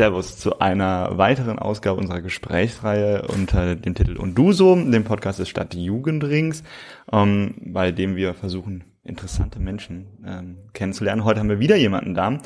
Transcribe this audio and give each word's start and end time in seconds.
Servus 0.00 0.38
zu 0.38 0.60
einer 0.60 1.18
weiteren 1.18 1.58
Ausgabe 1.58 2.00
unserer 2.00 2.22
Gesprächsreihe 2.22 3.28
unter 3.28 3.76
dem 3.76 3.94
Titel 3.94 4.16
Und 4.16 4.34
du 4.34 4.52
so, 4.52 4.74
dem 4.74 5.04
Podcast 5.04 5.38
des 5.38 5.50
Stadt 5.50 5.74
Jugendrings, 5.74 6.62
ähm, 7.12 7.56
bei 7.60 7.92
dem 7.92 8.16
wir 8.16 8.32
versuchen, 8.32 8.84
interessante 9.04 9.58
Menschen 9.58 10.06
ähm, 10.24 10.56
kennenzulernen. 10.72 11.26
Heute 11.26 11.40
haben 11.40 11.50
wir 11.50 11.60
wieder 11.60 11.76
jemanden 11.76 12.14
da. 12.14 12.38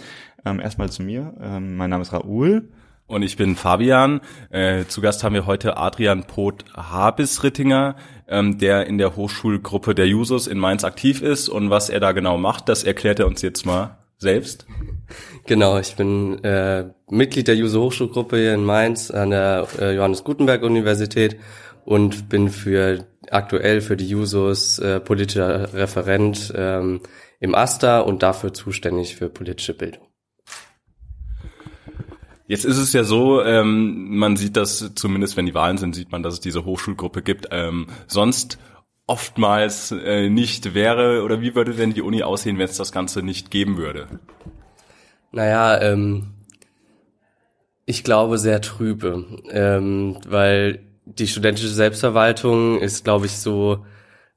Ähm, 0.45 0.59
erstmal 0.59 0.91
zu 0.91 1.05
mir. 1.05 1.33
Ähm, 1.41 1.77
mein 1.77 1.91
Name 1.91 2.03
ist 2.03 2.13
Raoul. 2.13 2.71
Und 3.07 3.23
ich 3.23 3.37
bin 3.37 3.55
Fabian. 3.55 4.21
Äh, 4.51 4.87
zu 4.87 5.01
Gast 5.01 5.23
haben 5.23 5.35
wir 5.35 5.47
heute 5.47 5.77
Adrian 5.77 6.25
Poth-Habis-Rittinger, 6.25 7.95
ähm, 8.27 8.59
der 8.59 8.89
in 8.89 8.99
der 8.99 9.15
Hochschulgruppe 9.15 9.95
der 9.95 10.09
Jusos 10.09 10.49
in 10.49 10.59
Mainz 10.59 10.83
aktiv 10.83 11.23
ist. 11.23 11.49
Und 11.49 11.71
was 11.71 11.89
er 11.89 12.01
da 12.01 12.11
genau 12.11 12.37
macht, 12.37 12.69
das 12.69 12.83
erklärt 12.83 13.21
er 13.21 13.29
uns 13.29 13.43
jetzt 13.43 13.65
mal 13.65 13.99
selbst. 14.19 14.67
Genau, 15.47 15.79
ich 15.79 15.97
bin 15.97 16.43
äh, 16.45 16.91
Mitglied 17.11 17.49
der 17.49 17.57
Juso 17.57 17.83
Hochschulgruppe 17.83 18.39
hier 18.39 18.55
in 18.55 18.65
Mainz 18.65 19.11
an 19.11 19.31
der 19.31 19.67
äh, 19.79 19.95
Johannes 19.95 20.25
Gutenberg 20.25 20.63
Universität 20.63 21.37
und 21.85 22.29
bin 22.29 22.49
für 22.49 23.07
aktuell 23.31 23.81
für 23.81 23.97
die 23.97 24.09
Jusos 24.09 24.79
äh, 24.79 25.01
politischer 25.01 25.75
Referent 25.75 26.53
ähm, 26.57 27.01
im 27.41 27.55
AStA 27.55 28.01
und 28.01 28.23
dafür 28.23 28.55
zuständig 28.55 29.17
für 29.17 29.29
politische 29.29 29.75
Bildung. 29.75 30.07
Jetzt 32.47 32.67
ist 32.67 32.77
es 32.77 32.93
ja 32.93 33.05
so, 33.05 33.43
ähm, 33.43 34.19
man 34.19 34.37
sieht 34.37 34.57
das, 34.57 34.93
zumindest 34.95 35.37
wenn 35.37 35.47
die 35.47 35.55
Wahlen 35.55 35.79
sind, 35.79 35.95
sieht 35.95 36.13
man, 36.13 36.23
dass 36.23 36.35
es 36.35 36.41
diese 36.41 36.65
Hochschulgruppe 36.65 37.23
gibt. 37.23 37.49
Ähm, 37.51 37.87
sonst 38.07 38.59
oftmals 39.07 39.93
äh, 39.93 40.29
nicht 40.29 40.75
wäre, 40.75 41.23
oder 41.23 41.41
wie 41.41 41.55
würde 41.55 41.73
denn 41.73 41.95
die 41.95 42.03
Uni 42.03 42.23
aussehen, 42.23 42.59
wenn 42.59 42.67
es 42.67 42.77
das 42.77 42.93
Ganze 42.93 43.23
nicht 43.23 43.51
geben 43.51 43.79
würde? 43.79 44.21
Naja, 45.35 45.81
ähm, 45.81 46.29
ich 47.87 48.05
glaube 48.05 48.39
sehr 48.39 48.61
trübe, 48.61 49.25
ähm, 49.51 50.17
weil 50.29 50.81
die 51.07 51.27
studentische 51.27 51.69
Selbstverwaltung 51.69 52.79
ist, 52.81 53.05
glaube 53.05 53.27
ich, 53.27 53.39
so 53.39 53.85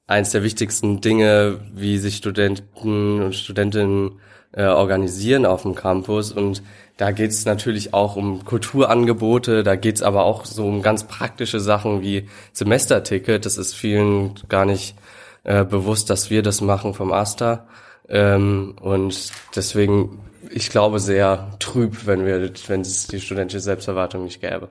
eins 0.07 0.31
der 0.31 0.41
wichtigsten 0.41 0.99
Dinge, 0.99 1.59
wie 1.71 1.99
sich 1.99 2.15
Studenten 2.17 3.21
und 3.21 3.35
Studentinnen 3.35 4.19
äh, 4.53 4.65
organisieren 4.65 5.45
auf 5.45 5.61
dem 5.61 5.75
Campus. 5.75 6.31
Und 6.31 6.63
da 6.97 7.11
geht 7.11 7.29
es 7.29 7.45
natürlich 7.45 7.93
auch 7.93 8.15
um 8.15 8.43
Kulturangebote, 8.43 9.61
da 9.61 9.75
geht 9.75 9.97
es 9.97 10.01
aber 10.01 10.25
auch 10.25 10.45
so 10.45 10.65
um 10.65 10.81
ganz 10.81 11.03
praktische 11.03 11.59
Sachen 11.59 12.01
wie 12.01 12.27
Semesterticket. 12.53 13.45
Das 13.45 13.57
ist 13.59 13.75
vielen 13.75 14.33
gar 14.49 14.65
nicht 14.65 14.95
äh, 15.43 15.63
bewusst, 15.63 16.09
dass 16.09 16.31
wir 16.31 16.41
das 16.41 16.61
machen 16.61 16.95
vom 16.95 17.13
AStA. 17.13 17.67
Ähm, 18.09 18.75
und 18.81 19.31
deswegen, 19.55 20.19
ich 20.51 20.69
glaube, 20.69 20.99
sehr 20.99 21.51
trüb, 21.59 22.05
wenn 22.05 22.25
wir, 22.25 22.51
wenn 22.67 22.81
es 22.81 23.07
die 23.07 23.19
studentische 23.19 23.59
Selbsterwartung 23.59 24.23
nicht 24.23 24.41
gäbe. 24.41 24.69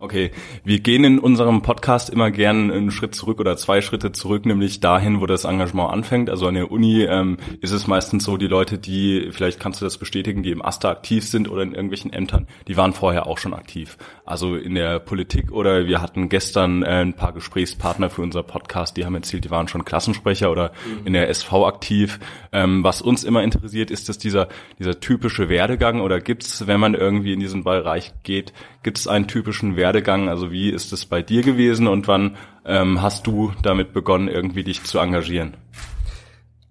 Okay, 0.00 0.32
wir 0.64 0.80
gehen 0.80 1.04
in 1.04 1.18
unserem 1.20 1.62
Podcast 1.62 2.10
immer 2.10 2.32
gern 2.32 2.70
einen 2.72 2.90
Schritt 2.90 3.14
zurück 3.14 3.38
oder 3.38 3.56
zwei 3.56 3.80
Schritte 3.80 4.10
zurück, 4.10 4.44
nämlich 4.44 4.80
dahin, 4.80 5.20
wo 5.20 5.26
das 5.26 5.44
Engagement 5.44 5.90
anfängt. 5.90 6.28
Also 6.28 6.48
an 6.48 6.54
der 6.54 6.72
Uni 6.72 7.04
ähm, 7.04 7.38
ist 7.60 7.70
es 7.70 7.86
meistens 7.86 8.24
so, 8.24 8.36
die 8.36 8.48
Leute, 8.48 8.76
die, 8.76 9.28
vielleicht 9.30 9.60
kannst 9.60 9.80
du 9.80 9.86
das 9.86 9.96
bestätigen, 9.96 10.42
die 10.42 10.50
im 10.50 10.62
AStA 10.62 10.90
aktiv 10.90 11.26
sind 11.26 11.48
oder 11.48 11.62
in 11.62 11.74
irgendwelchen 11.74 12.12
Ämtern, 12.12 12.48
die 12.66 12.76
waren 12.76 12.92
vorher 12.92 13.28
auch 13.28 13.38
schon 13.38 13.54
aktiv. 13.54 13.96
Also 14.26 14.56
in 14.56 14.74
der 14.74 14.98
Politik 14.98 15.52
oder 15.52 15.86
wir 15.86 16.02
hatten 16.02 16.28
gestern 16.28 16.82
äh, 16.82 17.02
ein 17.02 17.14
paar 17.14 17.32
Gesprächspartner 17.32 18.10
für 18.10 18.22
unser 18.22 18.42
Podcast, 18.42 18.96
die 18.96 19.06
haben 19.06 19.14
erzählt, 19.14 19.44
die 19.44 19.50
waren 19.50 19.68
schon 19.68 19.84
Klassensprecher 19.84 20.50
oder 20.50 20.72
mhm. 20.86 21.06
in 21.06 21.12
der 21.12 21.28
SV 21.28 21.66
aktiv. 21.66 22.18
Ähm, 22.52 22.82
was 22.82 23.00
uns 23.00 23.22
immer 23.22 23.44
interessiert, 23.44 23.92
ist 23.92 24.08
dass 24.08 24.18
dieser, 24.18 24.48
dieser 24.78 24.98
typische 24.98 25.48
Werdegang 25.48 26.00
oder 26.00 26.20
gibt's, 26.20 26.66
wenn 26.66 26.80
man 26.80 26.94
irgendwie 26.94 27.32
in 27.32 27.40
diesen 27.40 27.62
Bereich 27.64 28.12
geht, 28.24 28.52
gibt's 28.82 29.06
einen 29.08 29.28
typischen 29.28 29.76
Werdegang 29.76 29.93
Werdegang? 29.94 30.28
Also 30.28 30.50
wie 30.50 30.70
ist 30.70 30.92
es 30.92 31.06
bei 31.06 31.22
dir 31.22 31.42
gewesen 31.42 31.86
und 31.86 32.08
wann 32.08 32.36
ähm, 32.66 33.00
hast 33.00 33.26
du 33.28 33.52
damit 33.62 33.92
begonnen, 33.92 34.28
irgendwie 34.28 34.64
dich 34.64 34.82
zu 34.82 34.98
engagieren? 34.98 35.56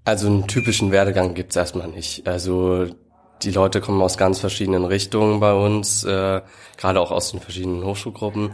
Also 0.04 0.28
einen 0.28 0.48
typischen 0.48 0.92
Werdegang 0.92 1.34
gibt's 1.34 1.56
erstmal 1.56 1.88
nicht. 1.88 2.28
Also 2.28 2.88
die 3.42 3.52
Leute 3.52 3.80
kommen 3.80 4.02
aus 4.02 4.18
ganz 4.18 4.40
verschiedenen 4.40 4.84
Richtungen 4.84 5.40
bei 5.40 5.54
uns, 5.54 6.04
äh, 6.04 6.42
gerade 6.78 7.00
auch 7.00 7.12
aus 7.12 7.32
den 7.32 7.40
verschiedenen 7.40 7.86
Hochschulgruppen. 7.86 8.52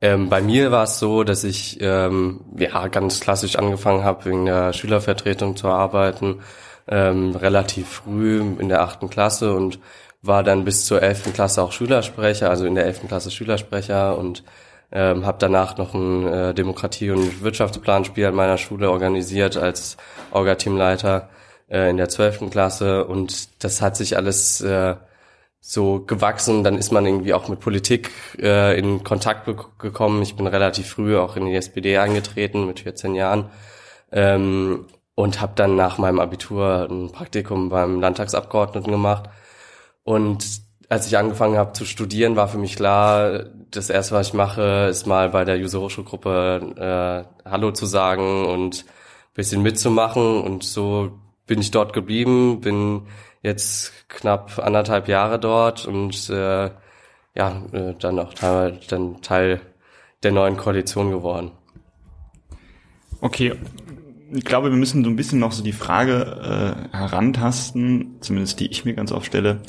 Ähm, 0.00 0.28
bei 0.28 0.42
mir 0.42 0.72
war 0.72 0.84
es 0.84 0.98
so, 0.98 1.22
dass 1.22 1.44
ich 1.44 1.78
ähm, 1.80 2.40
ja 2.56 2.88
ganz 2.88 3.20
klassisch 3.20 3.54
angefangen 3.54 4.02
habe, 4.02 4.24
wegen 4.24 4.46
der 4.46 4.72
Schülervertretung 4.72 5.54
zu 5.54 5.68
arbeiten, 5.68 6.40
ähm, 6.88 7.36
relativ 7.36 7.88
früh 7.88 8.40
in 8.40 8.68
der 8.68 8.82
achten 8.82 9.10
Klasse 9.10 9.54
und 9.54 9.78
war 10.28 10.44
dann 10.44 10.64
bis 10.64 10.84
zur 10.84 11.02
elften 11.02 11.32
Klasse 11.32 11.62
auch 11.62 11.72
Schülersprecher, 11.72 12.50
also 12.50 12.66
in 12.66 12.76
der 12.76 12.86
elften 12.86 13.08
Klasse 13.08 13.30
Schülersprecher 13.32 14.16
und 14.16 14.44
ähm, 14.92 15.26
habe 15.26 15.38
danach 15.40 15.76
noch 15.76 15.94
ein 15.94 16.26
äh, 16.26 16.54
Demokratie- 16.54 17.10
und 17.10 17.42
Wirtschaftsplanspiel 17.42 18.26
an 18.26 18.34
meiner 18.34 18.58
Schule 18.58 18.90
organisiert 18.90 19.56
als 19.56 19.96
Orga-Teamleiter 20.30 21.28
äh, 21.68 21.90
in 21.90 21.96
der 21.96 22.08
zwölften 22.08 22.50
Klasse 22.50 23.04
und 23.06 23.64
das 23.64 23.82
hat 23.82 23.96
sich 23.96 24.16
alles 24.16 24.60
äh, 24.60 24.94
so 25.60 26.00
gewachsen. 26.00 26.64
Dann 26.64 26.78
ist 26.78 26.92
man 26.92 27.04
irgendwie 27.04 27.34
auch 27.34 27.48
mit 27.48 27.60
Politik 27.60 28.10
äh, 28.40 28.78
in 28.78 29.04
Kontakt 29.04 29.48
gekommen. 29.78 30.22
Ich 30.22 30.36
bin 30.36 30.46
relativ 30.46 30.88
früh 30.88 31.18
auch 31.18 31.36
in 31.36 31.46
die 31.46 31.54
SPD 31.54 31.98
eingetreten 31.98 32.66
mit 32.66 32.80
14 32.80 33.14
Jahren 33.14 33.50
ähm, 34.12 34.86
und 35.14 35.40
habe 35.40 35.52
dann 35.56 35.76
nach 35.76 35.98
meinem 35.98 36.20
Abitur 36.20 36.86
ein 36.90 37.12
Praktikum 37.12 37.68
beim 37.68 38.00
Landtagsabgeordneten 38.00 38.92
gemacht 38.92 39.28
und 40.08 40.62
als 40.88 41.06
ich 41.06 41.18
angefangen 41.18 41.58
habe 41.58 41.74
zu 41.74 41.84
studieren, 41.84 42.34
war 42.34 42.48
für 42.48 42.56
mich 42.56 42.76
klar, 42.76 43.44
das 43.70 43.90
erste, 43.90 44.14
was 44.14 44.28
ich 44.28 44.32
mache, 44.32 44.88
ist 44.88 45.06
mal 45.06 45.28
bei 45.28 45.44
der 45.44 45.58
User 45.58 45.82
Hochschulgruppe 45.82 47.26
äh, 47.44 47.46
Hallo 47.46 47.72
zu 47.72 47.84
sagen 47.84 48.46
und 48.46 48.86
bisschen 49.34 49.60
mitzumachen. 49.62 50.40
Und 50.40 50.64
so 50.64 51.12
bin 51.46 51.60
ich 51.60 51.72
dort 51.72 51.92
geblieben, 51.92 52.62
bin 52.62 53.02
jetzt 53.42 54.08
knapp 54.08 54.58
anderthalb 54.58 55.08
Jahre 55.08 55.38
dort 55.38 55.84
und 55.84 56.30
äh, 56.30 56.70
ja, 57.34 57.62
äh, 57.72 57.94
dann 58.00 58.18
auch 58.18 58.32
Teil, 58.32 58.80
dann 58.88 59.20
Teil 59.20 59.60
der 60.22 60.32
neuen 60.32 60.56
Koalition 60.56 61.10
geworden. 61.10 61.50
Okay, 63.20 63.56
ich 64.32 64.44
glaube, 64.44 64.70
wir 64.70 64.76
müssen 64.78 65.04
so 65.04 65.10
ein 65.10 65.16
bisschen 65.16 65.38
noch 65.38 65.52
so 65.52 65.62
die 65.62 65.72
Frage 65.72 66.86
äh, 66.92 66.96
herantasten, 66.96 68.16
zumindest 68.20 68.60
die 68.60 68.70
ich 68.70 68.84
mir 68.84 68.94
ganz 68.94 69.12
oft 69.12 69.26
stelle, 69.26 69.60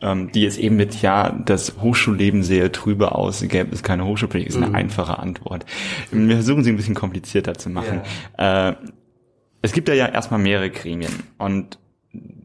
ähm, 0.00 0.30
die 0.32 0.42
jetzt 0.42 0.58
eben 0.58 0.76
mit, 0.76 1.00
ja, 1.02 1.30
das 1.44 1.76
Hochschulleben 1.80 2.42
sehe 2.42 2.70
trübe 2.72 3.12
aus, 3.12 3.40
gäbe 3.46 3.74
es 3.74 3.82
keine 3.82 4.04
Hochschulpolitik, 4.04 4.50
ist 4.50 4.56
eine 4.56 4.68
mhm. 4.68 4.74
einfache 4.74 5.18
Antwort. 5.18 5.66
Wir 6.10 6.36
versuchen 6.36 6.64
sie 6.64 6.70
ein 6.70 6.76
bisschen 6.76 6.94
komplizierter 6.94 7.54
zu 7.54 7.70
machen. 7.70 8.02
Ja. 8.38 8.70
Äh, 8.70 8.76
es 9.62 9.72
gibt 9.72 9.88
ja, 9.88 9.94
ja 9.94 10.06
erstmal 10.06 10.40
mehrere 10.40 10.70
Gremien 10.70 11.12
und 11.38 11.78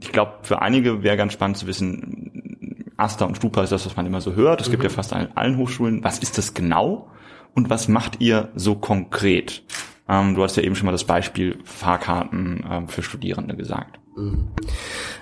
ich 0.01 0.11
glaube, 0.11 0.39
für 0.41 0.61
einige 0.61 1.03
wäre 1.03 1.15
ganz 1.15 1.33
spannend 1.33 1.57
zu 1.57 1.67
wissen, 1.67 2.91
Asta 2.97 3.25
und 3.25 3.37
Stupa 3.37 3.63
ist 3.63 3.71
das, 3.71 3.85
was 3.85 3.95
man 3.95 4.05
immer 4.05 4.21
so 4.21 4.33
hört. 4.33 4.61
Es 4.61 4.67
mhm. 4.67 4.71
gibt 4.71 4.83
ja 4.83 4.89
mhm. 4.89 4.93
fast 4.93 5.13
an 5.13 5.29
allen 5.35 5.57
Hochschulen. 5.57 6.03
Was 6.03 6.19
ist 6.19 6.37
das 6.37 6.53
genau? 6.53 7.09
Und 7.53 7.69
was 7.69 7.87
macht 7.87 8.19
ihr 8.19 8.49
so 8.55 8.75
konkret? 8.75 9.63
Ähm, 10.09 10.35
du 10.35 10.43
hast 10.43 10.57
ja 10.57 10.63
eben 10.63 10.75
schon 10.75 10.85
mal 10.85 10.91
das 10.91 11.05
Beispiel 11.05 11.57
Fahrkarten 11.63 12.63
ähm, 12.69 12.87
für 12.87 13.03
Studierende 13.03 13.55
gesagt. 13.55 13.99
Mhm. 14.15 14.49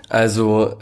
Also 0.10 0.78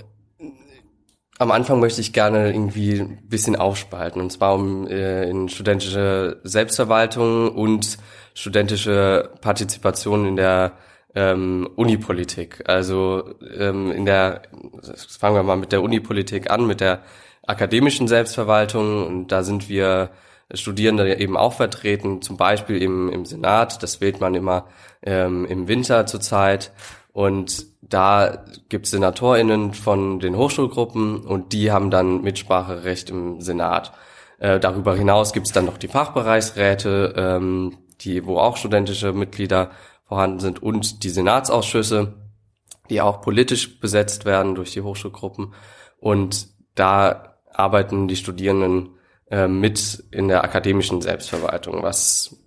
am 1.40 1.52
Anfang 1.52 1.80
möchte 1.80 2.02
ich 2.02 2.14
gerne 2.14 2.52
irgendwie 2.52 3.00
ein 3.00 3.28
bisschen 3.28 3.56
aufspalten, 3.56 4.22
und 4.22 4.30
zwar 4.30 4.54
um 4.54 4.86
äh, 4.88 5.28
in 5.30 5.48
studentische 5.50 6.40
Selbstverwaltung 6.44 7.56
und 7.56 7.98
studentische 8.34 9.32
Partizipation 9.42 10.28
in 10.28 10.36
der 10.36 10.74
ähm, 11.16 11.68
Unipolitik. 11.76 12.64
Also 12.68 13.36
ähm, 13.58 13.90
in 13.92 14.06
der, 14.06 14.44
fangen 15.08 15.36
wir 15.36 15.44
mal 15.44 15.56
mit 15.56 15.72
der 15.72 15.82
Unipolitik 15.82 16.52
an, 16.52 16.68
mit 16.68 16.82
der 16.82 17.02
akademischen 17.48 18.08
Selbstverwaltung. 18.08 19.08
Und 19.08 19.30
da 19.30 19.44
sind 19.44 19.70
wir 19.70 20.12
Studierende 20.54 21.20
eben 21.20 21.38
auch 21.38 21.54
vertreten, 21.54 22.22
zum 22.22 22.36
Beispiel 22.36 22.82
im, 22.82 23.10
im 23.10 23.26
Senat. 23.26 23.82
Das 23.82 24.02
wählt 24.02 24.20
man 24.20 24.36
immer 24.36 24.68
ähm, 25.04 25.46
im 25.46 25.68
Winter 25.68 26.06
zurzeit. 26.06 26.72
Und 27.14 27.66
da 27.90 28.46
gibt 28.70 28.86
es 28.86 28.92
SenatorInnen 28.92 29.74
von 29.74 30.20
den 30.20 30.38
Hochschulgruppen 30.38 31.22
und 31.26 31.54
die 31.54 31.72
haben 31.72 31.90
dann 31.90 32.22
Mitspracherecht 32.22 33.10
im 33.10 33.42
Senat. 33.42 33.92
Äh, 34.38 34.60
darüber 34.60 34.96
hinaus 34.96 35.34
gibt 35.34 35.48
es 35.48 35.54
dann 35.54 35.66
noch 35.66 35.78
die 35.78 35.88
Fachbereichsräte, 35.88 37.14
ähm, 37.18 37.78
die, 38.02 38.26
wo 38.26 38.38
auch 38.38 38.58
studentische 38.58 39.12
Mitglieder 39.12 39.72
vorhanden 40.06 40.40
sind 40.40 40.62
und 40.62 41.04
die 41.04 41.10
Senatsausschüsse, 41.10 42.14
die 42.90 43.02
auch 43.02 43.22
politisch 43.22 43.80
besetzt 43.80 44.26
werden 44.26 44.56
durch 44.56 44.72
die 44.72 44.82
Hochschulgruppen. 44.82 45.54
Und 46.00 46.48
da 46.76 47.38
arbeiten 47.52 48.08
die 48.08 48.16
Studierenden 48.16 48.92
äh, 49.32 49.48
mit 49.48 50.04
in 50.12 50.28
der 50.28 50.44
akademischen 50.44 51.02
Selbstverwaltung, 51.02 51.82
was 51.82 52.38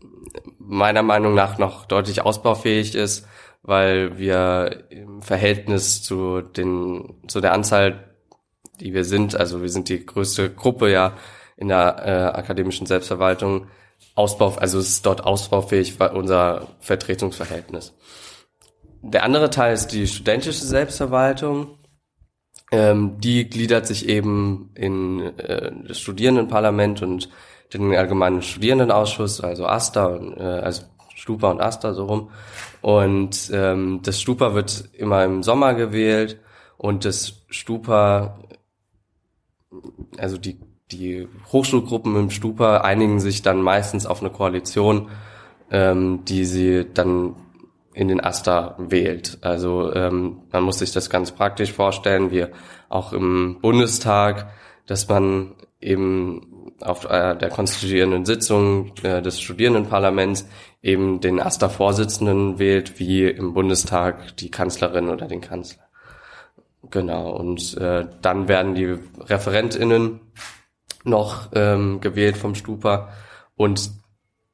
meiner 0.59 1.03
Meinung 1.03 1.35
nach 1.35 1.59
noch 1.59 1.85
deutlich 1.85 2.23
ausbaufähig 2.23 2.95
ist 2.95 3.27
weil 3.62 4.19
wir 4.19 4.85
im 4.91 5.23
Verhältnis 5.23 6.03
zu 6.03 6.41
den 6.41 7.14
zu 7.29 7.41
der 7.41 7.53
Anzahl 7.53 8.12
die 8.82 8.94
wir 8.94 9.05
sind, 9.05 9.37
also 9.37 9.62
wir 9.62 9.69
sind 9.69 9.88
die 9.88 10.05
größte 10.05 10.50
Gruppe 10.50 10.91
ja 10.91 11.14
in 11.56 11.69
der 11.69 12.03
äh, 12.05 12.38
akademischen 12.38 12.87
Selbstverwaltung, 12.87 13.69
Ausbau, 14.14 14.55
also 14.56 14.79
es 14.79 14.88
ist 14.88 15.06
dort 15.06 15.25
ausbaufähig 15.25 15.99
unser 16.00 16.69
Vertretungsverhältnis. 16.81 17.94
Der 19.00 19.23
andere 19.25 19.50
Teil 19.50 19.73
ist 19.73 19.88
die 19.88 20.06
studentische 20.06 20.64
Selbstverwaltung. 20.64 21.79
Ähm, 22.70 23.20
die 23.20 23.49
gliedert 23.49 23.87
sich 23.87 24.09
eben 24.09 24.70
in 24.75 25.20
äh, 25.38 25.73
das 25.87 26.00
Studierendenparlament 26.00 27.03
und 27.03 27.29
den 27.73 27.94
allgemeinen 27.94 28.43
Studierendenausschuss, 28.43 29.41
also 29.41 29.67
AStA, 29.67 30.17
äh, 30.17 30.43
also 30.43 30.85
Stupa 31.14 31.50
und 31.50 31.61
AStA 31.61 31.94
so 31.94 32.06
rum. 32.06 32.31
Und 32.82 33.50
ähm, 33.55 34.00
das 34.02 34.20
Stupa 34.20 34.55
wird 34.55 34.90
immer 34.93 35.25
im 35.25 35.43
Sommer 35.43 35.75
gewählt 35.75 36.38
und 36.76 37.05
das 37.05 37.44
Stupa, 37.49 38.40
also 40.19 40.37
die 40.37 40.58
die 40.93 41.29
Hochschulgruppen 41.50 42.14
im 42.17 42.31
Stupa 42.31 42.79
einigen 42.79 43.19
sich 43.20 43.43
dann 43.43 43.62
meistens 43.62 44.06
auf 44.06 44.20
eine 44.20 44.31
Koalition, 44.31 45.08
ähm, 45.70 46.25
die 46.26 46.44
sie 46.44 46.87
dann 46.93 47.34
in 47.94 48.08
den 48.08 48.23
Asta 48.23 48.76
wählt. 48.79 49.38
Also 49.43 49.93
ähm, 49.94 50.43
man 50.50 50.62
muss 50.62 50.78
sich 50.78 50.93
das 50.93 51.11
ganz 51.11 51.32
praktisch 51.32 51.73
vorstellen, 51.73 52.31
wie 52.31 52.46
auch 52.88 53.12
im 53.12 53.58
Bundestag, 53.61 54.50
dass 54.87 55.08
man 55.08 55.55
eben 55.81 56.51
auf 56.81 57.05
äh, 57.05 57.37
der 57.37 57.49
konstituierenden 57.51 58.25
Sitzung 58.25 58.93
äh, 59.03 59.23
des 59.23 59.41
Studierendenparlaments 59.41 60.47
eben 60.83 61.21
den 61.21 61.41
Asta-Vorsitzenden 61.41 62.59
wählt, 62.59 62.99
wie 62.99 63.25
im 63.29 63.55
Bundestag 63.55 64.37
die 64.39 64.51
Kanzlerin 64.51 65.09
oder 65.09 65.27
den 65.27 65.41
Kanzler. 65.41 65.85
Genau, 66.91 67.31
und 67.31 67.77
äh, 67.79 68.07
dann 68.21 68.49
werden 68.49 68.75
die 68.75 68.99
ReferentInnen 69.29 70.21
noch 71.05 71.49
ähm, 71.55 72.01
gewählt 72.01 72.37
vom 72.37 72.55
Stupa 72.55 73.11
und 73.57 73.91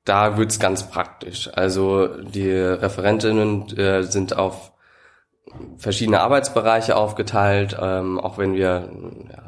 da 0.05 0.39
wird's 0.39 0.59
ganz 0.59 0.89
praktisch. 0.89 1.51
Also 1.53 2.07
die 2.23 2.51
Referentinnen 2.51 3.77
äh, 3.77 4.03
sind 4.03 4.37
auf 4.37 4.73
verschiedene 5.77 6.21
Arbeitsbereiche 6.21 6.97
aufgeteilt, 6.97 7.77
ähm, 7.81 8.19
auch 8.19 8.39
wenn 8.39 8.55
wir 8.55 8.91
ja, 9.31 9.48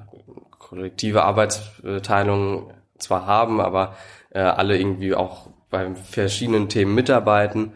kollektive 0.70 1.24
Arbeitsteilung 1.24 2.72
zwar 2.96 3.26
haben, 3.26 3.60
aber 3.60 3.96
äh, 4.30 4.38
alle 4.38 4.78
irgendwie 4.78 5.14
auch 5.16 5.48
bei 5.68 5.92
verschiedenen 5.96 6.68
Themen 6.68 6.94
mitarbeiten. 6.94 7.72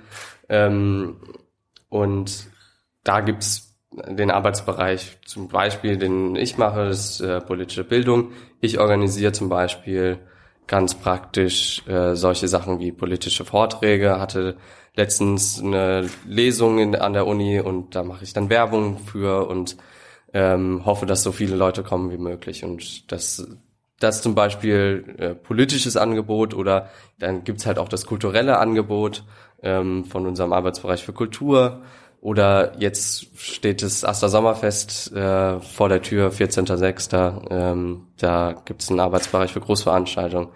Ähm, 0.48 1.16
und 1.88 2.46
da 3.02 3.20
gibt's 3.20 3.76
den 3.90 4.30
Arbeitsbereich 4.30 5.18
zum 5.24 5.48
Beispiel, 5.48 5.96
den 5.96 6.36
ich 6.36 6.56
mache, 6.56 6.86
das 6.86 7.18
ist 7.18 7.20
äh, 7.20 7.40
politische 7.40 7.82
Bildung. 7.82 8.30
Ich 8.60 8.78
organisiere 8.78 9.32
zum 9.32 9.48
Beispiel 9.48 10.20
ganz 10.68 10.94
praktisch 10.94 11.86
äh, 11.88 12.14
solche 12.14 12.46
Sachen 12.46 12.78
wie 12.78 12.92
politische 12.92 13.44
Vorträge, 13.44 14.20
hatte 14.20 14.56
letztens 14.94 15.60
eine 15.60 16.08
Lesung 16.26 16.78
in, 16.78 16.94
an 16.94 17.12
der 17.12 17.26
Uni 17.26 17.58
und 17.58 17.96
da 17.96 18.04
mache 18.04 18.22
ich 18.22 18.32
dann 18.32 18.50
Werbung 18.50 18.98
für 18.98 19.48
und 19.48 19.76
ähm, 20.34 20.84
hoffe, 20.84 21.06
dass 21.06 21.22
so 21.22 21.32
viele 21.32 21.56
Leute 21.56 21.82
kommen 21.82 22.10
wie 22.10 22.18
möglich. 22.18 22.64
Und 22.64 23.10
das, 23.10 23.46
das 24.00 24.20
zum 24.20 24.34
Beispiel 24.34 25.14
äh, 25.16 25.34
politisches 25.34 25.96
Angebot 25.96 26.52
oder 26.52 26.90
dann 27.18 27.44
gibt's 27.44 27.64
halt 27.64 27.78
auch 27.78 27.88
das 27.88 28.04
kulturelle 28.04 28.58
Angebot 28.58 29.24
ähm, 29.62 30.04
von 30.04 30.26
unserem 30.26 30.52
Arbeitsbereich 30.52 31.04
für 31.04 31.12
Kultur 31.12 31.82
oder 32.20 32.72
jetzt 32.80 33.38
steht 33.38 33.82
das 33.82 34.02
Aster 34.02 34.28
Sommerfest 34.30 35.12
äh, 35.12 35.60
vor 35.60 35.88
der 35.88 36.02
Tür, 36.02 36.32
14.06. 36.32 37.50
Ähm, 37.50 38.08
da 38.16 38.54
gibt 38.64 38.82
es 38.82 38.90
einen 38.90 39.00
Arbeitsbereich 39.00 39.52
für 39.52 39.60
Großveranstaltungen. 39.60 40.48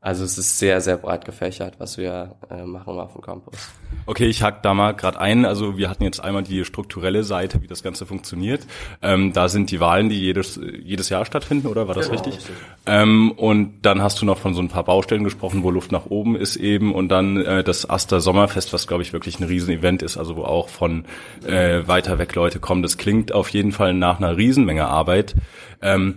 Also 0.00 0.24
es 0.24 0.38
ist 0.38 0.58
sehr, 0.58 0.80
sehr 0.80 0.98
breit 0.98 1.24
gefächert, 1.24 1.80
was 1.80 1.98
wir 1.98 2.36
äh, 2.50 2.64
machen 2.64 3.00
auf 3.00 3.14
dem 3.14 3.22
Campus. 3.22 3.54
Okay, 4.04 4.26
ich 4.26 4.42
hack 4.42 4.62
da 4.62 4.72
mal 4.72 4.92
gerade 4.92 5.18
ein. 5.18 5.44
Also 5.44 5.78
wir 5.78 5.90
hatten 5.90 6.04
jetzt 6.04 6.20
einmal 6.20 6.44
die 6.44 6.64
strukturelle 6.64 7.24
Seite, 7.24 7.60
wie 7.62 7.66
das 7.66 7.82
Ganze 7.82 8.06
funktioniert. 8.06 8.66
Ähm, 9.02 9.32
da 9.32 9.48
sind 9.48 9.70
die 9.70 9.80
Wahlen, 9.80 10.08
die 10.08 10.20
jedes, 10.20 10.60
jedes 10.80 11.08
Jahr 11.08 11.24
stattfinden, 11.24 11.66
oder 11.66 11.88
war 11.88 11.94
das 11.94 12.08
genau, 12.08 12.22
richtig? 12.22 12.38
richtig. 12.40 12.56
Ähm, 12.84 13.32
und 13.32 13.82
dann 13.82 14.00
hast 14.00 14.20
du 14.20 14.26
noch 14.26 14.38
von 14.38 14.54
so 14.54 14.60
ein 14.60 14.68
paar 14.68 14.84
Baustellen 14.84 15.24
gesprochen, 15.24 15.64
wo 15.64 15.70
Luft 15.70 15.90
nach 15.90 16.06
oben 16.06 16.36
ist 16.36 16.56
eben. 16.56 16.94
Und 16.94 17.08
dann 17.08 17.38
äh, 17.38 17.64
das 17.64 17.88
Aster 17.88 18.20
Sommerfest, 18.20 18.72
was 18.72 18.86
glaube 18.86 19.02
ich 19.02 19.12
wirklich 19.12 19.40
ein 19.40 19.44
Riesenevent 19.44 20.02
ist, 20.02 20.18
also 20.18 20.36
wo 20.36 20.44
auch 20.44 20.68
von 20.68 21.06
äh, 21.44 21.88
weiter 21.88 22.18
weg 22.18 22.34
Leute 22.34 22.60
kommen. 22.60 22.82
Das 22.82 22.96
klingt 22.98 23.32
auf 23.32 23.48
jeden 23.48 23.72
Fall 23.72 23.94
nach 23.94 24.18
einer 24.18 24.36
Riesenmenge 24.36 24.86
Arbeit. 24.86 25.34
Ähm, 25.82 26.16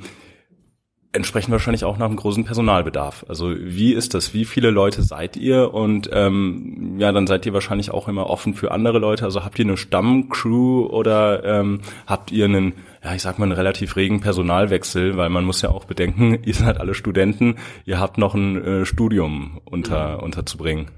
entsprechen 1.11 1.51
wahrscheinlich 1.51 1.85
auch 1.85 1.97
nach 1.97 2.05
einem 2.05 2.17
großen 2.17 2.45
Personalbedarf. 2.45 3.25
Also 3.27 3.51
wie 3.57 3.93
ist 3.93 4.13
das? 4.13 4.33
Wie 4.33 4.45
viele 4.45 4.69
Leute 4.69 5.01
seid 5.01 5.37
ihr? 5.37 5.73
Und 5.73 6.09
ähm, 6.13 6.97
ja, 6.99 7.11
dann 7.11 7.25
seid 7.25 7.45
ihr 7.47 7.53
wahrscheinlich 7.53 7.89
auch 7.91 8.07
immer 8.07 8.29
offen 8.29 8.53
für 8.53 8.71
andere 8.71 8.99
Leute. 8.99 9.25
Also 9.25 9.43
habt 9.43 9.57
ihr 9.57 9.65
eine 9.65 9.77
Stammcrew 9.77 10.85
oder 10.85 11.43
ähm, 11.43 11.81
habt 12.05 12.31
ihr 12.31 12.45
einen, 12.45 12.73
ja, 13.03 13.15
ich 13.15 13.23
sag 13.23 13.39
mal, 13.39 13.45
einen 13.45 13.53
relativ 13.53 13.95
regen 13.95 14.21
Personalwechsel, 14.21 15.17
weil 15.17 15.29
man 15.29 15.45
muss 15.45 15.63
ja 15.63 15.69
auch 15.69 15.85
bedenken, 15.85 16.39
ihr 16.45 16.53
seid 16.53 16.79
alle 16.79 16.93
Studenten, 16.93 17.55
ihr 17.85 17.99
habt 17.99 18.19
noch 18.19 18.35
ein 18.35 18.63
äh, 18.63 18.85
Studium 18.85 19.61
unter, 19.65 20.17
mhm. 20.17 20.23
unterzubringen. 20.23 20.91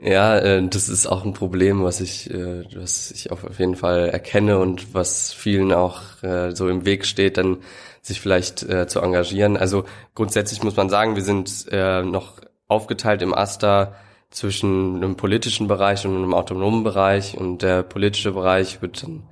Ja, 0.00 0.38
äh, 0.38 0.68
das 0.68 0.90
ist 0.90 1.06
auch 1.06 1.24
ein 1.24 1.32
Problem, 1.32 1.82
was 1.82 2.00
ich, 2.02 2.30
äh, 2.30 2.62
was 2.76 3.10
ich 3.10 3.32
auf 3.32 3.58
jeden 3.58 3.74
Fall 3.74 4.10
erkenne 4.10 4.58
und 4.58 4.94
was 4.94 5.32
vielen 5.32 5.72
auch 5.72 6.22
äh, 6.22 6.54
so 6.54 6.68
im 6.68 6.84
Weg 6.84 7.04
steht, 7.04 7.38
dann 7.38 7.56
sich 8.02 8.20
vielleicht 8.20 8.62
äh, 8.62 8.86
zu 8.86 9.00
engagieren. 9.00 9.56
Also 9.56 9.84
grundsätzlich 10.14 10.62
muss 10.62 10.76
man 10.76 10.88
sagen, 10.88 11.16
wir 11.16 11.22
sind 11.22 11.66
äh, 11.70 12.02
noch 12.02 12.40
aufgeteilt 12.68 13.22
im 13.22 13.34
AStA 13.34 13.94
zwischen 14.30 14.96
einem 14.96 15.16
politischen 15.16 15.68
Bereich 15.68 16.06
und 16.06 16.16
einem 16.16 16.34
autonomen 16.34 16.84
Bereich 16.84 17.36
und 17.36 17.62
der 17.62 17.82
politische 17.82 18.32
Bereich 18.32 18.82
wird 18.82 19.02
dann 19.02 19.22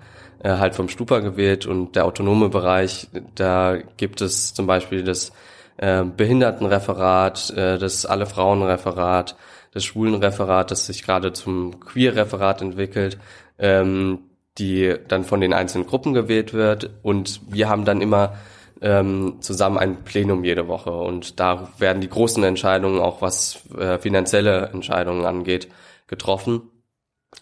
äh, 0.42 0.56
halt 0.58 0.74
vom 0.74 0.88
Stupa 0.88 1.20
gewählt 1.20 1.66
und 1.66 1.96
der 1.96 2.06
autonome 2.06 2.48
Bereich, 2.48 3.08
da 3.34 3.76
gibt 3.96 4.20
es 4.20 4.54
zum 4.54 4.66
Beispiel 4.66 5.02
das 5.04 5.32
äh, 5.76 6.04
Behindertenreferat, 6.04 7.50
äh, 7.50 7.78
das 7.78 8.06
Alle 8.06 8.26
Frauenreferat, 8.26 9.36
das 9.72 9.84
Schwulenreferat, 9.84 10.70
das 10.70 10.86
sich 10.86 11.02
gerade 11.02 11.32
zum 11.32 11.80
Queer-Referat 11.80 12.62
entwickelt, 12.62 13.18
ähm, 13.58 14.20
die 14.56 14.94
dann 15.08 15.24
von 15.24 15.42
den 15.42 15.52
einzelnen 15.52 15.86
Gruppen 15.86 16.14
gewählt 16.14 16.54
wird 16.54 16.90
und 17.02 17.40
wir 17.48 17.68
haben 17.68 17.84
dann 17.84 18.00
immer 18.00 18.36
ähm, 18.80 19.36
zusammen 19.40 19.78
ein 19.78 20.04
Plenum 20.04 20.44
jede 20.44 20.68
Woche 20.68 20.90
und 20.90 21.40
da 21.40 21.68
werden 21.78 22.00
die 22.00 22.08
großen 22.08 22.42
Entscheidungen, 22.44 23.00
auch 23.00 23.22
was 23.22 23.60
äh, 23.76 23.98
finanzielle 23.98 24.66
Entscheidungen 24.72 25.24
angeht, 25.24 25.68
getroffen. 26.06 26.62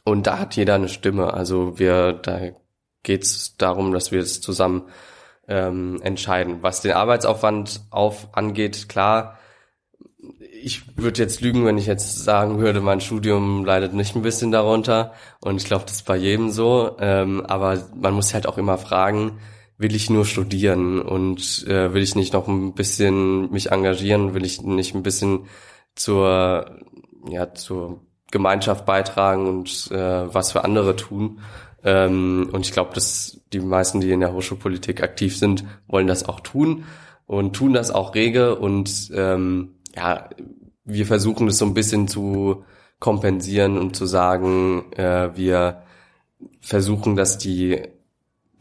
Und 0.04 0.26
da 0.26 0.38
hat 0.38 0.56
jeder 0.56 0.74
eine 0.74 0.88
Stimme. 0.88 1.34
Also 1.34 1.78
wir, 1.78 2.12
da 2.12 2.40
geht 3.02 3.22
es 3.22 3.56
darum, 3.56 3.92
dass 3.92 4.12
wir 4.12 4.20
es 4.20 4.40
zusammen 4.40 4.84
ähm, 5.48 6.00
entscheiden. 6.02 6.62
Was 6.62 6.80
den 6.80 6.92
Arbeitsaufwand 6.92 7.82
auf 7.90 8.28
angeht, 8.32 8.88
klar, 8.88 9.38
ich 10.62 10.96
würde 10.96 11.20
jetzt 11.20 11.42
lügen, 11.42 11.66
wenn 11.66 11.76
ich 11.76 11.86
jetzt 11.86 12.24
sagen 12.24 12.58
würde, 12.58 12.80
mein 12.80 13.02
Studium 13.02 13.64
leidet 13.64 13.92
nicht 13.92 14.16
ein 14.16 14.22
bisschen 14.22 14.50
darunter. 14.50 15.12
Und 15.40 15.56
ich 15.56 15.66
glaube, 15.66 15.84
das 15.84 15.96
ist 15.96 16.06
bei 16.06 16.16
jedem 16.16 16.50
so. 16.50 16.96
Ähm, 16.98 17.44
aber 17.46 17.86
man 17.94 18.14
muss 18.14 18.32
halt 18.32 18.46
auch 18.46 18.56
immer 18.56 18.78
fragen, 18.78 19.38
will 19.76 19.94
ich 19.94 20.10
nur 20.10 20.24
studieren 20.24 21.00
und 21.00 21.66
äh, 21.68 21.92
will 21.92 22.02
ich 22.02 22.14
nicht 22.14 22.32
noch 22.32 22.48
ein 22.48 22.74
bisschen 22.74 23.50
mich 23.50 23.72
engagieren, 23.72 24.34
will 24.34 24.44
ich 24.44 24.62
nicht 24.62 24.94
ein 24.94 25.02
bisschen 25.02 25.46
zur 25.94 26.80
ja 27.28 27.54
zur 27.54 28.00
Gemeinschaft 28.30 28.86
beitragen 28.86 29.46
und 29.46 29.90
äh, 29.90 30.34
was 30.34 30.52
für 30.52 30.64
andere 30.64 30.96
tun. 30.96 31.40
Ähm, 31.82 32.48
und 32.52 32.66
ich 32.66 32.72
glaube, 32.72 32.94
dass 32.94 33.40
die 33.52 33.60
meisten, 33.60 34.00
die 34.00 34.10
in 34.10 34.20
der 34.20 34.32
Hochschulpolitik 34.32 35.02
aktiv 35.02 35.36
sind, 35.36 35.64
wollen 35.86 36.06
das 36.06 36.28
auch 36.28 36.40
tun 36.40 36.84
und 37.26 37.54
tun 37.54 37.72
das 37.72 37.90
auch 37.90 38.14
rege 38.14 38.56
und 38.56 39.10
ähm, 39.14 39.74
ja, 39.94 40.28
wir 40.84 41.06
versuchen 41.06 41.46
das 41.46 41.58
so 41.58 41.64
ein 41.64 41.74
bisschen 41.74 42.08
zu 42.08 42.64
kompensieren 42.98 43.78
und 43.78 43.96
zu 43.96 44.06
sagen, 44.06 44.92
äh, 44.92 45.36
wir 45.36 45.82
versuchen, 46.60 47.16
dass 47.16 47.38
die 47.38 47.82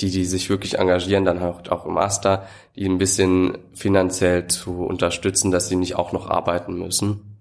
die, 0.02 0.10
die 0.10 0.26
sich 0.26 0.50
wirklich 0.50 0.80
engagieren, 0.80 1.26
dann 1.26 1.42
halt 1.42 1.72
auch 1.72 1.86
im 1.86 1.94
Master, 1.94 2.48
die 2.76 2.86
ein 2.86 2.98
bisschen 2.98 3.58
finanziell 3.74 4.48
zu 4.48 4.86
unterstützen, 4.86 5.52
dass 5.52 5.70
sie 5.70 5.76
nicht 5.76 5.96
auch 5.96 6.12
noch 6.12 6.30
arbeiten 6.30 6.78
müssen. 6.80 7.40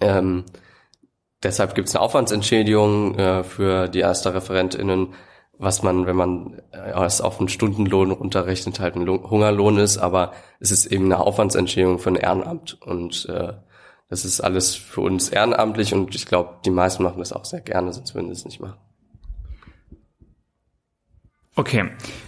Ähm, 0.00 0.44
deshalb 1.42 1.74
gibt 1.74 1.88
es 1.88 1.96
eine 1.96 2.02
Aufwandsentschädigung 2.02 3.18
äh, 3.18 3.44
für 3.44 3.88
die 3.88 4.00
erste 4.00 4.34
ReferentInnen, 4.34 5.14
was 5.58 5.82
man, 5.82 6.06
wenn 6.06 6.16
man 6.16 6.62
äh, 6.72 7.04
es 7.04 7.20
auf 7.20 7.38
einen 7.40 7.48
Stundenlohn 7.48 8.10
runterrechnet, 8.10 8.80
halt 8.80 8.94
ein 8.94 9.08
Hungerlohn 9.08 9.78
ist, 9.78 9.98
aber 9.98 10.32
es 10.60 10.70
ist 10.70 10.86
eben 10.86 11.06
eine 11.06 11.18
Aufwandsentschädigung 11.18 11.98
für 11.98 12.10
ein 12.10 12.16
Ehrenamt 12.16 12.80
und 12.82 13.26
äh, 13.28 13.54
das 14.08 14.24
ist 14.24 14.40
alles 14.40 14.74
für 14.74 15.02
uns 15.02 15.28
ehrenamtlich 15.28 15.92
und 15.92 16.14
ich 16.14 16.26
glaube, 16.26 16.56
die 16.64 16.70
meisten 16.70 17.02
machen 17.02 17.18
das 17.18 17.32
auch 17.32 17.44
sehr 17.44 17.60
gerne, 17.60 17.92
sonst 17.92 18.14
würden 18.14 18.28
sie 18.28 18.32
es 18.32 18.44
nicht 18.44 18.60
machen. 18.60 18.78
Okay, 21.58 21.86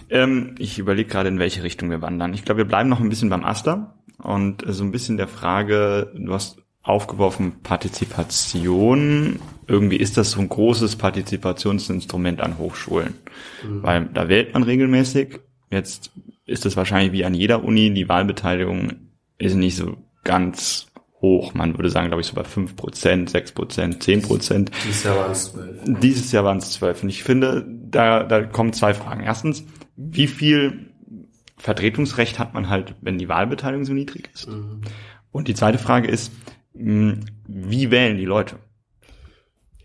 ähm, 0.09 0.55
ich 0.59 0.77
überlege 0.77 1.09
gerade, 1.09 1.29
in 1.29 1.39
welche 1.39 1.63
Richtung 1.63 1.89
wir 1.89 2.01
wandern. 2.01 2.33
Ich 2.33 2.43
glaube, 2.43 2.57
wir 2.57 2.65
bleiben 2.65 2.89
noch 2.89 2.99
ein 2.99 3.07
bisschen 3.07 3.29
beim 3.29 3.45
Aster 3.45 3.95
und 4.21 4.61
so 4.67 4.83
ein 4.83 4.91
bisschen 4.91 5.15
der 5.15 5.29
Frage, 5.29 6.11
du 6.13 6.33
hast 6.33 6.57
aufgeworfen 6.83 7.61
Partizipation. 7.63 9.39
Irgendwie 9.67 9.95
ist 9.95 10.17
das 10.17 10.31
so 10.31 10.41
ein 10.41 10.49
großes 10.49 10.97
Partizipationsinstrument 10.97 12.41
an 12.41 12.57
Hochschulen, 12.57 13.13
mhm. 13.63 13.83
weil 13.83 14.05
da 14.13 14.27
wählt 14.27 14.53
man 14.53 14.63
regelmäßig. 14.63 15.39
Jetzt 15.69 16.11
ist 16.45 16.65
es 16.65 16.75
wahrscheinlich 16.75 17.13
wie 17.13 17.23
an 17.23 17.33
jeder 17.33 17.63
Uni, 17.63 17.93
die 17.93 18.09
Wahlbeteiligung 18.09 18.95
ist 19.37 19.55
nicht 19.55 19.77
so 19.77 19.95
ganz 20.25 20.87
hoch. 21.21 21.53
Man 21.53 21.77
würde 21.77 21.89
sagen, 21.89 22.07
glaube 22.07 22.19
ich, 22.19 22.27
so 22.27 22.35
bei 22.35 22.41
5%, 22.41 23.29
6%, 23.29 24.01
10%. 24.01 24.71
Dieses 24.85 25.03
Jahr 25.03 25.15
waren 25.15 25.31
es 25.31 25.53
12. 25.53 25.99
Dieses 26.01 26.31
Jahr 26.33 26.43
waren 26.43 26.57
es 26.57 26.71
12. 26.71 27.03
Und 27.03 27.09
ich 27.09 27.23
finde, 27.23 27.65
da, 27.91 28.23
da 28.23 28.43
kommen 28.43 28.73
zwei 28.73 28.93
Fragen. 28.93 29.21
Erstens, 29.21 29.65
wie 29.95 30.27
viel 30.27 30.91
Vertretungsrecht 31.57 32.39
hat 32.39 32.53
man 32.53 32.69
halt, 32.69 32.95
wenn 33.01 33.17
die 33.17 33.29
Wahlbeteiligung 33.29 33.85
so 33.85 33.93
niedrig 33.93 34.29
ist? 34.33 34.47
Mhm. 34.49 34.81
Und 35.31 35.47
die 35.47 35.53
zweite 35.53 35.77
Frage 35.77 36.07
ist, 36.07 36.31
hm, 36.73 37.21
wie 37.47 37.91
wählen 37.91 38.17
die 38.17 38.25
Leute? 38.25 38.57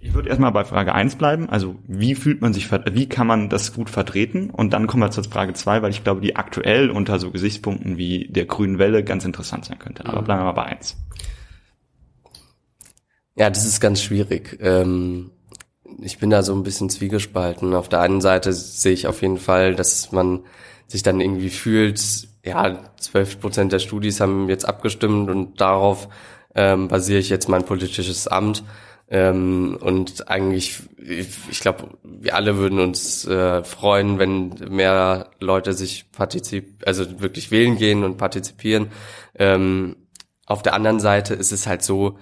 Ich 0.01 0.15
würde 0.15 0.29
erstmal 0.29 0.53
bei 0.53 0.65
Frage 0.65 0.95
eins 0.95 1.17
bleiben. 1.17 1.49
Also 1.51 1.77
wie 1.87 2.15
fühlt 2.15 2.41
man 2.41 2.53
sich, 2.53 2.71
wie 2.71 3.09
kann 3.09 3.27
man 3.27 3.49
das 3.49 3.75
gut 3.75 3.91
vertreten? 3.91 4.51
Und 4.51 4.73
dann 4.73 4.87
kommen 4.87 5.03
wir 5.03 5.11
zur 5.11 5.25
Frage 5.25 5.53
zwei, 5.55 5.83
weil 5.83 5.91
ich 5.91 6.05
glaube, 6.05 6.21
die 6.21 6.37
aktuell 6.37 6.91
unter 6.91 7.19
so 7.19 7.33
Gesichtspunkten 7.33 7.97
wie 7.97 8.29
der 8.29 8.47
grünen 8.47 8.79
Welle 8.79 9.03
ganz 9.03 9.25
interessant 9.25 9.65
sein 9.65 9.79
könnte. 9.79 10.07
Aber 10.07 10.21
mhm. 10.21 10.25
bleiben 10.25 10.41
wir 10.41 10.45
mal 10.45 10.53
bei 10.53 10.65
eins. 10.65 10.97
Ja, 13.35 13.51
das 13.51 13.67
ist 13.67 13.81
ganz 13.81 14.01
schwierig. 14.03 14.59
Ähm, 14.61 15.33
ich 16.01 16.19
bin 16.19 16.31
da 16.31 16.43
so 16.43 16.55
ein 16.55 16.63
bisschen 16.63 16.91
zwiegespalten. 16.91 17.75
Auf 17.75 17.89
der 17.89 18.01
einen 18.01 18.21
Seite 18.21 18.53
sehe 18.53 18.93
ich 18.93 19.07
auf 19.07 19.23
jeden 19.23 19.39
Fall, 19.39 19.75
dass 19.75 20.13
man 20.13 20.41
sich 20.87 21.03
dann 21.03 21.21
irgendwie 21.21 21.51
fühlt, 21.51 22.01
ja, 22.45 22.79
zwölf 22.99 23.41
Prozent 23.41 23.73
der 23.73 23.81
Studis 23.81 24.21
haben 24.21 24.49
jetzt 24.49 24.69
abgestimmt 24.69 25.29
und 25.31 25.61
darauf 25.61 26.09
ähm, 26.55 26.89
basiere 26.89 27.19
ich 27.19 27.29
jetzt 27.29 27.49
mein 27.49 27.65
politisches 27.65 28.29
Amt. 28.29 28.63
Ähm, 29.09 29.79
und 29.81 30.29
eigentlich, 30.29 30.83
ich, 30.97 31.29
ich 31.51 31.61
glaube, 31.61 31.91
wir 32.03 32.35
alle 32.35 32.57
würden 32.57 32.81
uns 32.81 33.25
äh, 33.27 33.63
freuen, 33.63 34.19
wenn 34.19 34.49
mehr 34.69 35.31
Leute 35.39 35.75
sich 35.75 36.11
partizip, 36.11 36.83
also 36.87 37.21
wirklich 37.21 37.51
wählen 37.51 37.77
gehen 37.77 38.03
und 38.03 38.17
partizipieren. 38.17 38.89
Ähm, 39.39 39.97
auf 40.45 40.63
der 40.63 40.75
anderen 40.75 40.99
Seite 40.99 41.35
ist 41.35 41.53
es 41.53 41.67
halt 41.67 41.83
so, 41.83 42.19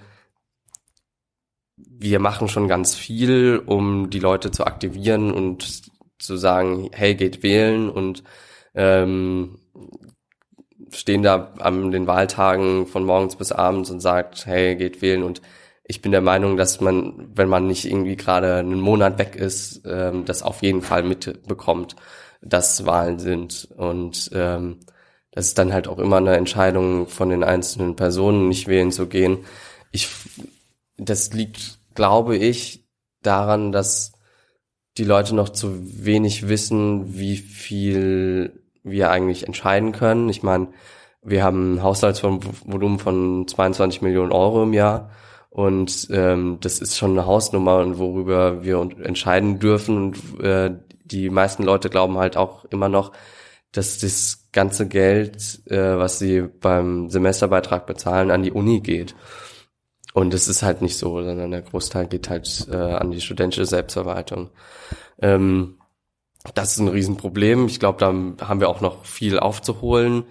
wir 1.99 2.19
machen 2.19 2.47
schon 2.47 2.67
ganz 2.67 2.95
viel, 2.95 3.61
um 3.65 4.09
die 4.09 4.19
Leute 4.19 4.51
zu 4.51 4.65
aktivieren 4.65 5.31
und 5.31 5.83
zu 6.19 6.37
sagen, 6.37 6.89
hey, 6.93 7.15
geht 7.15 7.43
wählen 7.43 7.89
und 7.89 8.23
ähm, 8.73 9.59
stehen 10.91 11.23
da 11.23 11.53
an 11.59 11.91
den 11.91 12.07
Wahltagen 12.07 12.87
von 12.87 13.05
morgens 13.05 13.35
bis 13.35 13.51
abends 13.51 13.89
und 13.89 13.99
sagt, 13.99 14.45
hey, 14.45 14.75
geht 14.75 15.01
wählen. 15.01 15.23
Und 15.23 15.41
ich 15.83 16.01
bin 16.01 16.11
der 16.11 16.21
Meinung, 16.21 16.57
dass 16.57 16.81
man, 16.81 17.29
wenn 17.33 17.49
man 17.49 17.67
nicht 17.67 17.85
irgendwie 17.85 18.15
gerade 18.15 18.55
einen 18.55 18.79
Monat 18.79 19.19
weg 19.19 19.35
ist, 19.35 19.81
ähm, 19.85 20.25
das 20.25 20.43
auf 20.43 20.61
jeden 20.61 20.81
Fall 20.81 21.03
mitbekommt, 21.03 21.95
dass 22.41 22.85
Wahlen 22.85 23.19
sind. 23.19 23.69
Und 23.75 24.31
ähm, 24.33 24.79
das 25.31 25.47
ist 25.47 25.57
dann 25.57 25.73
halt 25.73 25.87
auch 25.87 25.99
immer 25.99 26.17
eine 26.17 26.35
Entscheidung 26.37 27.07
von 27.07 27.29
den 27.29 27.43
einzelnen 27.43 27.95
Personen, 27.95 28.47
nicht 28.47 28.67
wählen 28.67 28.91
zu 28.91 29.07
gehen. 29.07 29.39
Ich, 29.91 30.09
das 30.97 31.33
liegt, 31.33 31.79
glaube 31.95 32.37
ich, 32.37 32.85
daran, 33.21 33.71
dass 33.71 34.13
die 34.97 35.03
Leute 35.03 35.35
noch 35.35 35.49
zu 35.49 36.05
wenig 36.05 36.47
wissen, 36.47 37.17
wie 37.17 37.37
viel 37.37 38.63
wir 38.83 39.09
eigentlich 39.09 39.45
entscheiden 39.47 39.91
können. 39.91 40.29
Ich 40.29 40.43
meine, 40.43 40.69
wir 41.21 41.43
haben 41.43 41.75
ein 41.75 41.83
Haushaltsvolumen 41.83 42.99
von 42.99 43.47
22 43.47 44.01
Millionen 44.01 44.31
Euro 44.31 44.63
im 44.63 44.73
Jahr 44.73 45.09
und 45.55 46.09
ähm, 46.11 46.57
das 46.59 46.79
ist 46.79 46.97
schon 46.97 47.11
eine 47.11 47.25
Hausnummer, 47.25 47.97
worüber 47.97 48.63
wir 48.65 48.77
entscheiden 49.03 49.57
dürfen. 49.57 49.97
Und 49.97 50.43
äh, 50.43 50.71
die 51.05 51.29
meisten 51.29 51.63
Leute 51.63 51.89
glauben 51.89 52.17
halt 52.17 52.35
auch 52.35 52.65
immer 52.65 52.89
noch, 52.89 53.13
dass 53.71 53.97
das 53.99 54.49
ganze 54.51 54.87
Geld, 54.87 55.61
äh, 55.69 55.97
was 55.97 56.19
sie 56.19 56.41
beim 56.41 57.09
Semesterbeitrag 57.09 57.85
bezahlen, 57.85 58.31
an 58.31 58.43
die 58.43 58.51
Uni 58.51 58.81
geht. 58.81 59.15
Und 60.15 60.33
es 60.33 60.47
ist 60.47 60.63
halt 60.63 60.81
nicht 60.81 60.97
so, 60.97 61.21
sondern 61.21 61.51
der 61.51 61.61
Großteil 61.61 62.07
geht 62.07 62.29
halt 62.29 62.69
äh, 62.71 62.77
an 62.77 63.11
die 63.11 63.19
studentische 63.19 63.65
Selbstverwaltung. 63.65 64.49
Ähm, 65.21 65.77
das 66.53 66.71
ist 66.71 66.79
ein 66.79 66.87
Riesenproblem. 66.87 67.65
Ich 67.65 67.81
glaube, 67.81 67.99
da 67.99 68.47
haben 68.47 68.61
wir 68.61 68.69
auch 68.69 68.79
noch 68.79 69.03
viel 69.03 69.37
aufzuholen. 69.39 70.23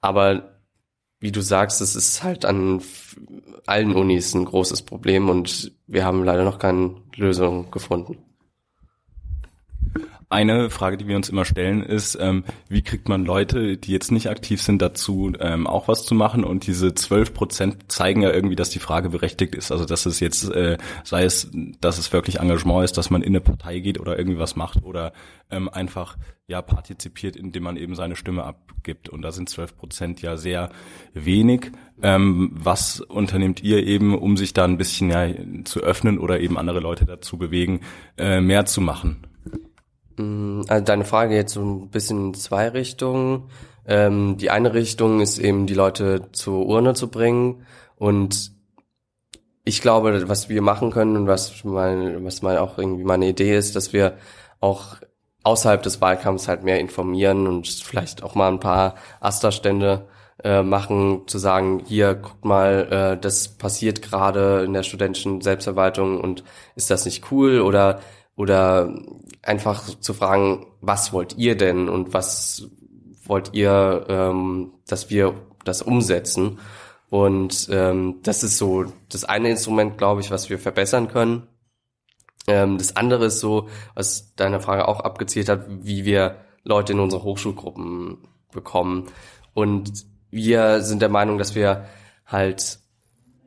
Aber 0.00 0.58
wie 1.20 1.30
du 1.30 1.42
sagst, 1.42 1.80
es 1.80 1.94
ist 1.94 2.24
halt 2.24 2.44
an 2.44 2.82
allen 3.66 3.94
Unis 3.94 4.34
ein 4.34 4.46
großes 4.46 4.82
Problem 4.82 5.28
und 5.28 5.70
wir 5.86 6.04
haben 6.04 6.24
leider 6.24 6.42
noch 6.42 6.58
keine 6.58 6.96
Lösung 7.14 7.70
gefunden. 7.70 8.18
Eine 10.32 10.70
Frage, 10.70 10.96
die 10.96 11.08
wir 11.08 11.16
uns 11.16 11.28
immer 11.28 11.44
stellen, 11.44 11.82
ist, 11.82 12.16
ähm, 12.20 12.44
wie 12.68 12.82
kriegt 12.82 13.08
man 13.08 13.24
Leute, 13.24 13.76
die 13.76 13.90
jetzt 13.90 14.12
nicht 14.12 14.30
aktiv 14.30 14.62
sind, 14.62 14.80
dazu, 14.80 15.32
ähm, 15.40 15.66
auch 15.66 15.88
was 15.88 16.04
zu 16.04 16.14
machen? 16.14 16.44
Und 16.44 16.68
diese 16.68 16.94
zwölf 16.94 17.34
Prozent 17.34 17.90
zeigen 17.90 18.22
ja 18.22 18.30
irgendwie, 18.30 18.54
dass 18.54 18.70
die 18.70 18.78
Frage 18.78 19.08
berechtigt 19.08 19.56
ist. 19.56 19.72
Also 19.72 19.86
dass 19.86 20.06
es 20.06 20.20
jetzt, 20.20 20.48
äh, 20.48 20.78
sei 21.02 21.24
es, 21.24 21.50
dass 21.80 21.98
es 21.98 22.12
wirklich 22.12 22.38
Engagement 22.38 22.84
ist, 22.84 22.96
dass 22.96 23.10
man 23.10 23.22
in 23.22 23.30
eine 23.30 23.40
Partei 23.40 23.80
geht 23.80 23.98
oder 23.98 24.16
irgendwie 24.16 24.38
was 24.38 24.54
macht 24.54 24.84
oder 24.84 25.12
ähm, 25.50 25.68
einfach 25.68 26.16
ja 26.46 26.62
partizipiert, 26.62 27.34
indem 27.34 27.64
man 27.64 27.76
eben 27.76 27.96
seine 27.96 28.14
Stimme 28.14 28.44
abgibt. 28.44 29.08
Und 29.08 29.22
da 29.22 29.32
sind 29.32 29.48
zwölf 29.48 29.76
Prozent 29.76 30.22
ja 30.22 30.36
sehr 30.36 30.70
wenig. 31.12 31.72
Ähm, 32.02 32.52
was 32.54 33.00
unternehmt 33.00 33.64
ihr 33.64 33.84
eben, 33.84 34.16
um 34.16 34.36
sich 34.36 34.52
da 34.52 34.62
ein 34.62 34.78
bisschen 34.78 35.10
ja, 35.10 35.28
zu 35.64 35.80
öffnen 35.80 36.20
oder 36.20 36.38
eben 36.38 36.56
andere 36.56 36.78
Leute 36.78 37.04
dazu 37.04 37.36
bewegen, 37.36 37.80
äh, 38.16 38.40
mehr 38.40 38.64
zu 38.64 38.80
machen? 38.80 39.26
Mm, 40.20 40.62
also 40.68 40.84
deine 40.84 41.04
Frage 41.04 41.34
jetzt 41.34 41.54
so 41.54 41.62
ein 41.62 41.88
bisschen 41.88 42.28
in 42.28 42.34
zwei 42.34 42.68
Richtungen. 42.68 43.50
Ähm, 43.86 44.36
die 44.36 44.50
eine 44.50 44.74
Richtung 44.74 45.20
ist 45.20 45.38
eben, 45.38 45.66
die 45.66 45.74
Leute 45.74 46.30
zur 46.32 46.66
Urne 46.66 46.94
zu 46.94 47.08
bringen. 47.08 47.66
Und 47.96 48.52
ich 49.64 49.80
glaube, 49.82 50.28
was 50.28 50.48
wir 50.48 50.62
machen 50.62 50.90
können 50.90 51.16
und 51.16 51.26
was 51.26 51.64
mal, 51.64 52.24
was 52.24 52.42
mal 52.42 52.58
auch 52.58 52.78
irgendwie 52.78 53.04
meine 53.04 53.28
Idee 53.28 53.56
ist, 53.56 53.76
dass 53.76 53.92
wir 53.92 54.16
auch 54.60 54.96
außerhalb 55.42 55.82
des 55.82 56.00
Wahlkampfs 56.00 56.48
halt 56.48 56.64
mehr 56.64 56.80
informieren 56.80 57.46
und 57.46 57.66
vielleicht 57.68 58.22
auch 58.22 58.34
mal 58.34 58.48
ein 58.48 58.60
paar 58.60 58.94
Asterstände 59.20 60.06
äh, 60.44 60.62
machen, 60.62 61.22
zu 61.26 61.38
sagen, 61.38 61.82
hier, 61.86 62.14
guckt 62.14 62.44
mal, 62.44 63.14
äh, 63.16 63.20
das 63.20 63.48
passiert 63.48 64.02
gerade 64.02 64.64
in 64.64 64.72
der 64.72 64.82
studentischen 64.82 65.40
Selbstverwaltung 65.40 66.20
und 66.20 66.44
ist 66.76 66.90
das 66.90 67.04
nicht 67.04 67.30
cool 67.30 67.60
oder 67.60 68.00
oder 68.36 68.94
einfach 69.42 69.82
zu 70.00 70.14
fragen, 70.14 70.66
was 70.80 71.12
wollt 71.12 71.36
ihr 71.38 71.56
denn 71.56 71.88
und 71.88 72.12
was 72.12 72.68
wollt 73.24 73.54
ihr, 73.54 74.06
ähm, 74.08 74.72
dass 74.86 75.10
wir 75.10 75.34
das 75.64 75.82
umsetzen? 75.82 76.58
Und 77.08 77.68
ähm, 77.70 78.20
das 78.22 78.44
ist 78.44 78.58
so 78.58 78.84
das 79.08 79.24
eine 79.24 79.50
Instrument, 79.50 79.98
glaube 79.98 80.20
ich, 80.20 80.30
was 80.30 80.48
wir 80.48 80.58
verbessern 80.58 81.08
können. 81.08 81.48
Ähm, 82.46 82.78
das 82.78 82.96
andere 82.96 83.26
ist 83.26 83.40
so, 83.40 83.68
was 83.94 84.34
deine 84.34 84.60
Frage 84.60 84.86
auch 84.86 85.00
abgezielt 85.00 85.48
hat, 85.48 85.66
wie 85.68 86.04
wir 86.04 86.36
Leute 86.62 86.92
in 86.92 87.00
unsere 87.00 87.22
Hochschulgruppen 87.22 88.28
bekommen. 88.52 89.06
Und 89.54 90.06
wir 90.30 90.82
sind 90.82 91.02
der 91.02 91.08
Meinung, 91.08 91.38
dass 91.38 91.54
wir 91.54 91.86
halt 92.26 92.78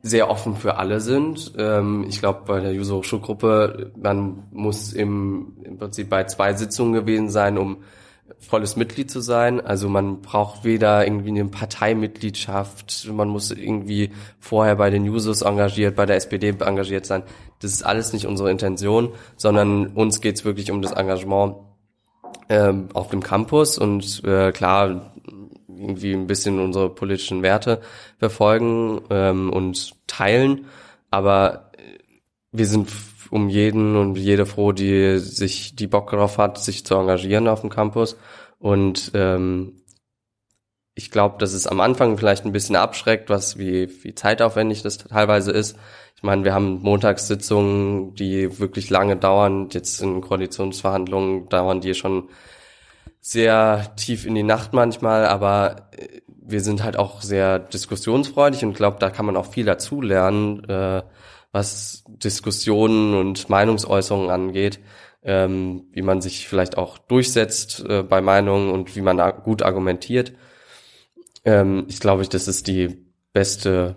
sehr 0.06 0.28
offen 0.30 0.54
für 0.54 0.76
alle 0.76 1.00
sind. 1.00 1.54
Ähm, 1.56 2.04
ich 2.06 2.20
glaube, 2.20 2.42
bei 2.46 2.60
der 2.60 2.72
User 2.72 2.96
Hochschulgruppe, 2.96 3.90
man 3.96 4.44
muss 4.52 4.92
im, 4.92 5.56
im 5.64 5.78
Prinzip 5.78 6.10
bei 6.10 6.24
zwei 6.24 6.52
Sitzungen 6.52 6.92
gewesen 6.92 7.30
sein, 7.30 7.56
um 7.56 7.78
volles 8.38 8.76
Mitglied 8.76 9.10
zu 9.10 9.20
sein. 9.20 9.62
Also 9.62 9.88
man 9.88 10.20
braucht 10.20 10.62
weder 10.62 11.06
irgendwie 11.06 11.30
eine 11.30 11.46
Parteimitgliedschaft, 11.46 13.08
man 13.10 13.28
muss 13.28 13.50
irgendwie 13.50 14.10
vorher 14.40 14.76
bei 14.76 14.90
den 14.90 15.08
Users 15.08 15.40
engagiert, 15.40 15.96
bei 15.96 16.04
der 16.04 16.16
SPD 16.16 16.50
engagiert 16.50 17.06
sein. 17.06 17.22
Das 17.60 17.72
ist 17.72 17.82
alles 17.82 18.12
nicht 18.12 18.26
unsere 18.26 18.50
Intention, 18.50 19.10
sondern 19.36 19.86
uns 19.86 20.20
geht's 20.20 20.44
wirklich 20.44 20.70
um 20.70 20.82
das 20.82 20.92
Engagement 20.92 21.56
ähm, 22.50 22.90
auf 22.92 23.08
dem 23.08 23.22
Campus 23.22 23.78
und 23.78 24.22
äh, 24.24 24.52
klar, 24.52 25.13
irgendwie 25.78 26.12
ein 26.12 26.26
bisschen 26.26 26.60
unsere 26.60 26.90
politischen 26.90 27.42
Werte 27.42 27.80
verfolgen 28.18 29.02
ähm, 29.10 29.50
und 29.50 29.94
teilen. 30.06 30.66
Aber 31.10 31.70
wir 32.52 32.66
sind 32.66 32.88
um 33.30 33.48
jeden 33.48 33.96
und 33.96 34.16
jede 34.16 34.46
froh, 34.46 34.72
die 34.72 35.18
sich, 35.18 35.74
die 35.74 35.86
Bock 35.86 36.10
darauf 36.10 36.38
hat, 36.38 36.58
sich 36.58 36.86
zu 36.86 36.94
engagieren 36.94 37.48
auf 37.48 37.62
dem 37.62 37.70
Campus. 37.70 38.16
Und 38.58 39.10
ähm, 39.14 39.82
ich 40.94 41.10
glaube, 41.10 41.36
dass 41.38 41.52
es 41.52 41.66
am 41.66 41.80
Anfang 41.80 42.16
vielleicht 42.16 42.44
ein 42.44 42.52
bisschen 42.52 42.76
abschreckt, 42.76 43.28
was 43.28 43.58
wie, 43.58 43.88
wie 44.04 44.14
zeitaufwendig 44.14 44.82
das 44.82 44.98
teilweise 44.98 45.50
ist. 45.50 45.76
Ich 46.16 46.22
meine, 46.22 46.44
wir 46.44 46.54
haben 46.54 46.80
Montagssitzungen, 46.80 48.14
die 48.14 48.60
wirklich 48.60 48.90
lange 48.90 49.16
dauern. 49.16 49.68
Jetzt 49.72 50.00
in 50.00 50.20
Koalitionsverhandlungen 50.20 51.48
dauern 51.48 51.80
die 51.80 51.94
schon 51.94 52.28
sehr 53.26 53.96
tief 53.96 54.26
in 54.26 54.34
die 54.34 54.42
Nacht 54.42 54.74
manchmal, 54.74 55.24
aber 55.24 55.88
äh, 55.96 56.20
wir 56.26 56.60
sind 56.60 56.84
halt 56.84 56.98
auch 56.98 57.22
sehr 57.22 57.58
diskussionsfreudig 57.58 58.62
und 58.64 58.74
glaube, 58.74 58.98
da 59.00 59.08
kann 59.08 59.24
man 59.24 59.38
auch 59.38 59.46
viel 59.46 59.64
dazu 59.64 60.02
lernen, 60.02 60.62
äh, 60.68 61.02
was 61.50 62.04
Diskussionen 62.06 63.14
und 63.14 63.48
Meinungsäußerungen 63.48 64.28
angeht, 64.28 64.78
ähm, 65.22 65.84
wie 65.92 66.02
man 66.02 66.20
sich 66.20 66.46
vielleicht 66.46 66.76
auch 66.76 66.98
durchsetzt 66.98 67.82
äh, 67.88 68.02
bei 68.02 68.20
Meinungen 68.20 68.70
und 68.70 68.94
wie 68.94 69.00
man 69.00 69.18
gut 69.42 69.62
argumentiert. 69.62 70.34
Ähm, 71.46 71.86
ich 71.88 72.00
glaube, 72.00 72.28
das 72.28 72.46
ist 72.46 72.66
die 72.66 73.06
beste 73.32 73.96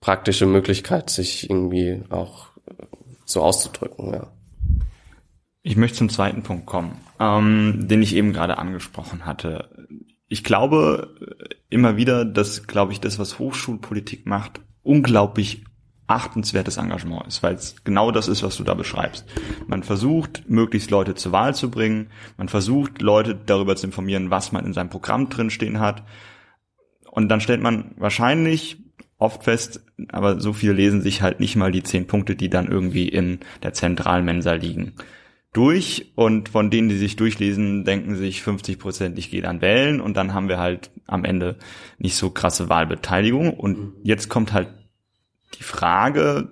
praktische 0.00 0.46
Möglichkeit, 0.46 1.10
sich 1.10 1.50
irgendwie 1.50 2.02
auch 2.08 2.46
so 3.26 3.42
auszudrücken, 3.42 4.14
ja. 4.14 4.33
Ich 5.66 5.76
möchte 5.76 5.96
zum 5.96 6.10
zweiten 6.10 6.42
Punkt 6.42 6.66
kommen, 6.66 7.00
ähm, 7.18 7.88
den 7.88 8.02
ich 8.02 8.14
eben 8.14 8.34
gerade 8.34 8.58
angesprochen 8.58 9.24
hatte. 9.24 9.70
Ich 10.28 10.44
glaube 10.44 11.14
immer 11.70 11.96
wieder, 11.96 12.26
dass, 12.26 12.66
glaube 12.66 12.92
ich, 12.92 13.00
das, 13.00 13.18
was 13.18 13.38
Hochschulpolitik 13.38 14.26
macht, 14.26 14.60
unglaublich 14.82 15.64
achtenswertes 16.06 16.76
Engagement 16.76 17.26
ist, 17.26 17.42
weil 17.42 17.54
es 17.54 17.82
genau 17.82 18.10
das 18.10 18.28
ist, 18.28 18.42
was 18.42 18.58
du 18.58 18.62
da 18.62 18.74
beschreibst. 18.74 19.24
Man 19.66 19.82
versucht, 19.82 20.50
möglichst 20.50 20.90
Leute 20.90 21.14
zur 21.14 21.32
Wahl 21.32 21.54
zu 21.54 21.70
bringen, 21.70 22.10
man 22.36 22.50
versucht, 22.50 23.00
Leute 23.00 23.34
darüber 23.34 23.74
zu 23.74 23.86
informieren, 23.86 24.28
was 24.28 24.52
man 24.52 24.66
in 24.66 24.74
seinem 24.74 24.90
Programm 24.90 25.30
drinstehen 25.30 25.80
hat. 25.80 26.02
Und 27.10 27.30
dann 27.30 27.40
stellt 27.40 27.62
man 27.62 27.92
wahrscheinlich 27.96 28.82
oft 29.16 29.44
fest, 29.44 29.82
aber 30.10 30.40
so 30.40 30.52
viele 30.52 30.74
lesen 30.74 31.00
sich 31.00 31.22
halt 31.22 31.40
nicht 31.40 31.56
mal 31.56 31.72
die 31.72 31.82
zehn 31.82 32.06
Punkte, 32.06 32.36
die 32.36 32.50
dann 32.50 32.68
irgendwie 32.68 33.08
in 33.08 33.40
der 33.62 33.72
zentralen 33.72 34.26
Mensa 34.26 34.52
liegen 34.52 34.92
durch 35.54 36.12
und 36.16 36.50
von 36.50 36.68
denen, 36.68 36.88
die 36.90 36.98
sich 36.98 37.16
durchlesen, 37.16 37.84
denken 37.84 38.16
sich 38.16 38.42
50 38.42 38.78
Prozent, 38.78 39.18
ich 39.18 39.30
gehe 39.30 39.40
dann 39.40 39.62
wählen 39.62 40.00
und 40.00 40.16
dann 40.16 40.34
haben 40.34 40.48
wir 40.48 40.58
halt 40.58 40.90
am 41.06 41.24
Ende 41.24 41.56
nicht 41.98 42.16
so 42.16 42.30
krasse 42.30 42.68
Wahlbeteiligung 42.68 43.54
und 43.54 43.78
mhm. 43.78 43.92
jetzt 44.02 44.28
kommt 44.28 44.52
halt 44.52 44.68
die 45.58 45.62
Frage 45.62 46.48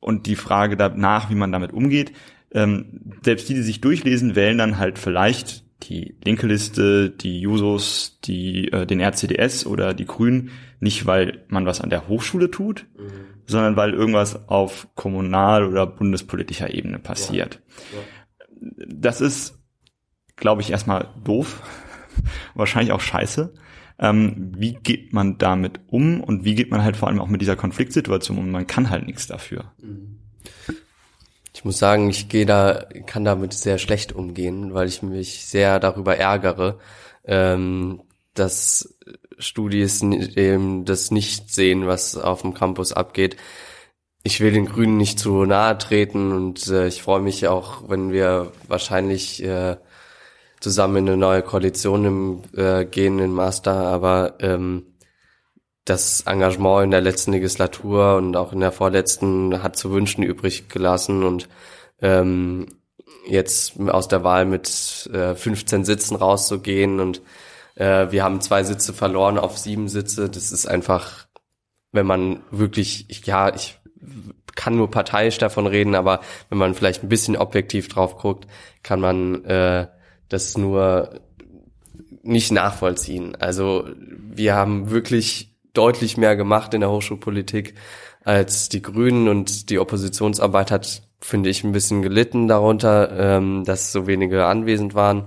und 0.00 0.26
die 0.26 0.36
Frage 0.36 0.76
danach, 0.76 1.30
wie 1.30 1.36
man 1.36 1.52
damit 1.52 1.72
umgeht. 1.72 2.12
Ähm, 2.52 3.14
selbst 3.22 3.48
die, 3.48 3.54
die 3.54 3.62
sich 3.62 3.80
durchlesen, 3.80 4.34
wählen 4.34 4.58
dann 4.58 4.78
halt 4.78 4.98
vielleicht 4.98 5.64
die 5.84 6.16
linke 6.24 6.46
Liste, 6.46 7.10
die 7.10 7.40
Jusos, 7.40 8.18
die 8.24 8.72
äh, 8.72 8.86
den 8.86 9.00
RCDS 9.00 9.66
oder 9.66 9.94
die 9.94 10.06
Grünen, 10.06 10.50
nicht 10.80 11.06
weil 11.06 11.44
man 11.48 11.66
was 11.66 11.80
an 11.80 11.90
der 11.90 12.08
Hochschule 12.08 12.50
tut, 12.50 12.86
mhm. 12.98 13.31
Sondern 13.46 13.76
weil 13.76 13.92
irgendwas 13.94 14.48
auf 14.48 14.88
kommunal- 14.94 15.66
oder 15.66 15.86
bundespolitischer 15.86 16.72
Ebene 16.72 16.98
passiert. 16.98 17.60
Ja. 17.92 17.98
Ja. 17.98 18.86
Das 18.88 19.20
ist, 19.20 19.58
glaube 20.36 20.62
ich, 20.62 20.70
erstmal 20.70 21.08
doof, 21.24 21.62
wahrscheinlich 22.54 22.92
auch 22.92 23.00
scheiße. 23.00 23.52
Ähm, 23.98 24.52
wie 24.56 24.74
geht 24.74 25.12
man 25.12 25.38
damit 25.38 25.80
um 25.88 26.20
und 26.20 26.44
wie 26.44 26.54
geht 26.54 26.70
man 26.70 26.82
halt 26.82 26.96
vor 26.96 27.08
allem 27.08 27.20
auch 27.20 27.28
mit 27.28 27.40
dieser 27.40 27.56
Konfliktsituation 27.56 28.38
um? 28.38 28.50
Man 28.50 28.66
kann 28.66 28.90
halt 28.90 29.06
nichts 29.06 29.26
dafür. 29.26 29.72
Mhm. 29.80 30.18
Ich 31.54 31.64
muss 31.64 31.78
sagen, 31.78 32.08
ich 32.08 32.28
gehe 32.28 32.46
da, 32.46 32.86
kann 33.06 33.24
damit 33.24 33.52
sehr 33.52 33.78
schlecht 33.78 34.12
umgehen, 34.12 34.72
weil 34.72 34.88
ich 34.88 35.02
mich 35.02 35.46
sehr 35.46 35.78
darüber 35.78 36.16
ärgere, 36.16 36.78
ähm, 37.24 38.02
dass 38.34 38.98
Studis 39.42 40.02
eben 40.02 40.84
das 40.84 41.10
nicht 41.10 41.50
sehen, 41.50 41.86
was 41.86 42.16
auf 42.16 42.42
dem 42.42 42.54
Campus 42.54 42.92
abgeht. 42.92 43.36
Ich 44.24 44.40
will 44.40 44.52
den 44.52 44.66
Grünen 44.66 44.96
nicht 44.96 45.18
zu 45.18 45.44
nahe 45.44 45.76
treten 45.78 46.32
und 46.32 46.68
äh, 46.68 46.86
ich 46.86 47.02
freue 47.02 47.20
mich 47.20 47.48
auch, 47.48 47.88
wenn 47.88 48.12
wir 48.12 48.52
wahrscheinlich 48.68 49.42
äh, 49.42 49.76
zusammen 50.60 50.98
in 50.98 51.08
eine 51.08 51.16
neue 51.16 51.42
Koalition 51.42 52.04
im, 52.04 52.42
äh, 52.56 52.84
gehen 52.84 53.18
in 53.18 53.32
Master, 53.32 53.72
aber 53.72 54.36
ähm, 54.38 54.86
das 55.84 56.20
Engagement 56.22 56.84
in 56.84 56.90
der 56.92 57.00
letzten 57.00 57.32
Legislatur 57.32 58.16
und 58.16 58.36
auch 58.36 58.52
in 58.52 58.60
der 58.60 58.72
vorletzten 58.72 59.62
hat 59.62 59.76
zu 59.76 59.90
wünschen 59.90 60.22
übrig 60.22 60.68
gelassen 60.68 61.24
und 61.24 61.48
ähm, 62.00 62.66
jetzt 63.26 63.78
aus 63.80 64.08
der 64.08 64.24
Wahl 64.24 64.44
mit 64.44 65.10
äh, 65.12 65.34
15 65.34 65.84
Sitzen 65.84 66.16
rauszugehen 66.16 67.00
und 67.00 67.22
äh, 67.74 68.10
wir 68.10 68.24
haben 68.24 68.40
zwei 68.40 68.64
Sitze 68.64 68.92
verloren 68.92 69.38
auf 69.38 69.58
sieben 69.58 69.88
Sitze. 69.88 70.28
Das 70.28 70.52
ist 70.52 70.66
einfach, 70.66 71.26
wenn 71.92 72.06
man 72.06 72.42
wirklich, 72.50 73.06
ja, 73.24 73.54
ich 73.54 73.78
kann 74.54 74.76
nur 74.76 74.90
parteiisch 74.90 75.38
davon 75.38 75.66
reden, 75.66 75.94
aber 75.94 76.20
wenn 76.48 76.58
man 76.58 76.74
vielleicht 76.74 77.02
ein 77.02 77.08
bisschen 77.08 77.36
objektiv 77.36 77.88
drauf 77.88 78.16
guckt, 78.18 78.46
kann 78.82 79.00
man 79.00 79.44
äh, 79.44 79.86
das 80.28 80.56
nur 80.58 81.20
nicht 82.22 82.52
nachvollziehen. 82.52 83.34
Also 83.36 83.88
wir 83.98 84.54
haben 84.54 84.90
wirklich 84.90 85.56
deutlich 85.72 86.16
mehr 86.16 86.36
gemacht 86.36 86.74
in 86.74 86.80
der 86.80 86.90
Hochschulpolitik 86.90 87.74
als 88.24 88.68
die 88.68 88.82
Grünen 88.82 89.28
und 89.28 89.70
die 89.70 89.78
Oppositionsarbeit 89.78 90.70
hat, 90.70 91.02
finde 91.20 91.50
ich, 91.50 91.64
ein 91.64 91.72
bisschen 91.72 92.02
gelitten 92.02 92.46
darunter, 92.46 93.10
ähm, 93.18 93.64
dass 93.64 93.90
so 93.90 94.06
wenige 94.06 94.46
anwesend 94.46 94.94
waren 94.94 95.24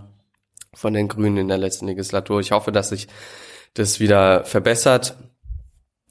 von 0.75 0.93
den 0.93 1.07
Grünen 1.07 1.37
in 1.37 1.47
der 1.47 1.57
letzten 1.57 1.87
Legislatur. 1.87 2.39
Ich 2.39 2.51
hoffe, 2.51 2.71
dass 2.71 2.89
sich 2.89 3.07
das 3.73 3.99
wieder 3.99 4.43
verbessert. 4.45 5.15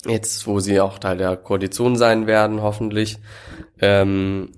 Jetzt, 0.07 0.47
wo 0.47 0.61
sie 0.61 0.81
auch 0.81 0.99
Teil 0.99 1.17
der 1.17 1.37
Koalition 1.37 1.97
sein 1.97 2.27
werden, 2.27 2.61
hoffentlich. 2.61 3.19
Ähm, 3.81 4.53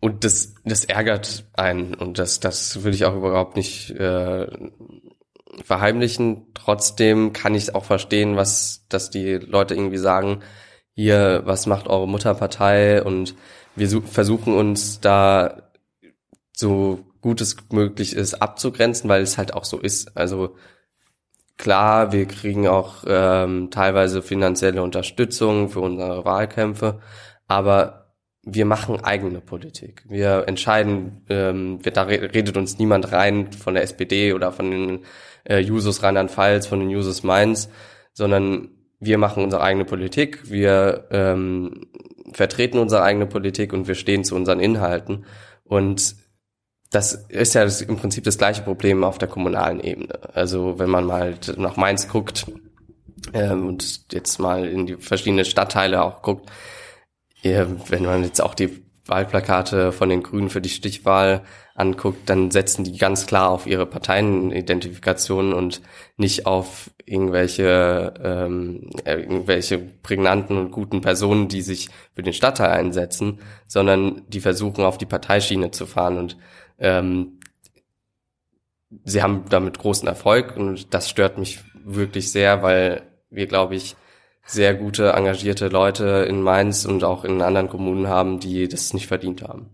und 0.00 0.24
das, 0.24 0.54
das 0.64 0.84
ärgert 0.84 1.44
einen 1.54 1.94
und 1.94 2.18
das, 2.18 2.40
das 2.40 2.84
will 2.84 2.94
ich 2.94 3.04
auch 3.04 3.16
überhaupt 3.16 3.56
nicht 3.56 3.90
äh, 3.90 4.46
verheimlichen. 5.64 6.46
Trotzdem 6.54 7.32
kann 7.32 7.54
ich 7.54 7.74
auch 7.74 7.84
verstehen, 7.84 8.36
was, 8.36 8.84
dass 8.88 9.10
die 9.10 9.34
Leute 9.34 9.74
irgendwie 9.74 9.98
sagen, 9.98 10.40
hier, 10.94 11.42
was 11.44 11.66
macht 11.66 11.88
eure 11.88 12.08
Mutterpartei? 12.08 13.02
Und 13.02 13.34
wir 13.76 13.88
versuchen 14.02 14.54
uns 14.54 15.00
da 15.00 15.70
so 16.56 17.07
gut 17.20 17.40
es 17.40 17.56
möglich 17.70 18.14
ist 18.14 18.34
abzugrenzen, 18.34 19.08
weil 19.08 19.22
es 19.22 19.38
halt 19.38 19.54
auch 19.54 19.64
so 19.64 19.78
ist. 19.78 20.16
Also 20.16 20.56
klar, 21.56 22.12
wir 22.12 22.26
kriegen 22.26 22.66
auch 22.68 23.04
ähm, 23.06 23.70
teilweise 23.70 24.22
finanzielle 24.22 24.82
Unterstützung 24.82 25.68
für 25.68 25.80
unsere 25.80 26.24
Wahlkämpfe, 26.24 27.00
aber 27.46 28.14
wir 28.42 28.64
machen 28.64 29.04
eigene 29.04 29.40
Politik. 29.40 30.04
Wir 30.08 30.44
entscheiden, 30.46 31.24
ähm, 31.28 31.84
wir, 31.84 31.92
da 31.92 32.02
redet 32.04 32.56
uns 32.56 32.78
niemand 32.78 33.12
rein 33.12 33.52
von 33.52 33.74
der 33.74 33.82
SPD 33.82 34.32
oder 34.32 34.52
von 34.52 34.70
den 34.70 35.00
äh, 35.44 35.58
Jusos 35.58 36.02
Rheinland-Pfalz, 36.02 36.66
von 36.66 36.80
den 36.80 36.90
Jusos 36.90 37.22
Mainz, 37.22 37.68
sondern 38.12 38.70
wir 39.00 39.18
machen 39.18 39.44
unsere 39.44 39.62
eigene 39.62 39.84
Politik, 39.84 40.50
wir 40.50 41.08
ähm, 41.10 41.86
vertreten 42.32 42.78
unsere 42.78 43.02
eigene 43.02 43.26
Politik 43.26 43.72
und 43.72 43.86
wir 43.86 43.94
stehen 43.94 44.24
zu 44.24 44.34
unseren 44.34 44.60
Inhalten. 44.60 45.24
Und 45.64 46.16
das 46.90 47.12
ist 47.12 47.54
ja 47.54 47.64
das, 47.64 47.82
im 47.82 47.96
Prinzip 47.96 48.24
das 48.24 48.38
gleiche 48.38 48.62
Problem 48.62 49.04
auf 49.04 49.18
der 49.18 49.28
kommunalen 49.28 49.80
Ebene. 49.80 50.18
Also 50.34 50.78
wenn 50.78 50.90
man 50.90 51.04
mal 51.04 51.34
nach 51.56 51.76
Mainz 51.76 52.08
guckt 52.08 52.46
ähm, 53.32 53.66
und 53.66 54.12
jetzt 54.12 54.38
mal 54.38 54.66
in 54.66 54.86
die 54.86 54.96
verschiedenen 54.96 55.44
Stadtteile 55.44 56.02
auch 56.02 56.22
guckt, 56.22 56.50
äh, 57.42 57.66
wenn 57.88 58.04
man 58.04 58.24
jetzt 58.24 58.40
auch 58.40 58.54
die 58.54 58.82
Wahlplakate 59.06 59.92
von 59.92 60.08
den 60.08 60.22
Grünen 60.22 60.50
für 60.50 60.60
die 60.60 60.68
Stichwahl 60.68 61.42
anguckt, 61.74 62.28
dann 62.28 62.50
setzen 62.50 62.84
die 62.84 62.96
ganz 62.98 63.26
klar 63.26 63.50
auf 63.50 63.66
ihre 63.66 63.86
Parteienidentifikation 63.86 65.52
und 65.52 65.80
nicht 66.16 66.46
auf 66.46 66.90
irgendwelche 67.06 68.14
ähm, 68.22 68.90
äh, 69.04 69.14
irgendwelche 69.14 69.78
prägnanten 69.78 70.58
und 70.58 70.72
guten 70.72 71.00
Personen, 71.00 71.48
die 71.48 71.62
sich 71.62 71.88
für 72.14 72.22
den 72.22 72.32
Stadtteil 72.32 72.70
einsetzen, 72.70 73.40
sondern 73.66 74.22
die 74.28 74.40
versuchen 74.40 74.84
auf 74.84 74.98
die 74.98 75.06
Parteischiene 75.06 75.70
zu 75.70 75.86
fahren 75.86 76.18
und 76.18 76.36
ähm, 76.78 77.38
sie 79.04 79.22
haben 79.22 79.44
damit 79.48 79.78
großen 79.78 80.08
Erfolg 80.08 80.56
und 80.56 80.94
das 80.94 81.08
stört 81.08 81.38
mich 81.38 81.60
wirklich 81.84 82.30
sehr, 82.30 82.62
weil 82.62 83.02
wir, 83.30 83.46
glaube 83.46 83.74
ich, 83.74 83.96
sehr 84.44 84.74
gute, 84.74 85.12
engagierte 85.12 85.68
Leute 85.68 86.26
in 86.28 86.40
Mainz 86.42 86.86
und 86.86 87.04
auch 87.04 87.24
in 87.24 87.42
anderen 87.42 87.68
Kommunen 87.68 88.08
haben, 88.08 88.40
die 88.40 88.66
das 88.66 88.94
nicht 88.94 89.06
verdient 89.06 89.42
haben. 89.42 89.70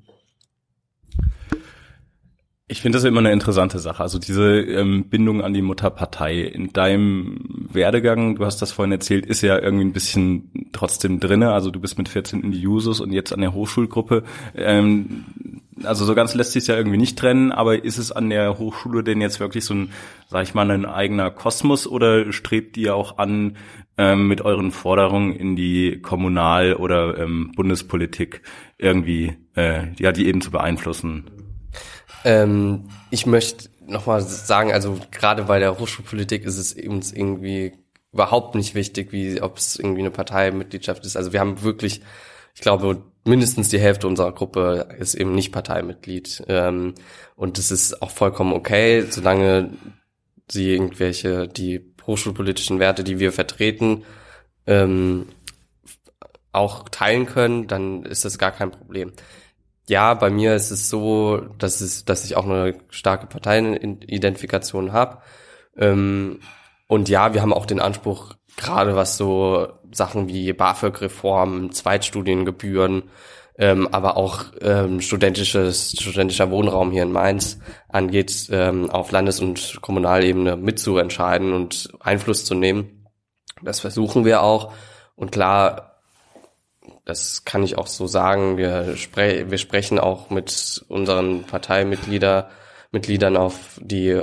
Ich 2.66 2.80
finde 2.80 2.96
das 2.96 3.04
immer 3.04 3.20
eine 3.20 3.30
interessante 3.30 3.78
Sache. 3.78 4.02
Also 4.02 4.18
diese 4.18 4.58
ähm, 4.58 5.10
Bindung 5.10 5.42
an 5.42 5.52
die 5.52 5.62
Mutterpartei 5.62 6.40
in 6.40 6.72
deinem 6.72 7.68
Werdegang, 7.70 8.36
du 8.36 8.46
hast 8.46 8.62
das 8.62 8.72
vorhin 8.72 8.90
erzählt, 8.90 9.26
ist 9.26 9.42
ja 9.42 9.58
irgendwie 9.58 9.84
ein 9.84 9.92
bisschen 9.92 10.70
trotzdem 10.72 11.20
drinne. 11.20 11.52
Also 11.52 11.70
du 11.70 11.78
bist 11.78 11.98
mit 11.98 12.08
14 12.08 12.42
in 12.42 12.52
die 12.52 12.60
Jusos 12.60 13.00
und 13.00 13.12
jetzt 13.12 13.32
an 13.32 13.42
der 13.42 13.52
Hochschulgruppe. 13.52 14.24
Ähm, 14.56 15.26
also 15.82 16.04
so 16.04 16.14
ganz 16.14 16.34
lässt 16.34 16.52
sich 16.52 16.66
ja 16.66 16.76
irgendwie 16.76 16.96
nicht 16.96 17.18
trennen, 17.18 17.52
aber 17.52 17.84
ist 17.84 17.98
es 17.98 18.12
an 18.12 18.30
der 18.30 18.58
Hochschule 18.58 19.02
denn 19.02 19.20
jetzt 19.20 19.40
wirklich 19.40 19.64
so 19.64 19.74
ein, 19.74 19.92
sag 20.28 20.44
ich 20.44 20.54
mal, 20.54 20.70
ein 20.70 20.86
eigener 20.86 21.30
Kosmos 21.30 21.86
oder 21.86 22.32
strebt 22.32 22.76
ihr 22.76 22.94
auch 22.94 23.18
an, 23.18 23.56
ähm, 23.96 24.28
mit 24.28 24.40
euren 24.40 24.72
Forderungen 24.72 25.34
in 25.34 25.56
die 25.56 26.00
Kommunal- 26.00 26.74
oder 26.74 27.18
ähm, 27.18 27.52
Bundespolitik 27.54 28.42
irgendwie, 28.78 29.36
äh, 29.56 29.92
ja, 29.98 30.12
die 30.12 30.26
eben 30.26 30.40
zu 30.40 30.50
beeinflussen? 30.50 31.30
Ähm, 32.24 32.88
ich 33.10 33.26
möchte 33.26 33.68
nochmal 33.86 34.20
sagen, 34.22 34.72
also 34.72 34.98
gerade 35.10 35.44
bei 35.44 35.58
der 35.58 35.78
Hochschulpolitik 35.78 36.44
ist 36.44 36.58
es 36.58 36.72
uns 36.72 37.12
irgendwie 37.12 37.72
überhaupt 38.12 38.54
nicht 38.54 38.74
wichtig, 38.74 39.12
wie 39.12 39.42
ob 39.42 39.58
es 39.58 39.76
irgendwie 39.76 40.00
eine 40.00 40.10
Parteimitgliedschaft 40.10 41.04
ist. 41.04 41.16
Also 41.16 41.32
wir 41.32 41.40
haben 41.40 41.62
wirklich, 41.62 42.00
ich 42.54 42.60
glaube, 42.60 43.02
mindestens 43.24 43.68
die 43.68 43.80
Hälfte 43.80 44.06
unserer 44.06 44.32
Gruppe 44.32 44.88
ist 44.98 45.14
eben 45.14 45.34
nicht 45.34 45.52
Parteimitglied. 45.52 46.44
Ähm, 46.48 46.94
und 47.36 47.58
das 47.58 47.70
ist 47.70 48.02
auch 48.02 48.10
vollkommen 48.10 48.52
okay, 48.52 49.04
solange 49.10 49.70
sie 50.50 50.72
irgendwelche, 50.72 51.48
die 51.48 51.94
hochschulpolitischen 52.06 52.78
Werte, 52.78 53.02
die 53.02 53.18
wir 53.18 53.32
vertreten, 53.32 54.04
ähm, 54.66 55.26
auch 56.52 56.88
teilen 56.88 57.26
können, 57.26 57.66
dann 57.66 58.04
ist 58.04 58.24
das 58.24 58.38
gar 58.38 58.52
kein 58.52 58.70
Problem. 58.70 59.12
Ja, 59.88 60.14
bei 60.14 60.30
mir 60.30 60.54
ist 60.54 60.70
es 60.70 60.88
so, 60.88 61.38
dass 61.58 61.80
es, 61.80 62.04
dass 62.04 62.24
ich 62.24 62.36
auch 62.36 62.44
eine 62.44 62.78
starke 62.90 63.26
Parteienidentifikation 63.26 64.92
habe. 64.92 65.18
Ähm, 65.76 66.40
und 66.86 67.08
ja, 67.08 67.34
wir 67.34 67.42
haben 67.42 67.52
auch 67.52 67.66
den 67.66 67.80
Anspruch, 67.80 68.34
gerade 68.56 68.94
was 68.94 69.16
so 69.16 69.68
Sachen 69.92 70.28
wie 70.28 70.52
BAföG-Reform, 70.52 71.72
Zweitstudiengebühren, 71.72 73.04
ähm, 73.56 73.88
aber 73.92 74.16
auch 74.16 74.46
ähm, 74.60 75.00
studentisches, 75.00 75.92
studentischer 75.98 76.50
Wohnraum 76.50 76.90
hier 76.90 77.04
in 77.04 77.12
Mainz 77.12 77.60
angeht, 77.88 78.48
ähm, 78.50 78.90
auf 78.90 79.12
Landes- 79.12 79.40
und 79.40 79.78
Kommunalebene 79.80 80.56
mitzuentscheiden 80.56 81.52
und 81.52 81.92
Einfluss 82.00 82.44
zu 82.44 82.54
nehmen. 82.54 83.06
Das 83.62 83.80
versuchen 83.80 84.24
wir 84.24 84.42
auch. 84.42 84.72
Und 85.14 85.30
klar, 85.30 86.00
das 87.04 87.44
kann 87.44 87.62
ich 87.62 87.78
auch 87.78 87.86
so 87.86 88.06
sagen. 88.06 88.56
Wir, 88.56 88.96
spre 88.96 89.50
wir 89.50 89.58
sprechen 89.58 89.98
auch 89.98 90.30
mit 90.30 90.84
unseren 90.88 91.44
Parteimitglieder, 91.44 92.50
Mitgliedern 92.90 93.36
auf, 93.36 93.78
die 93.80 94.20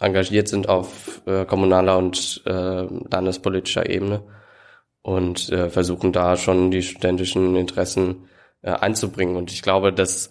engagiert 0.00 0.48
sind 0.48 0.68
auf 0.68 1.22
äh, 1.26 1.44
kommunaler 1.44 1.98
und 1.98 2.42
äh, 2.46 2.86
landespolitischer 3.10 3.88
Ebene 3.88 4.22
und 5.02 5.50
äh, 5.50 5.70
versuchen 5.70 6.12
da 6.12 6.36
schon 6.36 6.70
die 6.70 6.82
studentischen 6.82 7.56
Interessen 7.56 8.28
äh, 8.62 8.70
einzubringen. 8.70 9.36
Und 9.36 9.52
ich 9.52 9.62
glaube, 9.62 9.92
das 9.92 10.30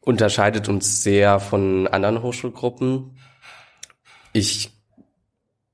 unterscheidet 0.00 0.68
uns 0.68 1.02
sehr 1.02 1.40
von 1.40 1.88
anderen 1.88 2.22
Hochschulgruppen. 2.22 3.18
Ich 4.32 4.70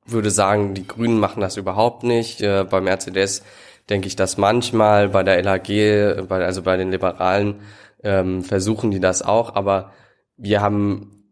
würde 0.07 0.31
sagen, 0.31 0.75
die 0.75 0.87
Grünen 0.87 1.19
machen 1.19 1.41
das 1.41 1.57
überhaupt 1.57 2.03
nicht. 2.03 2.41
Äh, 2.41 2.65
beim 2.65 2.87
RCDS 2.87 3.43
denke 3.91 4.07
ich, 4.07 4.17
dass 4.17 4.39
manchmal 4.39 5.09
bei 5.09 5.23
der 5.23 5.43
LAG, 5.43 5.69
bei, 6.29 6.45
also 6.45 6.63
bei 6.63 6.77
den 6.77 6.91
Liberalen, 6.91 7.61
ähm, 8.03 8.43
versuchen 8.43 8.91
die 8.91 9.01
das 9.01 9.23
auch, 9.23 9.55
aber 9.55 9.93
wir 10.37 10.61
haben 10.61 11.24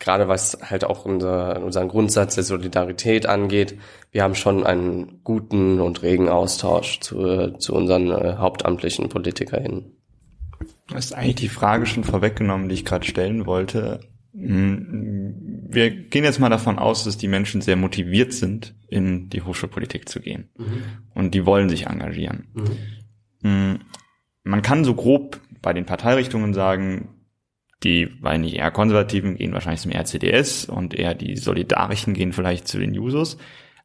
gerade 0.00 0.28
was 0.28 0.58
halt 0.62 0.84
auch 0.84 1.04
unser, 1.04 1.62
unseren 1.62 1.88
Grundsatz 1.88 2.34
der 2.34 2.44
Solidarität 2.44 3.26
angeht, 3.26 3.78
wir 4.12 4.22
haben 4.22 4.34
schon 4.34 4.64
einen 4.64 5.20
guten 5.24 5.80
und 5.80 6.02
regen 6.02 6.28
Austausch 6.28 7.00
zu, 7.00 7.52
zu 7.58 7.74
unseren 7.74 8.10
äh, 8.10 8.36
hauptamtlichen 8.38 9.08
PolitikerInnen. 9.08 9.92
Du 10.88 10.94
hast 10.94 11.12
eigentlich 11.12 11.36
die 11.36 11.48
Frage 11.48 11.86
schon 11.86 12.04
vorweggenommen, 12.04 12.68
die 12.68 12.74
ich 12.74 12.84
gerade 12.84 13.06
stellen 13.06 13.46
wollte. 13.46 14.00
Hm, 14.34 15.34
wir 15.68 15.90
gehen 15.90 16.24
jetzt 16.24 16.40
mal 16.40 16.48
davon 16.48 16.78
aus, 16.78 17.04
dass 17.04 17.18
die 17.18 17.28
Menschen 17.28 17.60
sehr 17.60 17.76
motiviert 17.76 18.32
sind, 18.32 18.74
in 18.88 19.28
die 19.28 19.42
Hochschulpolitik 19.42 20.08
zu 20.08 20.20
gehen. 20.20 20.48
Mhm. 20.56 20.82
Und 21.14 21.34
die 21.34 21.44
wollen 21.44 21.68
sich 21.68 21.86
engagieren. 21.86 22.48
Mhm. 22.54 22.68
Hm, 23.42 23.78
man 24.44 24.62
kann 24.62 24.84
so 24.84 24.94
grob 24.94 25.40
bei 25.60 25.72
den 25.72 25.84
Parteirichtungen 25.84 26.54
sagen, 26.54 27.08
die, 27.84 28.10
weil 28.20 28.38
nicht 28.38 28.56
eher 28.56 28.70
Konservativen 28.70 29.36
gehen 29.36 29.52
wahrscheinlich 29.52 29.80
zum 29.80 29.92
RCDS 29.92 30.64
und 30.64 30.94
eher 30.94 31.14
die 31.14 31.36
Solidarischen 31.36 32.14
gehen 32.14 32.32
vielleicht 32.32 32.66
zu 32.66 32.78
den 32.78 32.94
Jusos. 32.94 33.38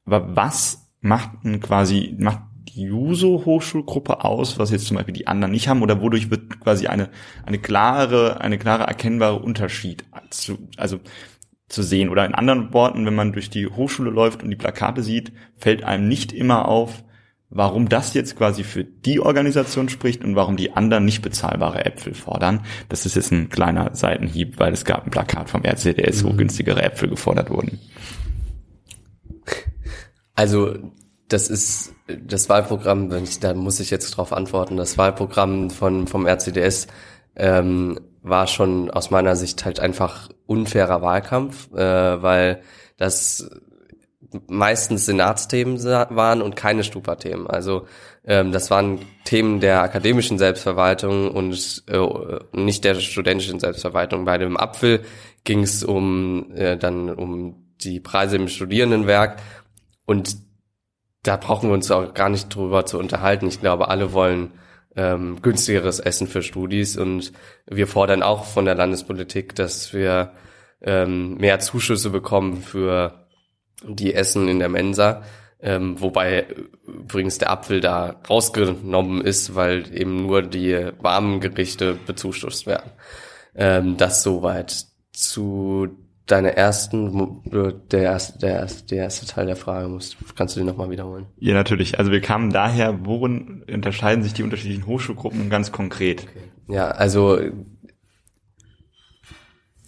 Aber 0.06 0.36
was 0.36 0.91
macht 1.01 1.43
denn 1.43 1.60
quasi, 1.60 2.15
macht 2.17 2.41
die 2.75 2.84
Juso-Hochschulgruppe 2.84 4.23
aus, 4.23 4.58
was 4.58 4.71
jetzt 4.71 4.88
zum 4.88 4.97
Beispiel 4.97 5.13
die 5.13 5.27
anderen 5.27 5.51
nicht 5.51 5.67
haben, 5.67 5.84
oder 5.84 6.01
wodurch 6.01 6.32
wird 6.32 6.60
quasi 6.60 6.88
eine, 6.88 7.10
eine 7.45 7.60
klare, 7.60 8.41
eine 8.41 8.58
klare 8.58 8.84
erkennbare 8.84 9.39
Unterschied 9.39 10.06
zu, 10.32 10.58
also 10.77 10.99
zu 11.67 11.84
sehen? 11.84 12.10
Oder 12.10 12.25
in 12.25 12.34
anderen 12.34 12.73
Worten, 12.73 13.06
wenn 13.06 13.15
man 13.15 13.34
durch 13.34 13.49
die 13.49 13.67
Hochschule 13.67 14.10
läuft 14.10 14.41
und 14.41 14.49
die 14.49 14.56
Plakate 14.56 15.03
sieht, 15.03 15.34
fällt 15.56 15.84
einem 15.84 16.08
nicht 16.08 16.32
immer 16.32 16.67
auf, 16.67 17.03
warum 17.56 17.88
das 17.88 18.16
jetzt 18.16 18.36
quasi 18.36 18.63
für 18.63 18.84
die 18.84 19.20
Organisation 19.20 19.88
spricht 19.88 20.24
und 20.24 20.36
warum 20.36 20.58
die 20.58 20.72
anderen 20.72 21.06
nicht 21.06 21.22
bezahlbare 21.22 21.86
Äpfel 21.86 22.16
fordern. 22.16 22.66
Das 22.89 23.06
ist 23.06 23.16
jetzt 23.16 23.32
ein 23.32 23.50
kleiner 23.50 23.94
Seitenhieb, 23.94 24.60
weil 24.60 24.74
es 24.74 24.86
gab 24.86 25.06
ein 25.06 25.12
Plakat 25.12 25.52
vom 25.52 25.63
RCDS, 25.63 26.24
wo 26.24 26.30
mhm. 26.30 26.38
günstigere 26.38 26.82
Äpfel 26.82 27.10
gefordert 27.10 27.52
wurden. 27.52 27.80
Also 30.34 30.76
das 31.28 31.48
ist 31.48 31.94
das 32.08 32.50
Wahlprogramm, 32.50 33.12
wenn 33.12 33.24
ich, 33.24 33.39
da 33.39 33.54
muss 33.54 33.80
ich 33.80 33.92
jetzt 33.92 34.12
drauf 34.12 34.34
antworten. 34.34 34.76
Das 34.76 34.98
Wahlprogramm 34.98 35.70
von 35.70 36.08
vom 36.08 36.26
RCDS 36.26 36.88
ähm, 37.36 38.00
war 38.24 38.48
schon 38.48 38.89
aus 38.89 39.12
meiner 39.12 39.36
Sicht 39.36 39.63
halt 39.63 39.80
einfach 39.80 40.30
unfairer 40.48 41.04
Wahlkampf, 41.04 41.72
äh, 41.74 42.22
weil 42.22 42.62
das 42.98 43.50
meistens 44.48 45.06
Senatsthemen 45.06 45.84
waren 45.84 46.41
und 46.41 46.56
keine 46.56 46.84
Stupa-Themen. 46.84 47.48
Also 47.48 47.88
ähm, 48.26 48.52
das 48.52 48.69
waren 48.72 49.00
Themen 49.26 49.60
der 49.60 49.82
akademischen 49.82 50.38
Selbstverwaltung 50.38 51.32
und 51.32 51.84
äh, 51.88 52.00
nicht 52.54 52.84
der 52.84 52.96
studentischen 52.96 53.60
Selbstverwaltung. 53.60 54.26
Bei 54.26 54.38
dem 54.38 54.58
Apfel 54.58 55.02
ging 55.43 55.63
es 55.63 55.84
um 55.84 56.52
äh, 56.56 56.78
dann 56.78 57.10
um 57.10 57.74
die 57.82 58.00
Preise 58.00 58.38
im 58.38 58.48
Studierendenwerk 58.48 59.41
und 60.06 60.38
da 61.24 61.38
brauchen 61.38 61.69
wir 61.69 61.74
uns 61.74 61.89
auch 61.89 62.13
gar 62.13 62.30
nicht 62.30 62.54
drüber 62.54 62.86
zu 62.86 63.00
unterhalten. 63.00 63.48
Ich 63.48 63.62
glaube, 63.62 63.88
alle 63.88 64.13
wollen 64.13 64.52
ähm, 64.96 65.41
günstigeres 65.41 66.00
Essen 66.00 66.28
für 66.28 66.43
Studis 66.43 66.98
und 66.98 67.32
wir 67.65 67.88
fordern 67.88 68.24
auch 68.24 68.46
von 68.46 68.65
der 68.65 68.76
Landespolitik, 68.76 69.56
dass 69.56 69.93
wir 69.93 70.34
ähm, 70.82 71.36
mehr 71.38 71.60
Zuschüsse 71.60 72.10
bekommen 72.10 72.62
für 72.62 73.23
die 73.84 74.14
essen 74.14 74.48
in 74.48 74.60
der 74.60 74.70
Mensa. 74.70 75.24
Ähm, 75.62 76.02
wobei 76.02 76.46
übrigens 76.86 77.38
der 77.38 77.50
Apfel 77.50 77.80
da 77.80 78.18
rausgenommen 78.30 79.22
ist, 79.22 79.56
weil 79.56 79.86
eben 79.98 80.24
nur 80.24 80.42
die 80.42 80.92
warmen 81.00 81.40
Gerichte 81.40 81.98
bezuschusst 82.06 82.68
werden. 82.68 82.92
Ähm, 83.56 83.96
das 83.96 84.24
soweit 84.24 84.88
zu 85.14 85.88
deiner 86.26 86.50
ersten, 86.50 87.42
der 87.92 88.02
erste, 88.02 88.40
der 88.40 88.52
erste, 88.52 88.88
der 88.88 89.04
erste 89.04 89.26
Teil 89.26 89.46
der 89.46 89.56
Frage 89.56 89.88
muss, 89.88 90.18
kannst 90.36 90.56
du 90.56 90.60
den 90.60 90.68
nochmal 90.68 90.90
wiederholen? 90.90 91.28
Ja, 91.38 91.54
natürlich. 91.54 92.00
Also 92.00 92.12
wir 92.12 92.22
kamen 92.22 92.52
daher, 92.52 93.06
worin 93.06 93.64
unterscheiden 93.72 94.24
sich 94.24 94.34
die 94.34 94.44
unterschiedlichen 94.44 94.86
Hochschulgruppen 94.86 95.50
ganz 95.50 95.72
konkret? 95.72 96.24
Okay. 96.24 96.74
Ja, 96.74 96.92
also 96.92 97.40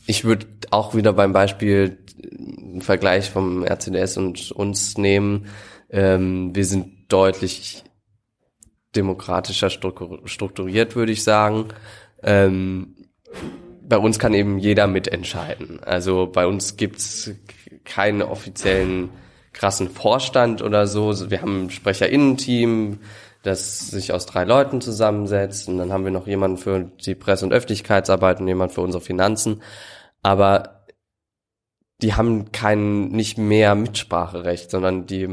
ich 0.08 0.26
würde 0.26 0.46
auch 0.72 0.94
wieder 0.94 1.14
beim 1.14 1.34
Beispiel 1.34 1.98
einen 2.32 2.82
Vergleich 2.82 3.30
vom 3.30 3.64
RCDS 3.64 4.18
und 4.18 4.52
uns 4.52 4.98
nehmen. 4.98 5.48
Ähm, 5.90 6.56
wir 6.56 6.66
sind 6.66 7.12
deutlich 7.12 7.84
demokratischer 8.96 9.70
strukturiert, 9.70 10.96
würde 10.96 11.12
ich 11.12 11.24
sagen. 11.24 11.70
Ähm, 12.24 12.96
bei 13.82 13.98
uns 13.98 14.20
kann 14.20 14.34
eben 14.34 14.58
jeder 14.58 14.88
mitentscheiden. 14.88 15.84
Also 15.84 16.28
bei 16.28 16.48
uns 16.48 16.78
gibt's 16.78 17.32
keinen 17.84 18.22
offiziellen 18.22 19.10
krassen 19.54 19.90
Vorstand 19.90 20.62
oder 20.62 20.88
so. 20.88 21.30
Wir 21.30 21.42
haben 21.42 21.66
ein 21.66 21.70
Sprecherinnenteam, 21.70 23.00
das 23.44 23.90
sich 23.90 24.12
aus 24.12 24.26
drei 24.26 24.44
Leuten 24.44 24.82
zusammensetzt. 24.82 25.68
Und 25.68 25.78
dann 25.78 25.92
haben 25.92 26.04
wir 26.04 26.12
noch 26.12 26.26
jemanden 26.26 26.58
für 26.58 26.90
die 27.06 27.16
Presse- 27.16 27.46
und 27.46 27.54
Öffentlichkeitsarbeit 27.54 28.40
und 28.40 28.48
jemanden 28.48 28.74
für 28.74 28.82
unsere 28.82 29.04
Finanzen 29.04 29.62
aber 30.26 30.75
die 32.02 32.14
haben 32.14 32.52
kein 32.52 33.08
nicht 33.08 33.38
mehr 33.38 33.74
Mitspracherecht, 33.76 34.70
sondern 34.70 35.06
die 35.06 35.28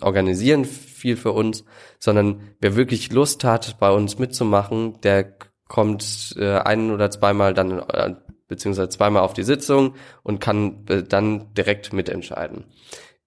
organisieren 0.00 0.64
viel 0.64 1.16
für 1.16 1.32
uns, 1.32 1.64
sondern 1.98 2.40
wer 2.60 2.76
wirklich 2.76 3.12
Lust 3.12 3.44
hat, 3.44 3.78
bei 3.80 3.90
uns 3.90 4.18
mitzumachen, 4.18 5.00
der 5.02 5.36
kommt 5.66 6.34
äh, 6.38 6.58
ein 6.58 6.90
oder 6.90 7.10
zweimal 7.10 7.52
dann 7.54 7.80
äh, 7.80 8.14
beziehungsweise 8.46 8.90
zweimal 8.90 9.22
auf 9.22 9.32
die 9.32 9.42
Sitzung 9.42 9.94
und 10.22 10.40
kann 10.40 10.86
äh, 10.88 11.02
dann 11.02 11.52
direkt 11.54 11.92
mitentscheiden. 11.92 12.64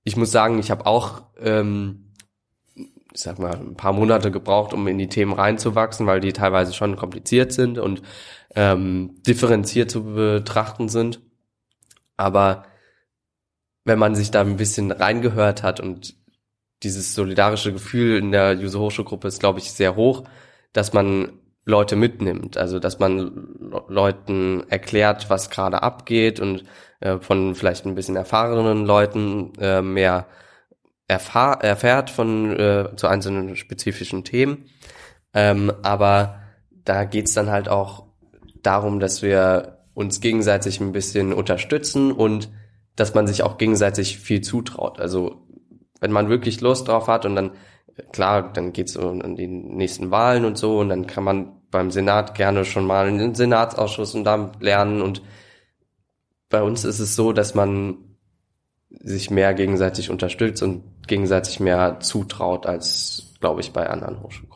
Ich 0.04 0.16
muss 0.16 0.32
sagen, 0.32 0.60
ich 0.60 0.72
habe 0.72 0.86
auch 0.86 1.24
ähm, 1.40 2.08
ich 3.18 3.24
sag 3.24 3.40
mal 3.40 3.56
ein 3.56 3.76
paar 3.76 3.94
Monate 3.94 4.30
gebraucht, 4.30 4.74
um 4.74 4.88
in 4.88 5.00
die 5.00 5.10
Themen 5.10 5.34
reinzuwachsen, 5.34 6.06
weil 6.06 6.20
die 6.20 6.34
teilweise 6.34 6.72
schon 6.74 6.96
kompliziert 6.96 7.52
sind 7.52 7.80
und 7.80 8.04
ähm, 8.56 9.16
differenziert 9.26 9.90
zu 9.90 10.04
betrachten 10.04 10.88
sind. 10.88 11.20
Aber 12.16 12.64
wenn 13.88 14.00
man 14.00 14.16
sich 14.16 14.32
da 14.32 14.42
ein 14.42 14.58
bisschen 14.58 14.92
reingehört 14.92 15.64
hat 15.64 15.80
und 15.80 16.14
dieses 16.84 17.16
solidarische 17.16 17.72
Gefühl 17.72 18.18
in 18.18 18.34
der 18.34 18.58
User 18.58 18.80
Hochschulgruppe 18.80 19.30
ist, 19.30 19.40
glaube 19.40 19.60
ich, 19.60 19.72
sehr 19.72 19.96
hoch, 19.96 20.26
dass 20.74 20.92
man 20.92 21.40
Leute 21.64 21.96
mitnimmt. 21.96 22.58
Also 22.58 22.80
dass 22.80 23.00
man 23.00 23.58
Leuten 23.88 24.66
erklärt, 24.68 25.30
was 25.30 25.50
gerade 25.50 25.84
abgeht 25.84 26.42
und 26.42 26.66
äh, 27.00 27.18
von 27.20 27.56
vielleicht 27.56 27.86
ein 27.86 27.96
bisschen 27.96 28.18
erfahrenen 28.18 28.86
Leuten 28.86 29.54
äh, 29.58 29.82
mehr 29.82 30.28
erfahr 31.08 31.64
erfährt 31.64 32.10
von 32.10 32.60
äh, 32.60 32.90
zu 32.98 33.08
einzelnen 33.08 33.56
spezifischen 33.56 34.26
Themen. 34.26 34.66
Ähm, 35.34 35.72
aber 35.82 36.42
da 36.84 37.06
geht's 37.06 37.34
dann 37.34 37.50
halt 37.50 37.70
auch 37.70 38.08
darum, 38.62 39.00
dass 39.00 39.22
wir 39.22 39.78
uns 39.94 40.20
gegenseitig 40.20 40.82
ein 40.82 40.92
bisschen 40.92 41.32
unterstützen 41.32 42.12
und 42.12 42.50
dass 42.98 43.14
man 43.14 43.28
sich 43.28 43.44
auch 43.44 43.58
gegenseitig 43.58 44.18
viel 44.18 44.42
zutraut. 44.42 45.00
Also 45.00 45.44
wenn 46.02 46.12
man 46.12 46.28
wirklich 46.28 46.60
Lust 46.60 46.90
drauf 46.90 47.08
hat 47.08 47.26
und 47.26 47.36
dann, 47.36 47.52
klar, 48.12 48.52
dann 48.52 48.74
geht's 48.74 48.98
um 48.98 49.36
die 49.38 49.48
nächsten 49.48 50.12
Wahlen 50.12 50.44
und 50.44 50.58
so 50.58 50.80
und 50.80 50.90
dann 50.90 51.08
kann 51.08 51.24
man 51.24 51.54
beim 51.72 51.92
Senat 51.92 52.36
gerne 52.36 52.66
schon 52.66 52.86
mal 52.86 53.08
in 53.08 53.20
den 53.20 53.36
Senatsausschuss 53.36 54.16
und 54.16 54.24
da 54.24 54.52
lernen 54.60 55.02
und 55.02 55.22
bei 56.50 56.62
uns 56.62 56.86
ist 56.86 57.00
es 57.00 57.16
so, 57.16 57.34
dass 57.34 57.56
man 57.56 57.98
sich 58.90 59.30
mehr 59.30 59.54
gegenseitig 59.54 60.10
unterstützt 60.10 60.64
und 60.64 60.84
gegenseitig 61.08 61.60
mehr 61.60 62.00
zutraut 62.00 62.66
als, 62.66 63.34
glaube 63.40 63.62
ich, 63.62 63.74
bei 63.74 63.90
anderen 63.90 64.24
Hochschulgruppen. 64.24 64.47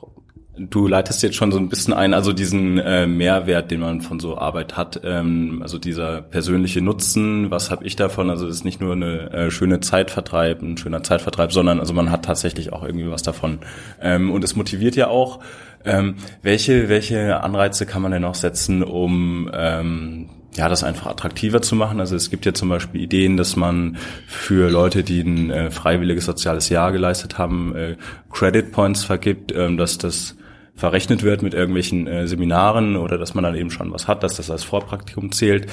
Du 0.69 0.87
leitest 0.87 1.23
jetzt 1.23 1.35
schon 1.35 1.51
so 1.51 1.57
ein 1.57 1.69
bisschen 1.69 1.93
ein, 1.93 2.13
also 2.13 2.33
diesen 2.33 2.77
äh, 2.77 3.07
Mehrwert, 3.07 3.71
den 3.71 3.79
man 3.79 4.01
von 4.01 4.19
so 4.19 4.37
Arbeit 4.37 4.77
hat, 4.77 5.01
ähm, 5.03 5.59
also 5.63 5.77
dieser 5.77 6.21
persönliche 6.21 6.81
Nutzen, 6.81 7.49
was 7.49 7.71
habe 7.71 7.85
ich 7.85 7.95
davon? 7.95 8.29
Also 8.29 8.47
es 8.47 8.57
ist 8.57 8.65
nicht 8.65 8.79
nur 8.79 8.93
eine 8.93 9.31
äh, 9.31 9.51
schöne 9.51 9.79
Zeitvertreib, 9.79 10.61
ein 10.61 10.77
schöner 10.77 11.03
Zeitvertreib, 11.03 11.51
sondern 11.51 11.79
also 11.79 11.93
man 11.93 12.11
hat 12.11 12.25
tatsächlich 12.25 12.73
auch 12.73 12.83
irgendwie 12.83 13.09
was 13.09 13.23
davon. 13.23 13.59
Ähm, 14.01 14.29
und 14.29 14.43
es 14.43 14.55
motiviert 14.55 14.95
ja 14.95 15.07
auch. 15.07 15.39
Ähm, 15.83 16.15
welche, 16.43 16.89
welche 16.89 17.41
Anreize 17.41 17.85
kann 17.85 18.03
man 18.03 18.11
denn 18.11 18.21
noch 18.21 18.35
setzen, 18.35 18.83
um 18.83 19.49
ähm, 19.53 20.29
ja, 20.55 20.67
das 20.67 20.83
einfach 20.83 21.07
attraktiver 21.07 21.61
zu 21.61 21.75
machen. 21.75 21.99
Also 21.99 22.15
es 22.15 22.29
gibt 22.29 22.45
ja 22.45 22.53
zum 22.53 22.69
Beispiel 22.69 23.01
Ideen, 23.01 23.37
dass 23.37 23.55
man 23.55 23.97
für 24.27 24.69
Leute, 24.69 25.03
die 25.03 25.21
ein 25.21 25.49
äh, 25.49 25.71
freiwilliges 25.71 26.25
soziales 26.25 26.69
Jahr 26.69 26.91
geleistet 26.91 27.37
haben, 27.37 27.75
äh, 27.75 27.95
Credit 28.31 28.71
Points 28.71 29.03
vergibt, 29.03 29.53
ähm, 29.55 29.77
dass 29.77 29.97
das 29.97 30.35
verrechnet 30.81 31.21
wird 31.21 31.43
mit 31.43 31.53
irgendwelchen 31.53 32.07
äh, 32.07 32.27
Seminaren 32.27 32.97
oder 32.97 33.19
dass 33.19 33.35
man 33.35 33.43
dann 33.43 33.53
eben 33.53 33.69
schon 33.69 33.93
was 33.93 34.07
hat, 34.07 34.23
dass 34.23 34.37
das 34.37 34.49
als 34.49 34.63
Vorpraktikum 34.63 35.31
zählt. 35.31 35.67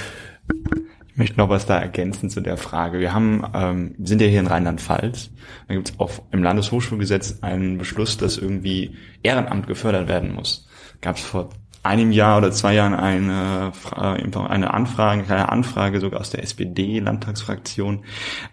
Ich 1.09 1.17
möchte 1.17 1.39
noch 1.39 1.49
was 1.49 1.65
da 1.65 1.79
ergänzen 1.79 2.29
zu 2.29 2.43
der 2.43 2.59
Frage. 2.59 3.01
Wir 3.01 3.15
haben, 3.15 3.43
ähm, 3.55 3.95
sind 4.05 4.21
ja 4.21 4.29
hier 4.29 4.41
in 4.41 4.47
Rheinland-Pfalz. 4.47 5.31
Da 5.67 5.75
gibt 5.75 5.89
es 5.89 5.99
auch 5.99 6.11
im 6.31 6.43
Landeshochschulgesetz 6.43 7.39
einen 7.41 7.79
Beschluss, 7.79 8.19
dass 8.19 8.37
irgendwie 8.37 8.97
Ehrenamt 9.23 9.67
gefördert 9.67 10.09
werden 10.09 10.35
muss. 10.35 10.69
Gab 11.01 11.17
es 11.17 11.23
vor 11.23 11.49
einem 11.89 12.13
Jahr 12.13 12.39
oder 12.39 12.53
zwei 12.53 12.75
Jahren 12.75 12.95
eine, 12.95 13.73
eine 13.97 14.75
Anfrage, 14.75 15.23
eine 15.23 15.49
Anfrage 15.49 16.01
sogar 16.01 16.21
aus 16.21 16.31
der 16.31 16.43
SPD-Landtagsfraktion 16.43 18.05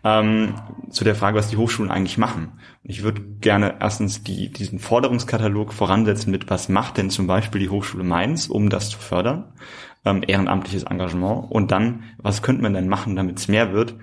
ähm, 0.04 0.56
zu 0.90 1.04
der 1.04 1.16
Frage, 1.16 1.38
was 1.38 1.50
die 1.50 1.58
Hochschulen 1.58 1.92
eigentlich 1.92 2.18
machen. 2.18 2.54
Und 2.84 2.90
ich 2.90 3.04
würde 3.04 3.22
gerne 3.22 3.76
erstens 3.80 4.24
die, 4.24 4.52
diesen 4.52 4.80
Forderungskatalog 4.80 5.74
voransetzen 5.74 6.32
mit, 6.32 6.50
was 6.50 6.70
macht 6.70 6.98
denn 6.98 7.10
zum 7.10 7.28
Beispiel 7.28 7.60
die 7.60 7.70
Hochschule 7.70 8.04
Mainz, 8.04 8.48
um 8.48 8.70
das 8.70 8.90
zu 8.90 8.98
fördern, 8.98 9.54
ähm, 10.06 10.24
ehrenamtliches 10.26 10.84
Engagement. 10.84 11.52
Und 11.52 11.72
dann, 11.72 12.04
was 12.18 12.42
könnte 12.42 12.62
man 12.62 12.74
denn 12.74 12.88
machen, 12.88 13.16
damit 13.16 13.38
es 13.38 13.48
mehr 13.48 13.74
wird? 13.74 13.96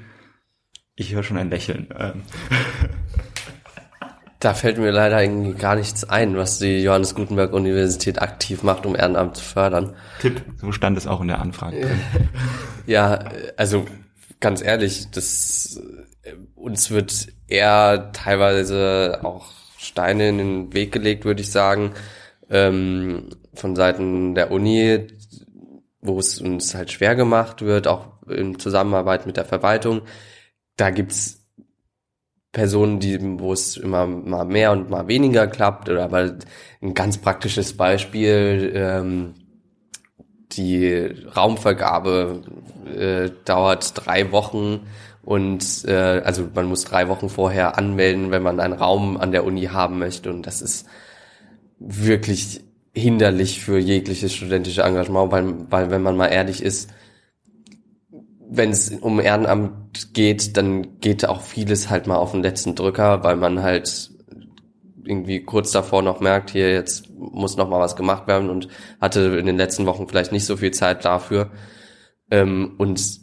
Ich 0.95 1.15
höre 1.15 1.23
schon 1.23 1.39
ein 1.39 1.51
Lächeln. 1.51 1.89
Ähm. 1.99 2.23
Da 4.43 4.55
fällt 4.55 4.77
mir 4.77 4.91
leider 4.91 5.23
irgendwie 5.23 5.55
gar 5.55 5.77
nichts 5.77 6.03
ein, 6.03 6.37
was 6.37 6.59
die 6.59 6.83
Johannes 6.83 7.15
Gutenberg 7.15 7.53
Universität 7.53 8.21
aktiv 8.21 8.65
macht, 8.65 8.87
um 8.87 8.97
Ehrenamt 8.97 9.37
zu 9.37 9.45
fördern. 9.45 9.95
Tipp, 10.21 10.43
so 10.57 10.73
stand 10.73 10.99
es 10.99 11.07
auch 11.07 11.21
in 11.21 11.29
der 11.29 11.41
Anfrage. 11.41 11.83
Drin. 11.83 12.01
ja, 12.87 13.21
also 13.57 13.87
ganz 14.41 14.61
ehrlich, 14.61 15.13
das 15.13 15.81
uns 16.57 16.91
wird 16.91 17.29
eher 17.47 18.11
teilweise 18.13 19.21
auch 19.23 19.53
Steine 19.79 20.31
in 20.31 20.39
den 20.39 20.73
Weg 20.73 20.91
gelegt, 20.91 21.25
würde 21.25 21.41
ich 21.41 21.53
sagen, 21.53 21.93
ähm, 22.51 23.31
von 23.55 23.77
Seiten 23.77 24.35
der 24.35 24.51
Uni, 24.51 25.07
wo 26.01 26.19
es 26.19 26.41
uns 26.41 26.75
halt 26.75 26.91
schwer 26.91 27.15
gemacht 27.15 27.63
wird, 27.63 27.87
auch 27.87 28.27
in 28.29 28.59
Zusammenarbeit 28.59 29.25
mit 29.25 29.37
der 29.37 29.45
Verwaltung. 29.45 30.03
Da 30.77 30.91
gibt's 30.91 31.42
Personen, 32.53 33.01
die, 33.01 33.19
wo 33.41 33.53
es 33.53 33.77
immer 33.79 34.07
mal 34.07 34.45
mehr 34.45 34.73
und 34.73 34.91
mal 34.91 35.09
weniger 35.09 35.47
klappt, 35.47 35.89
oder 35.89 36.05
aber 36.05 36.37
ein 36.83 36.95
ganz 36.95 37.19
praktisches 37.19 37.77
Beispiel, 37.77 38.73
ähm, 38.75 39.35
die 40.53 41.15
Raumvergabe 41.35 42.43
äh, 42.95 43.31
dauert 43.47 43.93
drei 43.95 44.33
Wochen 44.33 44.81
und 45.25 45.85
äh, 45.87 46.21
also 46.25 46.47
man 46.55 46.67
muss 46.67 46.85
drei 46.85 47.09
Wochen 47.09 47.31
vorher 47.31 47.79
anmelden, 47.79 48.31
wenn 48.31 48.43
man 48.43 48.61
einen 48.61 48.75
Raum 48.75 49.17
an 49.17 49.33
der 49.33 49.45
Uni 49.45 49.65
haben 49.65 49.99
möchte 49.99 50.31
und 50.31 50.47
das 50.47 50.61
ist 50.61 50.87
wirklich 51.79 52.61
hinderlich 52.95 53.65
für 53.65 53.79
jegliches 53.79 54.35
studentische 54.35 54.83
Engagement, 54.83 55.33
weil, 55.33 55.55
weil 55.71 55.91
wenn 55.91 56.03
man 56.03 56.17
mal 56.17 56.27
ehrlich 56.27 56.63
ist, 56.63 56.91
wenn 58.55 58.71
es 58.71 58.91
um 58.91 59.19
Ehrenamt 59.19 60.13
geht, 60.13 60.57
dann 60.57 61.01
geht 61.01 61.27
auch 61.27 61.41
vieles 61.41 61.89
halt 61.89 62.07
mal 62.07 62.17
auf 62.17 62.33
den 62.33 62.43
letzten 62.43 62.75
Drücker, 62.75 63.25
weil 63.25 63.37
man 63.37 63.63
halt 63.63 64.11
irgendwie 65.05 65.43
kurz 65.43 65.73
davor 65.73 66.03
noch 66.03 66.21
merkt, 66.21 66.51
hier 66.51 66.71
jetzt 66.71 67.09
muss 67.17 67.57
noch 67.57 67.69
mal 67.69 67.81
was 67.81 67.97
gemacht 67.97 68.27
werden 68.27 68.51
und 68.51 68.69
hatte 69.01 69.21
in 69.39 69.47
den 69.47 69.57
letzten 69.57 69.87
Wochen 69.87 70.07
vielleicht 70.07 70.33
nicht 70.33 70.45
so 70.45 70.59
viel 70.59 70.71
Zeit 70.71 71.05
dafür. 71.05 71.51
Ähm, 72.31 72.75
und 72.79 73.21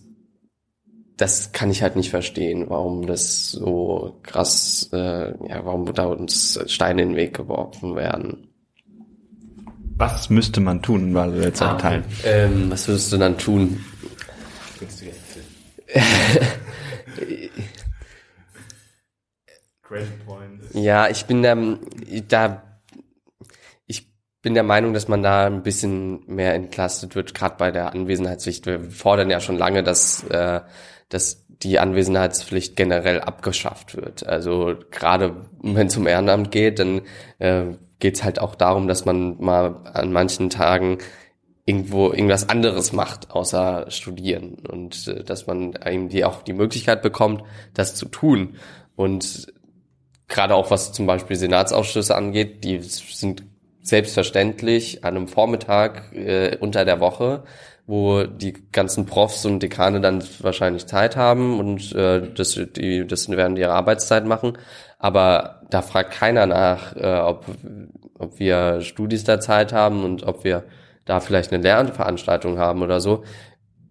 das 1.16 1.52
kann 1.52 1.70
ich 1.70 1.84
halt 1.84 1.96
nicht 1.96 2.10
verstehen, 2.10 2.66
warum 2.70 3.06
das 3.06 3.52
so 3.52 4.20
krass, 4.24 4.90
äh, 4.94 5.32
ja, 5.48 5.64
warum 5.64 5.94
da 5.94 6.06
uns 6.06 6.60
Steine 6.68 7.04
in 7.04 7.10
den 7.10 7.18
Weg 7.18 7.36
geworfen 7.36 7.96
werden. 7.96 8.48
Was 9.98 10.30
müsste 10.30 10.62
man 10.62 10.82
tun, 10.82 11.14
weil 11.14 11.36
wir 11.36 11.44
jetzt 11.44 11.62
ah, 11.62 11.76
teilen? 11.76 12.06
Ähm, 12.24 12.72
was 12.72 12.88
würdest 12.88 13.12
du 13.12 13.18
dann 13.18 13.38
tun? 13.38 13.84
Ja, 20.74 21.10
ich 21.10 21.26
bin 21.26 21.42
da, 21.42 21.56
da, 22.28 22.64
ich 23.88 24.08
bin 24.42 24.54
der 24.54 24.64
Meinung, 24.64 24.94
dass 24.94 25.08
man 25.08 25.24
da 25.24 25.48
ein 25.48 25.64
bisschen 25.64 26.26
mehr 26.28 26.54
entlastet 26.54 27.16
wird, 27.16 27.34
gerade 27.34 27.56
bei 27.58 27.72
der 27.72 27.94
Anwesenheitspflicht. 27.94 28.66
Wir 28.66 28.80
fordern 28.92 29.30
ja 29.30 29.40
schon 29.40 29.58
lange, 29.58 29.84
dass, 29.84 30.24
äh, 30.26 30.62
dass 31.10 31.46
die 31.48 31.80
Anwesenheitspflicht 31.80 32.76
generell 32.76 33.20
abgeschafft 33.20 33.96
wird. 33.96 34.26
Also 34.26 34.76
gerade 34.92 35.48
wenn 35.62 35.88
es 35.88 35.98
um 35.98 36.08
Ehrenamt 36.08 36.52
geht, 36.52 36.80
dann 36.80 37.02
äh, 37.40 37.64
geht 38.00 38.16
es 38.16 38.24
halt 38.24 38.40
auch 38.40 38.56
darum, 38.56 38.88
dass 38.88 39.06
man 39.06 39.38
mal 39.42 39.82
an 39.94 40.14
manchen 40.14 40.50
Tagen 40.50 41.00
irgendwo 41.70 42.12
irgendwas 42.12 42.50
anderes 42.50 42.94
macht, 42.94 43.30
außer 43.30 43.86
studieren. 43.90 44.58
Und 44.68 45.08
äh, 45.08 45.24
dass 45.24 45.46
man 45.46 45.74
irgendwie 45.86 46.26
auch 46.26 46.42
die 46.42 46.54
Möglichkeit 46.54 47.04
bekommt, 47.04 47.44
das 47.76 47.94
zu 47.94 48.08
tun. 48.08 48.56
Und 48.96 49.54
gerade 50.28 50.56
auch 50.56 50.72
was 50.72 50.92
zum 50.94 51.06
Beispiel 51.06 51.36
Senatsausschüsse 51.36 52.16
angeht, 52.16 52.64
die 52.64 52.80
sind 52.82 53.44
selbstverständlich 53.84 55.04
an 55.04 55.16
einem 55.16 55.28
Vormittag 55.28 56.12
äh, 56.14 56.58
unter 56.60 56.86
der 56.86 57.00
Woche, 57.00 57.44
wo 57.86 58.24
die 58.24 58.54
ganzen 58.72 59.06
Profs 59.06 59.46
und 59.46 59.62
Dekane 59.62 60.02
dann 60.02 60.24
wahrscheinlich 60.42 60.88
Zeit 60.88 61.16
haben 61.16 61.60
und 61.60 61.94
äh, 61.94 62.22
das, 62.34 62.60
die, 62.76 63.06
das 63.06 63.30
werden 63.30 63.58
ihre 63.58 63.74
Arbeitszeit 63.74 64.26
machen. 64.26 64.58
Aber 64.98 65.62
da 65.70 65.82
fragt 65.82 66.14
keiner 66.14 66.46
nach, 66.46 66.96
äh, 66.96 67.20
ob, 67.20 67.46
ob 68.18 68.40
wir 68.40 68.82
Studis 68.82 69.24
da 69.24 69.40
Zeit 69.40 69.72
haben 69.72 70.04
und 70.04 70.24
ob 70.24 70.44
wir 70.44 70.66
da 71.10 71.20
vielleicht 71.20 71.52
eine 71.52 71.64
Lernveranstaltung 71.64 72.60
haben 72.60 72.84
oder 72.84 73.02
so. 73.02 73.24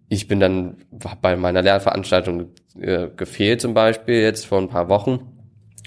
Ich 0.07 0.27
bin 0.27 0.39
dann 0.39 0.77
bei 1.21 1.35
meiner 1.35 1.61
Lernveranstaltung 1.61 2.51
äh, 2.79 3.09
gefehlt 3.09 3.61
zum 3.61 3.73
Beispiel 3.73 4.21
jetzt 4.21 4.45
vor 4.45 4.57
ein 4.57 4.69
paar 4.69 4.87
Wochen. 4.87 5.35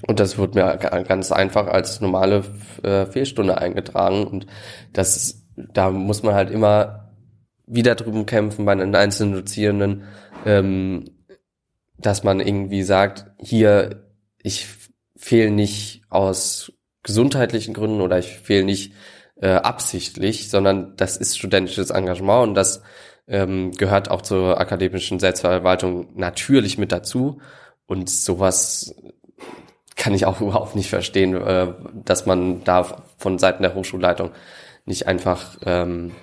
Und 0.05 0.19
das 0.19 0.37
wird 0.37 0.53
mir 0.53 0.77
ganz 0.77 1.31
einfach 1.31 1.67
als 1.67 2.01
normale 2.01 2.43
äh, 2.83 3.05
Fehlstunde 3.07 3.57
eingetragen. 3.57 4.27
Und 4.27 4.45
das, 4.91 5.43
da 5.55 5.89
muss 5.89 6.21
man 6.21 6.35
halt 6.35 6.51
immer 6.51 7.11
wieder 7.65 7.95
drüben 7.95 8.25
kämpfen 8.25 8.65
bei 8.65 8.75
den 8.75 8.95
einzelnen 8.95 9.33
Dozierenden, 9.33 10.03
ähm, 10.45 11.05
dass 11.97 12.23
man 12.23 12.41
irgendwie 12.41 12.83
sagt, 12.83 13.25
hier, 13.39 14.03
ich 14.37 14.67
fehle 15.15 15.51
nicht 15.51 16.03
aus 16.09 16.73
gesundheitlichen 17.01 17.73
Gründen 17.73 18.01
oder 18.01 18.19
ich 18.19 18.37
fehle 18.37 18.65
nicht 18.65 18.93
äh, 19.43 19.55
absichtlich, 19.55 20.49
sondern 20.49 20.95
das 20.95 21.17
ist 21.17 21.37
studentisches 21.37 21.89
Engagement 21.89 22.47
und 22.47 22.55
das 22.55 22.81
ähm, 23.27 23.73
gehört 23.73 24.09
auch 24.09 24.21
zur 24.21 24.57
akademischen 24.57 25.19
Selbstverwaltung 25.19 26.07
natürlich 26.15 26.77
mit 26.77 26.93
dazu. 26.93 27.41
Und 27.85 28.09
sowas 28.09 28.95
kann 29.97 30.13
ich 30.13 30.25
auch 30.25 30.39
überhaupt 30.41 30.77
nicht 30.77 30.89
verstehen, 30.89 31.35
äh, 31.35 31.73
dass 32.05 32.25
man 32.25 32.63
da 32.63 33.03
von 33.17 33.37
Seiten 33.37 33.63
der 33.63 33.75
Hochschulleitung 33.75 34.31
nicht 34.85 35.07
einfach 35.07 35.57
ähm, 35.65 36.13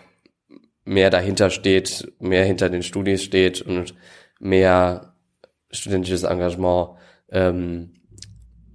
mehr 0.85 1.11
dahinter 1.11 1.51
steht, 1.51 2.15
mehr 2.21 2.47
hinter 2.47 2.71
den 2.71 2.83
Studis 2.83 3.23
steht 3.23 3.61
und 3.61 3.95
mehr 4.39 5.13
studentisches 5.71 6.23
Engagement 6.23 6.93
ähm, 7.31 8.00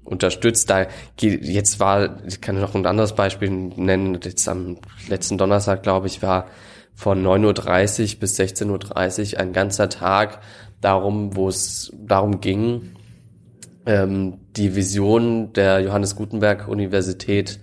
unterstützt. 0.06 0.70
Da 0.70 0.88
jetzt 1.20 1.80
war, 1.80 2.24
ich 2.26 2.39
kann 2.39 2.60
noch 2.60 2.76
ein 2.76 2.86
anderes 2.86 3.13
Beispiel 3.13 3.50
nennen, 3.50 4.20
jetzt 4.24 4.48
am 4.48 4.78
letzten 5.10 5.38
Donnerstag, 5.38 5.84
glaube 5.84 6.08
ich, 6.08 6.22
war 6.22 6.48
von 6.94 7.22
9.30 7.22 8.13
Uhr 8.13 8.20
bis 8.22 8.39
16.30 8.39 9.34
Uhr 9.34 9.39
ein 9.39 9.52
ganzer 9.52 9.89
Tag 9.89 10.39
darum, 10.80 11.36
wo 11.36 11.50
es 11.50 11.91
darum 11.98 12.39
ging, 12.39 12.96
ähm, 13.86 14.39
die 14.56 14.76
Vision 14.76 15.52
der 15.54 15.82
Johannes 15.82 16.15
Gutenberg 16.15 16.68
Universität 16.68 17.60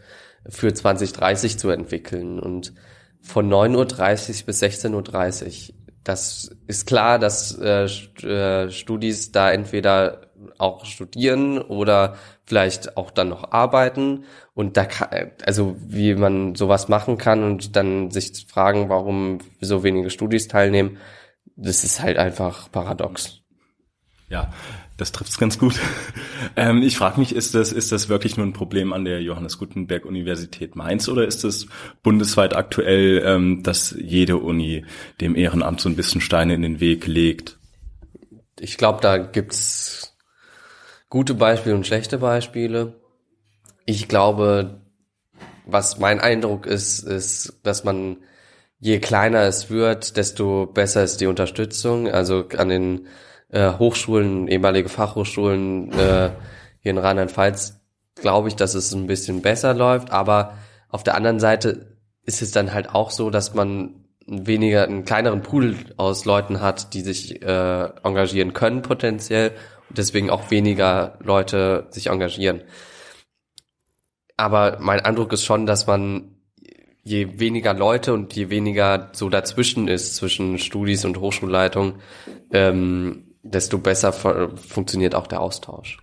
für 0.49 0.73
2030 0.73 1.59
zu 1.59 1.71
entwickeln. 1.71 2.39
Und 2.39 2.75
von 3.21 3.49
9.30 3.49 4.41
Uhr 4.41 4.47
bis 4.47 4.63
16.30 4.63 5.69
Uhr, 5.71 5.75
das 6.05 6.51
ist 6.67 6.87
klar, 6.87 7.19
dass 7.19 7.57
äh, 7.59 7.85
äh, 7.85 8.71
Studis 8.71 9.33
da 9.33 9.51
entweder 9.53 10.32
auch 10.59 10.85
studieren 10.85 11.59
oder 11.59 12.17
vielleicht 12.45 12.97
auch 12.97 13.11
dann 13.11 13.29
noch 13.29 13.53
arbeiten 13.53 14.25
und 14.55 14.77
da 14.77 14.85
kann, 14.85 15.31
also 15.45 15.77
wie 15.79 16.15
man 16.15 16.55
sowas 16.55 16.89
machen 16.89 17.19
kann 17.19 17.43
und 17.45 17.77
dann 17.77 18.11
sich 18.11 18.47
fragen, 18.49 18.89
warum 18.89 19.39
so 19.61 19.83
wenige 19.83 20.11
Studis 20.11 20.49
teilnehmen, 20.49 20.99
das 21.57 21.85
ist 21.85 22.03
halt 22.03 22.19
einfach 22.19 22.71
paradox. 22.71 23.43
Ja, 24.29 24.53
das 24.97 25.13
trifft's 25.13 25.39
ganz 25.39 25.59
gut. 25.59 25.79
Ähm, 26.57 26.83
ich 26.83 26.99
frage 26.99 27.21
mich, 27.21 27.35
ist 27.35 27.55
das, 27.55 27.73
ist 27.73 27.93
das 27.93 28.09
wirklich 28.09 28.37
nur 28.37 28.45
ein 28.45 28.53
Problem 28.53 28.93
an 28.93 29.05
der 29.05 29.23
Johannes 29.23 29.59
Gutenberg 29.59 30.05
Universität 30.05 30.75
Mainz 30.75 31.09
oder 31.09 31.25
ist 31.25 31.45
es 31.45 31.69
bundesweit 32.03 32.55
aktuell, 32.55 33.23
ähm, 33.25 33.63
dass 33.63 33.95
jede 33.97 34.37
Uni 34.37 34.85
dem 35.21 35.37
Ehrenamt 35.37 35.81
so 35.81 35.89
ein 35.89 35.95
bisschen 35.97 36.21
Steine 36.21 36.55
in 36.55 36.63
den 36.63 36.81
Weg 36.81 37.07
legt? 37.07 37.59
Ich 38.59 38.77
glaube, 38.77 39.01
da 39.01 39.19
gibt's 39.19 40.12
gute 41.13 41.35
Beispiele 41.35 41.75
und 41.75 41.87
schlechte 41.87 42.17
Beispiele. 42.17 42.95
Ich 43.85 44.09
glaube, 44.09 44.81
was 45.67 45.99
mein 45.99 46.21
Eindruck 46.21 46.65
ist, 46.65 47.01
ist, 47.01 47.61
dass 47.65 47.85
man 47.85 48.17
je 48.79 48.99
kleiner 48.99 49.43
es 49.43 49.69
wird, 49.69 50.17
desto 50.17 50.65
besser 50.65 51.05
ist 51.05 51.21
die 51.21 51.27
Unterstützung. 51.27 52.09
Also 52.09 52.47
an 52.57 52.71
den 52.71 53.09
äh, 53.51 53.75
Hochschulen, 53.75 54.49
ehemalige 54.49 54.89
Fachhochschulen 54.89 55.93
äh, 55.93 56.31
hier 56.81 56.93
in 56.93 56.97
Rheinland-Pfalz 56.99 57.79
glaube 58.15 58.49
ich, 58.49 58.57
dass 58.57 58.75
es 58.75 58.95
ein 58.95 59.07
bisschen 59.07 59.43
besser 59.43 59.75
läuft, 59.75 60.13
aber 60.13 60.55
auf 60.89 61.03
der 61.03 61.15
anderen 61.15 61.41
Seite 61.41 61.99
ist 62.25 62.41
es 62.41 62.53
dann 62.53 62.73
halt 62.73 62.89
auch 62.89 63.11
so, 63.11 63.29
dass 63.29 63.53
man 63.53 64.07
weniger 64.27 64.85
einen 64.85 65.05
kleineren 65.05 65.43
Pool 65.43 65.77
aus 65.99 66.25
Leuten 66.25 66.63
hat, 66.63 66.95
die 66.95 67.03
sich 67.03 67.43
äh, 67.43 67.89
engagieren 68.03 68.55
können 68.55 68.81
potenziell 68.81 69.53
deswegen 69.97 70.31
auch 70.31 70.51
weniger 70.51 71.19
Leute 71.23 71.87
sich 71.91 72.09
engagieren. 72.09 72.63
Aber 74.37 74.79
mein 74.81 75.01
Eindruck 75.01 75.33
ist 75.33 75.45
schon, 75.45 75.67
dass 75.67 75.87
man 75.87 76.37
je 77.05 77.39
weniger 77.39 77.75
Leute 77.75 78.13
und 78.13 78.35
je 78.35 78.51
weniger 78.51 79.11
so 79.13 79.29
dazwischen 79.29 79.89
ist 79.89 80.15
zwischen 80.15 80.59
Studis 80.59 81.05
und 81.05 81.19
Hochschulleitung, 81.19 81.97
ähm, 82.53 83.35
desto 83.43 83.79
besser 83.79 84.13
funktioniert 84.13 85.15
auch 85.15 85.27
der 85.27 85.41
Austausch. 85.41 85.99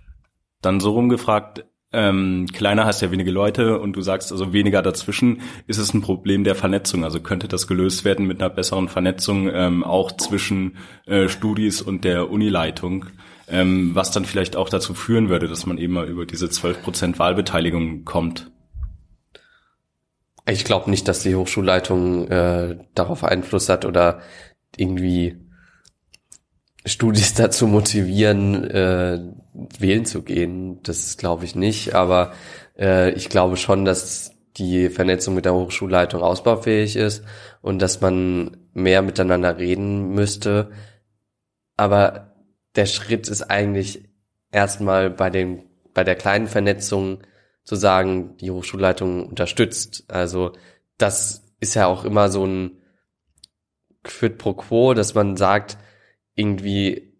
Dann 0.60 0.80
so 0.80 0.92
rumgefragt, 0.92 1.64
ähm, 1.92 2.46
kleiner 2.52 2.84
hast 2.84 3.00
ja 3.02 3.10
wenige 3.10 3.32
Leute 3.32 3.80
und 3.80 3.94
du 3.94 4.02
sagst 4.02 4.30
also 4.30 4.52
weniger 4.52 4.82
dazwischen, 4.82 5.40
ist 5.66 5.78
es 5.78 5.92
ein 5.92 6.02
Problem 6.02 6.44
der 6.44 6.54
Vernetzung? 6.54 7.02
Also 7.02 7.20
könnte 7.20 7.48
das 7.48 7.66
gelöst 7.66 8.04
werden 8.04 8.26
mit 8.26 8.40
einer 8.40 8.50
besseren 8.50 8.88
Vernetzung 8.88 9.48
ähm, 9.52 9.82
auch 9.82 10.12
zwischen 10.12 10.76
äh, 11.06 11.28
Studis 11.28 11.82
und 11.82 12.04
der 12.04 12.30
Unileitung, 12.30 13.06
ähm, 13.50 13.94
was 13.94 14.10
dann 14.10 14.24
vielleicht 14.24 14.56
auch 14.56 14.68
dazu 14.68 14.94
führen 14.94 15.28
würde, 15.28 15.48
dass 15.48 15.66
man 15.66 15.78
eben 15.78 15.94
mal 15.94 16.08
über 16.08 16.26
diese 16.26 16.46
12% 16.46 17.18
Wahlbeteiligung 17.18 18.04
kommt? 18.04 18.50
Ich 20.48 20.64
glaube 20.64 20.90
nicht, 20.90 21.06
dass 21.08 21.22
die 21.22 21.34
Hochschulleitung 21.34 22.28
äh, 22.28 22.78
darauf 22.94 23.24
Einfluss 23.24 23.68
hat 23.68 23.84
oder 23.84 24.20
irgendwie 24.76 25.36
Studis 26.84 27.34
dazu 27.34 27.66
motivieren, 27.66 28.64
äh, 28.64 29.20
wählen 29.78 30.04
zu 30.04 30.22
gehen. 30.22 30.82
Das 30.82 31.16
glaube 31.16 31.44
ich 31.44 31.54
nicht, 31.54 31.94
aber 31.94 32.32
äh, 32.78 33.10
ich 33.12 33.28
glaube 33.28 33.56
schon, 33.56 33.84
dass 33.84 34.32
die 34.56 34.90
Vernetzung 34.90 35.34
mit 35.34 35.44
der 35.44 35.54
Hochschulleitung 35.54 36.22
ausbaufähig 36.22 36.96
ist 36.96 37.24
und 37.62 37.80
dass 37.80 38.00
man 38.00 38.56
mehr 38.72 39.02
miteinander 39.02 39.58
reden 39.58 40.10
müsste. 40.10 40.70
Aber 41.76 42.29
der 42.76 42.86
Schritt 42.86 43.28
ist 43.28 43.42
eigentlich 43.42 44.08
erstmal 44.52 45.10
bei 45.10 45.30
den 45.30 45.70
bei 45.94 46.04
der 46.04 46.14
kleinen 46.14 46.46
Vernetzung 46.46 47.22
zu 47.64 47.76
sagen, 47.76 48.36
die 48.38 48.50
Hochschulleitung 48.50 49.26
unterstützt. 49.26 50.04
Also 50.08 50.52
das 50.98 51.42
ist 51.60 51.74
ja 51.74 51.86
auch 51.86 52.04
immer 52.04 52.28
so 52.28 52.46
ein 52.46 52.78
Quid 54.02 54.38
pro 54.38 54.54
quo, 54.54 54.94
dass 54.94 55.14
man 55.14 55.36
sagt, 55.36 55.76
irgendwie, 56.34 57.12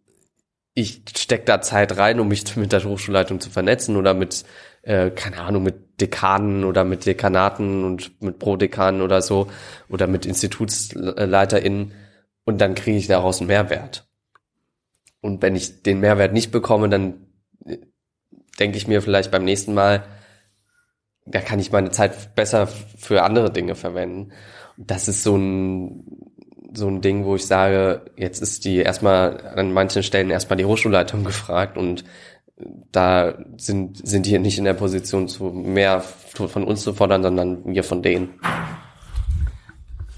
ich 0.74 1.02
steck 1.16 1.44
da 1.46 1.60
Zeit 1.60 1.96
rein, 1.98 2.20
um 2.20 2.28
mich 2.28 2.56
mit 2.56 2.72
der 2.72 2.84
Hochschulleitung 2.84 3.40
zu 3.40 3.50
vernetzen 3.50 3.96
oder 3.96 4.14
mit, 4.14 4.44
äh, 4.82 5.10
keine 5.10 5.40
Ahnung, 5.40 5.62
mit 5.62 6.00
Dekanen 6.00 6.64
oder 6.64 6.84
mit 6.84 7.04
Dekanaten 7.04 7.84
und 7.84 8.22
mit 8.22 8.38
Prodekanen 8.38 9.02
oder 9.02 9.20
so 9.20 9.50
oder 9.88 10.06
mit 10.06 10.24
InstitutsleiterInnen 10.24 11.92
und 12.44 12.60
dann 12.60 12.74
kriege 12.74 12.96
ich 12.96 13.06
daraus 13.06 13.40
einen 13.40 13.48
Mehrwert. 13.48 14.09
Und 15.20 15.42
wenn 15.42 15.56
ich 15.56 15.82
den 15.82 16.00
Mehrwert 16.00 16.32
nicht 16.32 16.50
bekomme, 16.50 16.88
dann 16.88 17.26
äh, 17.66 17.78
denke 18.58 18.76
ich 18.76 18.88
mir 18.88 19.02
vielleicht 19.02 19.30
beim 19.30 19.44
nächsten 19.44 19.74
Mal, 19.74 20.04
da 21.26 21.40
kann 21.40 21.60
ich 21.60 21.72
meine 21.72 21.90
Zeit 21.90 22.34
besser 22.34 22.66
für 22.66 23.22
andere 23.22 23.52
Dinge 23.52 23.74
verwenden. 23.74 24.32
Und 24.76 24.90
das 24.90 25.08
ist 25.08 25.22
so 25.22 25.36
ein, 25.36 26.34
so 26.74 26.88
ein 26.88 27.00
Ding, 27.00 27.24
wo 27.24 27.36
ich 27.36 27.46
sage, 27.46 28.02
jetzt 28.16 28.40
ist 28.42 28.64
die 28.64 28.76
erstmal 28.76 29.46
an 29.56 29.72
manchen 29.72 30.02
Stellen 30.02 30.30
erstmal 30.30 30.56
die 30.56 30.64
Hochschulleitung 30.64 31.24
gefragt 31.24 31.76
und 31.76 32.04
da 32.92 33.38
sind, 33.56 34.06
sind 34.06 34.26
die 34.26 34.38
nicht 34.38 34.58
in 34.58 34.64
der 34.64 34.74
Position 34.74 35.28
zu 35.28 35.44
mehr 35.44 36.00
von 36.00 36.64
uns 36.64 36.82
zu 36.82 36.92
fordern, 36.92 37.22
sondern 37.22 37.64
wir 37.64 37.84
von 37.84 38.02
denen. 38.02 38.38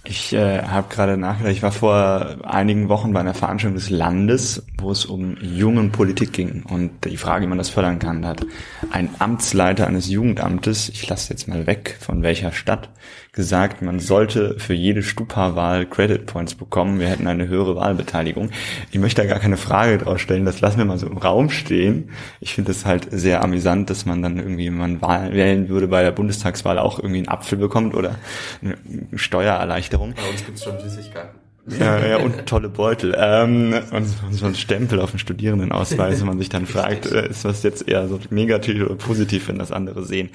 Ich 0.05 0.33
äh, 0.33 0.62
habe 0.62 0.93
gerade 0.93 1.17
nachgedacht, 1.17 1.53
ich 1.53 1.62
war 1.62 1.71
vor 1.71 2.37
einigen 2.43 2.88
Wochen 2.88 3.12
bei 3.12 3.21
einer 3.21 3.35
Veranstaltung 3.35 3.77
des 3.77 3.88
Landes, 3.88 4.65
wo 4.77 4.91
es 4.91 5.05
um 5.05 5.37
jungen 5.41 5.93
Politik 5.93 6.33
ging 6.33 6.65
und 6.65 7.05
die 7.05 7.17
Frage, 7.17 7.45
wie 7.45 7.49
man 7.49 7.59
das 7.59 7.69
fördern 7.69 8.01
kann. 8.01 8.27
Hat 8.27 8.45
ein 8.91 9.11
Amtsleiter 9.21 9.87
eines 9.87 10.09
Jugendamtes, 10.09 10.88
ich 10.88 11.09
lasse 11.09 11.33
jetzt 11.33 11.47
mal 11.47 11.69
weg, 11.69 11.99
von 12.01 12.23
welcher 12.25 12.51
Stadt, 12.51 12.91
gesagt, 13.33 13.81
man 13.81 13.99
sollte 13.99 14.59
für 14.59 14.75
jede 14.75 15.03
Stupa-Wahl 15.03 15.87
Credit 15.87 16.27
Points 16.27 16.55
bekommen. 16.55 17.01
Wir 17.01 17.09
hätten 17.09 17.27
eine 17.27 17.49
höhere 17.49 17.77
Wahlbeteiligung. 17.77 18.51
Ich 18.90 18.99
möchte 18.99 19.23
da 19.23 19.29
gar 19.29 19.38
keine 19.38 19.57
Frage 19.57 19.97
draus 19.97 20.21
stellen. 20.21 20.45
Das 20.45 20.61
lassen 20.61 20.77
wir 20.77 20.85
mal 20.85 20.99
so 20.99 21.07
im 21.07 21.16
Raum 21.16 21.49
stehen. 21.49 22.11
Ich 22.40 22.55
finde 22.55 22.73
es 22.73 22.85
halt 22.85 23.09
sehr 23.11 23.42
amüsant, 23.42 23.88
dass 23.88 24.05
man 24.05 24.21
dann 24.21 24.37
irgendwie, 24.38 24.66
wenn 24.66 24.77
man 24.77 25.01
Wahl 25.01 25.33
wählen 25.33 25.71
würde 25.71 25.88
bei 25.88 26.03
der 26.03 26.12
Bundestagswahl 26.12 26.79
auch 26.79 26.99
irgendwie 26.99 27.21
einen 27.21 27.29
Apfel 27.29 27.57
bekommt 27.57 27.95
oder 27.95 28.16
eine 28.61 28.77
Steuererleichterung. 29.14 30.12
Bei 30.12 30.31
uns 30.31 30.45
gibt's 30.45 30.64
schon 30.64 30.79
Süßigkeiten. 30.79 31.40
Ja, 31.79 32.05
ja, 32.05 32.16
und 32.18 32.45
tolle 32.45 32.68
Beutel. 32.68 33.16
Ähm, 33.16 33.75
und 33.92 34.05
so 34.33 34.45
ein 34.45 34.55
Stempel 34.57 35.01
auf 35.01 35.11
dem 35.11 35.18
Studierendenausweis, 35.18 36.21
wenn 36.21 36.27
man 36.27 36.38
sich 36.38 36.51
dann 36.51 36.66
fragt, 36.66 37.07
äh, 37.07 37.31
ist 37.31 37.47
das 37.47 37.62
jetzt 37.62 37.88
eher 37.88 38.09
so 38.09 38.18
negativ 38.29 38.85
oder 38.85 38.97
positiv, 38.97 39.49
wenn 39.49 39.59
das 39.59 39.73
andere 39.73 40.05
sehen. 40.05 40.29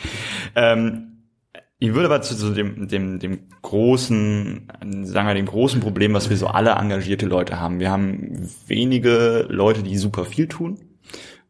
Ähm, 0.55 1.16
ich 1.79 1.93
würde 1.93 2.07
aber 2.07 2.21
zu 2.21 2.33
so 2.33 2.53
dem, 2.53 2.87
dem, 2.87 3.19
dem 3.19 3.39
großen, 3.61 4.67
sagen 5.03 5.27
wir, 5.27 5.35
dem 5.35 5.45
großen 5.45 5.79
Problem, 5.79 6.13
was 6.13 6.29
wir 6.29 6.37
so 6.37 6.47
alle 6.47 6.71
engagierte 6.71 7.27
Leute 7.27 7.59
haben. 7.59 7.79
Wir 7.79 7.91
haben 7.91 8.49
wenige 8.65 9.45
Leute, 9.49 9.83
die 9.83 9.97
super 9.97 10.25
viel 10.25 10.47
tun, 10.47 10.79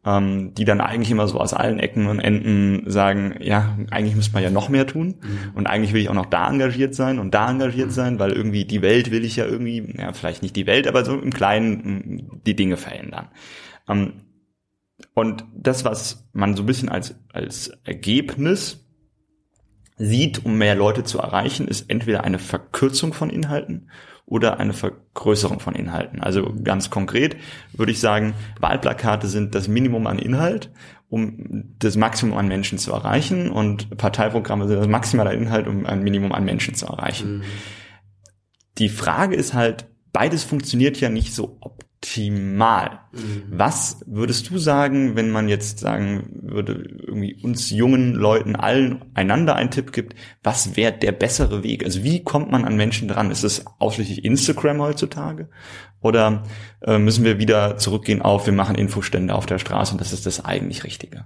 ähm, 0.04 0.52
die 0.52 0.66
dann 0.66 0.82
eigentlich 0.82 1.10
immer 1.10 1.28
so 1.28 1.40
aus 1.40 1.54
allen 1.54 1.78
Ecken 1.78 2.08
und 2.08 2.20
Enden 2.20 2.90
sagen, 2.90 3.36
ja, 3.40 3.78
eigentlich 3.90 4.16
müsste 4.16 4.34
man 4.34 4.42
ja 4.42 4.50
noch 4.50 4.68
mehr 4.68 4.86
tun 4.86 5.14
mhm. 5.22 5.54
und 5.54 5.66
eigentlich 5.66 5.94
will 5.94 6.02
ich 6.02 6.10
auch 6.10 6.14
noch 6.14 6.26
da 6.26 6.50
engagiert 6.50 6.94
sein 6.94 7.18
und 7.18 7.32
da 7.32 7.50
engagiert 7.50 7.88
mhm. 7.88 7.92
sein, 7.92 8.18
weil 8.18 8.32
irgendwie 8.32 8.66
die 8.66 8.82
Welt 8.82 9.10
will 9.10 9.24
ich 9.24 9.36
ja 9.36 9.46
irgendwie, 9.46 9.94
ja, 9.96 10.12
vielleicht 10.12 10.42
nicht 10.42 10.56
die 10.56 10.66
Welt, 10.66 10.86
aber 10.86 11.06
so 11.06 11.18
im 11.18 11.32
Kleinen 11.32 12.40
die 12.46 12.54
Dinge 12.54 12.76
verändern. 12.76 13.28
Ähm, 13.88 14.12
und 15.14 15.46
das, 15.56 15.86
was 15.86 16.28
man 16.32 16.54
so 16.54 16.64
ein 16.64 16.66
bisschen 16.66 16.90
als, 16.90 17.14
als 17.32 17.68
Ergebnis 17.84 18.87
sieht, 19.98 20.44
um 20.44 20.56
mehr 20.56 20.74
Leute 20.74 21.04
zu 21.04 21.18
erreichen, 21.18 21.68
ist 21.68 21.90
entweder 21.90 22.24
eine 22.24 22.38
Verkürzung 22.38 23.12
von 23.12 23.30
Inhalten 23.30 23.90
oder 24.24 24.60
eine 24.60 24.74
Vergrößerung 24.74 25.60
von 25.60 25.74
Inhalten. 25.74 26.20
Also 26.20 26.54
ganz 26.62 26.90
konkret 26.90 27.36
würde 27.72 27.92
ich 27.92 28.00
sagen, 28.00 28.34
Wahlplakate 28.60 29.26
sind 29.26 29.54
das 29.54 29.68
Minimum 29.68 30.06
an 30.06 30.18
Inhalt, 30.18 30.70
um 31.08 31.74
das 31.78 31.96
Maximum 31.96 32.36
an 32.36 32.48
Menschen 32.48 32.78
zu 32.78 32.92
erreichen 32.92 33.50
und 33.50 33.96
Parteiprogramme 33.96 34.68
sind 34.68 34.78
das 34.78 34.88
maximale 34.88 35.32
Inhalt, 35.32 35.66
um 35.66 35.86
ein 35.86 36.02
Minimum 36.02 36.32
an 36.32 36.44
Menschen 36.44 36.74
zu 36.74 36.86
erreichen. 36.86 37.38
Mhm. 37.38 37.42
Die 38.76 38.90
Frage 38.90 39.34
ist 39.34 39.54
halt, 39.54 39.86
beides 40.12 40.44
funktioniert 40.44 41.00
ja 41.00 41.08
nicht 41.08 41.34
so 41.34 41.56
optimal. 41.60 41.87
Mhm. 43.12 43.44
Was 43.50 44.04
würdest 44.06 44.50
du 44.50 44.58
sagen, 44.58 45.16
wenn 45.16 45.30
man 45.30 45.48
jetzt 45.48 45.80
sagen 45.80 46.28
würde, 46.42 46.84
irgendwie 47.06 47.34
uns 47.42 47.70
jungen 47.70 48.14
Leuten 48.14 48.56
allen 48.56 49.04
einander 49.14 49.56
einen 49.56 49.70
Tipp 49.70 49.92
gibt, 49.92 50.14
was 50.42 50.76
wäre 50.76 50.92
der 50.92 51.12
bessere 51.12 51.64
Weg? 51.64 51.84
Also 51.84 52.04
wie 52.04 52.22
kommt 52.22 52.50
man 52.50 52.64
an 52.64 52.76
Menschen 52.76 53.08
dran? 53.08 53.30
Ist 53.30 53.42
es 53.42 53.64
ausschließlich 53.78 54.24
Instagram 54.24 54.80
heutzutage? 54.80 55.48
Oder 56.00 56.44
äh, 56.82 56.98
müssen 56.98 57.24
wir 57.24 57.38
wieder 57.38 57.76
zurückgehen 57.78 58.22
auf, 58.22 58.46
wir 58.46 58.52
machen 58.52 58.76
Infostände 58.76 59.34
auf 59.34 59.46
der 59.46 59.58
Straße 59.58 59.92
und 59.92 60.00
das 60.00 60.12
ist 60.12 60.26
das 60.26 60.44
eigentlich 60.44 60.84
Richtige? 60.84 61.24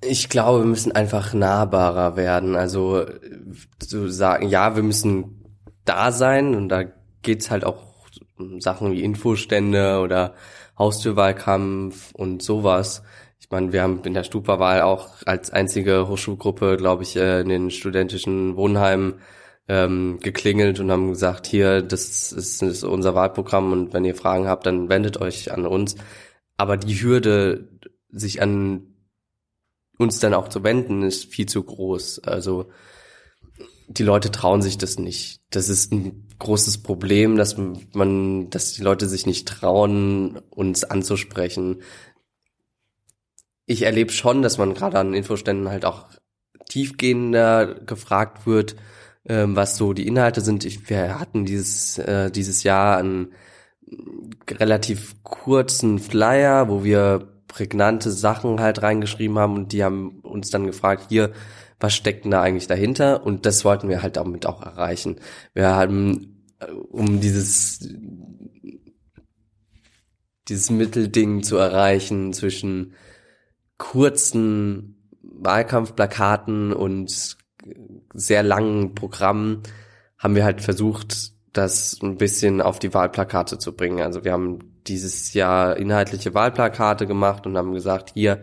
Ich 0.00 0.28
glaube, 0.28 0.60
wir 0.60 0.66
müssen 0.66 0.92
einfach 0.92 1.34
nahbarer 1.34 2.16
werden. 2.16 2.54
Also 2.54 3.06
zu 3.80 4.08
sagen, 4.08 4.48
ja, 4.48 4.76
wir 4.76 4.84
müssen 4.84 5.44
da 5.84 6.12
sein 6.12 6.54
und 6.54 6.68
da 6.68 6.84
geht's 7.22 7.50
halt 7.50 7.64
auch 7.64 7.85
Sachen 8.58 8.92
wie 8.92 9.02
Infostände 9.02 10.00
oder 10.00 10.34
Haustürwahlkampf 10.78 12.14
und 12.14 12.42
sowas. 12.42 13.02
Ich 13.40 13.50
meine, 13.50 13.72
wir 13.72 13.82
haben 13.82 14.02
in 14.04 14.14
der 14.14 14.24
Stupa-Wahl 14.24 14.82
auch 14.82 15.10
als 15.24 15.50
einzige 15.50 16.08
Hochschulgruppe, 16.08 16.76
glaube 16.76 17.02
ich, 17.02 17.16
äh, 17.16 17.40
in 17.40 17.48
den 17.48 17.70
studentischen 17.70 18.56
Wohnheimen 18.56 19.20
ähm, 19.68 20.18
geklingelt 20.20 20.80
und 20.80 20.90
haben 20.90 21.10
gesagt, 21.10 21.46
hier, 21.46 21.82
das 21.82 22.08
ist, 22.08 22.32
das 22.32 22.60
ist 22.62 22.84
unser 22.84 23.14
Wahlprogramm 23.14 23.72
und 23.72 23.92
wenn 23.92 24.04
ihr 24.04 24.14
Fragen 24.14 24.48
habt, 24.48 24.66
dann 24.66 24.88
wendet 24.88 25.20
euch 25.20 25.52
an 25.52 25.66
uns. 25.66 25.96
Aber 26.56 26.76
die 26.76 27.00
Hürde, 27.00 27.68
sich 28.10 28.40
an 28.40 28.94
uns 29.98 30.20
dann 30.20 30.34
auch 30.34 30.48
zu 30.48 30.62
wenden, 30.62 31.02
ist 31.02 31.26
viel 31.26 31.46
zu 31.46 31.62
groß. 31.62 32.20
Also 32.24 32.70
die 33.88 34.02
Leute 34.02 34.30
trauen 34.30 34.62
sich 34.62 34.78
das 34.78 34.98
nicht. 34.98 35.40
Das 35.50 35.68
ist 35.68 35.92
ein 35.92 36.28
großes 36.38 36.78
Problem, 36.78 37.36
dass 37.36 37.56
man, 37.56 38.50
dass 38.50 38.72
die 38.72 38.82
Leute 38.82 39.08
sich 39.08 39.26
nicht 39.26 39.48
trauen, 39.48 40.38
uns 40.50 40.84
anzusprechen. 40.84 41.82
Ich 43.64 43.82
erlebe 43.82 44.12
schon, 44.12 44.42
dass 44.42 44.58
man 44.58 44.74
gerade 44.74 44.98
an 44.98 45.14
Infoständen 45.14 45.68
halt 45.68 45.84
auch 45.84 46.06
tiefgehender 46.68 47.74
gefragt 47.74 48.46
wird, 48.46 48.76
ähm, 49.24 49.56
was 49.56 49.76
so 49.76 49.92
die 49.92 50.06
Inhalte 50.06 50.40
sind. 50.40 50.64
Ich, 50.64 50.88
wir 50.90 51.18
hatten 51.18 51.44
dieses, 51.44 51.98
äh, 51.98 52.30
dieses 52.30 52.62
Jahr 52.64 52.98
einen 52.98 53.32
relativ 54.50 55.22
kurzen 55.22 55.98
Flyer, 55.98 56.68
wo 56.68 56.84
wir 56.84 57.28
prägnante 57.48 58.10
Sachen 58.10 58.60
halt 58.60 58.82
reingeschrieben 58.82 59.38
haben 59.38 59.54
und 59.54 59.72
die 59.72 59.84
haben 59.84 60.20
uns 60.20 60.50
dann 60.50 60.66
gefragt, 60.66 61.06
hier, 61.08 61.32
was 61.78 61.94
steckt 61.94 62.24
denn 62.24 62.30
da 62.30 62.42
eigentlich 62.42 62.66
dahinter? 62.66 63.24
Und 63.24 63.46
das 63.46 63.64
wollten 63.64 63.88
wir 63.88 64.02
halt 64.02 64.16
damit 64.16 64.46
auch 64.46 64.62
erreichen. 64.62 65.16
Wir 65.54 65.74
haben, 65.74 66.42
äh, 66.60 66.70
um 66.70 67.20
dieses, 67.20 67.88
dieses 70.48 70.70
Mittelding 70.70 71.42
zu 71.42 71.56
erreichen 71.56 72.32
zwischen 72.32 72.94
kurzen 73.78 75.10
Wahlkampfplakaten 75.22 76.72
und 76.72 77.36
sehr 78.14 78.42
langen 78.42 78.94
Programmen, 78.94 79.62
haben 80.18 80.34
wir 80.34 80.44
halt 80.44 80.62
versucht, 80.62 81.32
das 81.52 81.98
ein 82.02 82.16
bisschen 82.16 82.60
auf 82.60 82.78
die 82.78 82.94
Wahlplakate 82.94 83.58
zu 83.58 83.74
bringen. 83.74 84.00
Also 84.00 84.24
wir 84.24 84.32
haben 84.32 84.58
dieses 84.86 85.34
Jahr 85.34 85.76
inhaltliche 85.76 86.34
Wahlplakate 86.34 87.06
gemacht 87.06 87.46
und 87.46 87.56
haben 87.56 87.72
gesagt, 87.72 88.12
hier, 88.14 88.42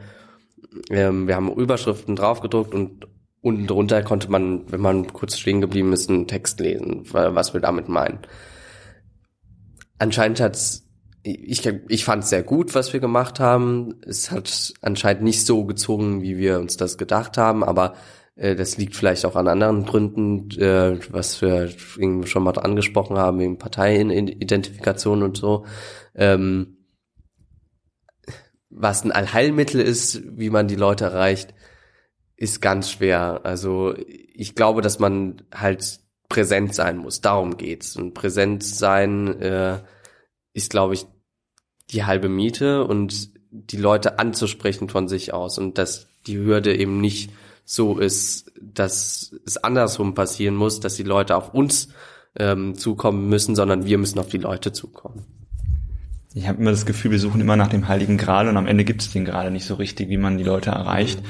ähm, 0.90 1.28
wir 1.28 1.36
haben 1.36 1.52
Überschriften 1.52 2.16
draufgedruckt 2.16 2.74
und 2.74 3.08
unten 3.44 3.68
drunter 3.68 4.02
konnte 4.02 4.32
man, 4.32 4.72
wenn 4.72 4.80
man 4.80 5.12
kurz 5.12 5.38
stehen 5.38 5.60
geblieben 5.60 5.92
ist, 5.92 6.10
einen 6.10 6.28
Text 6.28 6.62
lesen, 6.62 7.04
was 7.12 7.54
wir 7.54 7.60
damit 7.60 7.90
meinen. 7.90 8.20
Anscheinend 10.00 10.40
hat's, 10.40 10.88
ich, 11.24 11.66
ich 11.90 12.06
fand 12.06 12.24
es 12.24 12.30
sehr 12.30 12.44
gut, 12.44 12.74
was 12.74 12.94
wir 12.94 13.02
gemacht 13.02 13.42
haben. 13.42 13.96
Es 14.08 14.32
hat 14.32 14.74
anscheinend 14.82 15.24
nicht 15.24 15.46
so 15.46 15.66
gezogen, 15.66 16.22
wie 16.22 16.38
wir 16.38 16.60
uns 16.60 16.78
das 16.78 16.98
gedacht 16.98 17.38
haben, 17.38 17.66
aber 17.66 17.96
äh, 18.36 18.56
das 18.56 18.78
liegt 18.78 18.96
vielleicht 18.96 19.26
auch 19.26 19.36
an 19.36 19.50
anderen 19.50 19.86
Gründen, 19.86 20.50
äh, 20.60 20.98
was 21.12 21.42
wir 21.42 21.70
schon 21.70 22.44
mal 22.44 22.58
angesprochen 22.58 23.18
haben, 23.18 23.40
wegen 23.40 23.58
Parteienidentifikation 23.58 25.22
und 25.22 25.36
so. 25.36 25.66
Ähm, 26.16 26.78
was 28.70 29.04
ein 29.04 29.12
Allheilmittel 29.12 29.82
ist, 29.82 30.22
wie 30.38 30.50
man 30.50 30.70
die 30.70 30.76
Leute 30.76 31.04
erreicht, 31.06 31.54
ist 32.36 32.62
ganz 32.62 32.92
schwer. 32.92 33.42
Also 33.44 33.96
ich 33.98 34.56
glaube, 34.56 34.82
dass 34.82 35.00
man 35.00 35.42
halt 35.54 36.00
präsent 36.30 36.74
sein 36.74 36.98
muss. 36.98 37.22
Darum 37.22 37.58
geht's. 37.58 37.96
Und 37.96 38.14
präsent 38.14 38.64
sein 38.64 39.40
äh, 39.40 39.80
ist, 40.54 40.72
glaube 40.72 40.96
ich, 40.96 41.06
die 41.92 42.06
halbe 42.06 42.30
Miete 42.30 42.86
und 42.86 43.30
die 43.52 43.78
Leute 43.78 44.18
anzusprechen 44.18 44.90
von 44.90 45.08
sich 45.08 45.34
aus 45.34 45.60
und 45.60 45.78
dass 45.78 46.08
die 46.26 46.38
Hürde 46.38 46.76
eben 46.76 47.00
nicht 47.00 47.32
so 47.66 48.00
ist, 48.00 48.52
dass 48.60 49.36
es 49.46 49.58
andersrum 49.58 50.16
passieren 50.16 50.56
muss, 50.56 50.80
dass 50.80 50.96
die 50.96 51.04
Leute 51.04 51.36
auf 51.36 51.54
uns 51.54 51.90
ähm, 52.36 52.76
zukommen 52.76 53.30
müssen, 53.30 53.56
sondern 53.56 53.86
wir 53.86 53.98
müssen 54.00 54.18
auf 54.18 54.28
die 54.28 54.40
Leute 54.40 54.72
zukommen. 54.74 55.26
Ich 56.34 56.48
habe 56.48 56.60
immer 56.60 56.72
das 56.72 56.88
Gefühl, 56.88 57.12
wir 57.12 57.20
suchen 57.20 57.42
immer 57.42 57.56
nach 57.56 57.68
dem 57.68 57.88
Heiligen 57.88 58.18
Gral 58.18 58.48
und 58.48 58.58
am 58.58 58.66
Ende 58.66 58.86
gibt 58.86 59.04
es 59.04 59.12
den 59.12 59.24
gerade 59.24 59.52
nicht 59.52 59.66
so 59.66 59.76
richtig, 59.76 60.10
wie 60.10 60.18
man 60.18 60.40
die 60.40 60.44
Leute 60.44 60.72
erreicht. 60.72 61.22
Mhm 61.22 61.28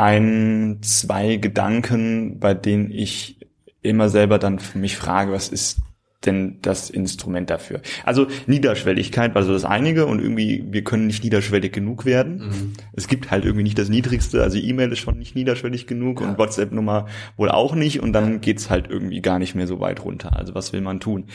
ein, 0.00 0.78
zwei 0.80 1.36
Gedanken, 1.36 2.38
bei 2.40 2.54
denen 2.54 2.90
ich 2.90 3.38
immer 3.82 4.08
selber 4.08 4.38
dann 4.38 4.58
für 4.58 4.78
mich 4.78 4.96
frage, 4.96 5.30
was 5.30 5.50
ist 5.50 5.80
denn 6.24 6.58
das 6.62 6.88
Instrument 6.88 7.50
dafür? 7.50 7.80
Also 8.04 8.26
Niederschwelligkeit 8.46 9.34
war 9.34 9.42
so 9.42 9.52
das 9.52 9.64
einige 9.64 10.06
und 10.06 10.20
irgendwie, 10.20 10.64
wir 10.70 10.84
können 10.84 11.06
nicht 11.06 11.22
niederschwellig 11.22 11.72
genug 11.72 12.06
werden. 12.06 12.38
Mhm. 12.38 12.72
Es 12.94 13.08
gibt 13.08 13.30
halt 13.30 13.44
irgendwie 13.44 13.62
nicht 13.62 13.78
das 13.78 13.90
Niedrigste, 13.90 14.42
also 14.42 14.58
E-Mail 14.58 14.92
ist 14.92 14.98
schon 15.00 15.18
nicht 15.18 15.34
niederschwellig 15.34 15.86
genug 15.86 16.20
ja. 16.20 16.28
und 16.28 16.38
WhatsApp-Nummer 16.38 17.06
wohl 17.36 17.50
auch 17.50 17.74
nicht 17.74 18.00
und 18.00 18.14
dann 18.14 18.40
geht's 18.40 18.70
halt 18.70 18.88
irgendwie 18.88 19.20
gar 19.20 19.38
nicht 19.38 19.54
mehr 19.54 19.66
so 19.66 19.80
weit 19.80 20.02
runter. 20.02 20.34
Also 20.36 20.54
was 20.54 20.72
will 20.72 20.80
man 20.80 21.00
tun? 21.00 21.26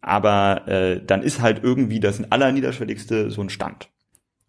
Aber 0.00 0.66
äh, 0.66 1.00
dann 1.06 1.22
ist 1.22 1.40
halt 1.40 1.62
irgendwie 1.62 2.00
das 2.00 2.22
allerniederschwelligste 2.30 3.30
so 3.30 3.42
ein 3.42 3.50
Stand. 3.50 3.88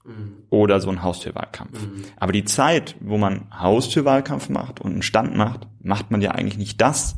Mhm. 0.05 0.43
oder 0.49 0.79
so 0.79 0.89
ein 0.89 1.03
Haustürwahlkampf. 1.03 1.81
Mhm. 1.81 2.03
Aber 2.17 2.31
die 2.31 2.45
Zeit, 2.45 2.95
wo 3.01 3.17
man 3.17 3.47
Haustürwahlkampf 3.51 4.49
macht 4.49 4.79
und 4.79 4.93
einen 4.93 5.01
Stand 5.01 5.35
macht, 5.35 5.67
macht 5.81 6.11
man 6.11 6.21
ja 6.21 6.31
eigentlich 6.31 6.57
nicht 6.57 6.79
das, 6.81 7.17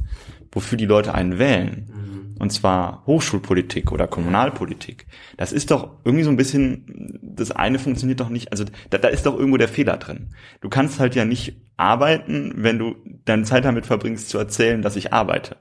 wofür 0.51 0.77
die 0.77 0.85
Leute 0.85 1.13
einen 1.13 1.39
wählen. 1.39 1.87
Mhm. 1.87 2.35
Und 2.39 2.51
zwar 2.51 3.05
Hochschulpolitik 3.05 3.91
oder 3.91 4.07
Kommunalpolitik. 4.07 5.05
Das 5.37 5.51
ist 5.51 5.69
doch 5.69 5.99
irgendwie 6.03 6.23
so 6.23 6.31
ein 6.31 6.37
bisschen, 6.37 7.19
das 7.21 7.51
eine 7.51 7.77
funktioniert 7.77 8.19
doch 8.19 8.29
nicht, 8.29 8.51
also 8.51 8.65
da, 8.89 8.97
da 8.97 9.09
ist 9.09 9.27
doch 9.27 9.37
irgendwo 9.37 9.57
der 9.57 9.67
Fehler 9.67 9.97
drin. 9.97 10.33
Du 10.59 10.67
kannst 10.67 10.99
halt 10.99 11.13
ja 11.13 11.23
nicht 11.23 11.61
arbeiten, 11.77 12.53
wenn 12.55 12.79
du 12.79 12.95
deine 13.25 13.43
Zeit 13.43 13.63
damit 13.63 13.85
verbringst 13.85 14.29
zu 14.29 14.39
erzählen, 14.39 14.81
dass 14.81 14.95
ich 14.95 15.13
arbeite. 15.13 15.57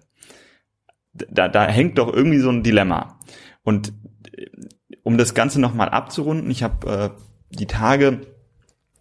Da, 1.12 1.48
da 1.48 1.66
hängt 1.66 1.98
doch 1.98 2.10
irgendwie 2.10 2.38
so 2.38 2.48
ein 2.48 2.62
Dilemma. 2.62 3.18
Und 3.62 3.92
um 5.10 5.18
das 5.18 5.34
Ganze 5.34 5.60
nochmal 5.60 5.88
abzurunden, 5.88 6.50
ich 6.50 6.62
habe 6.62 6.86
äh, 6.86 7.56
die 7.58 7.66
Tage 7.66 8.20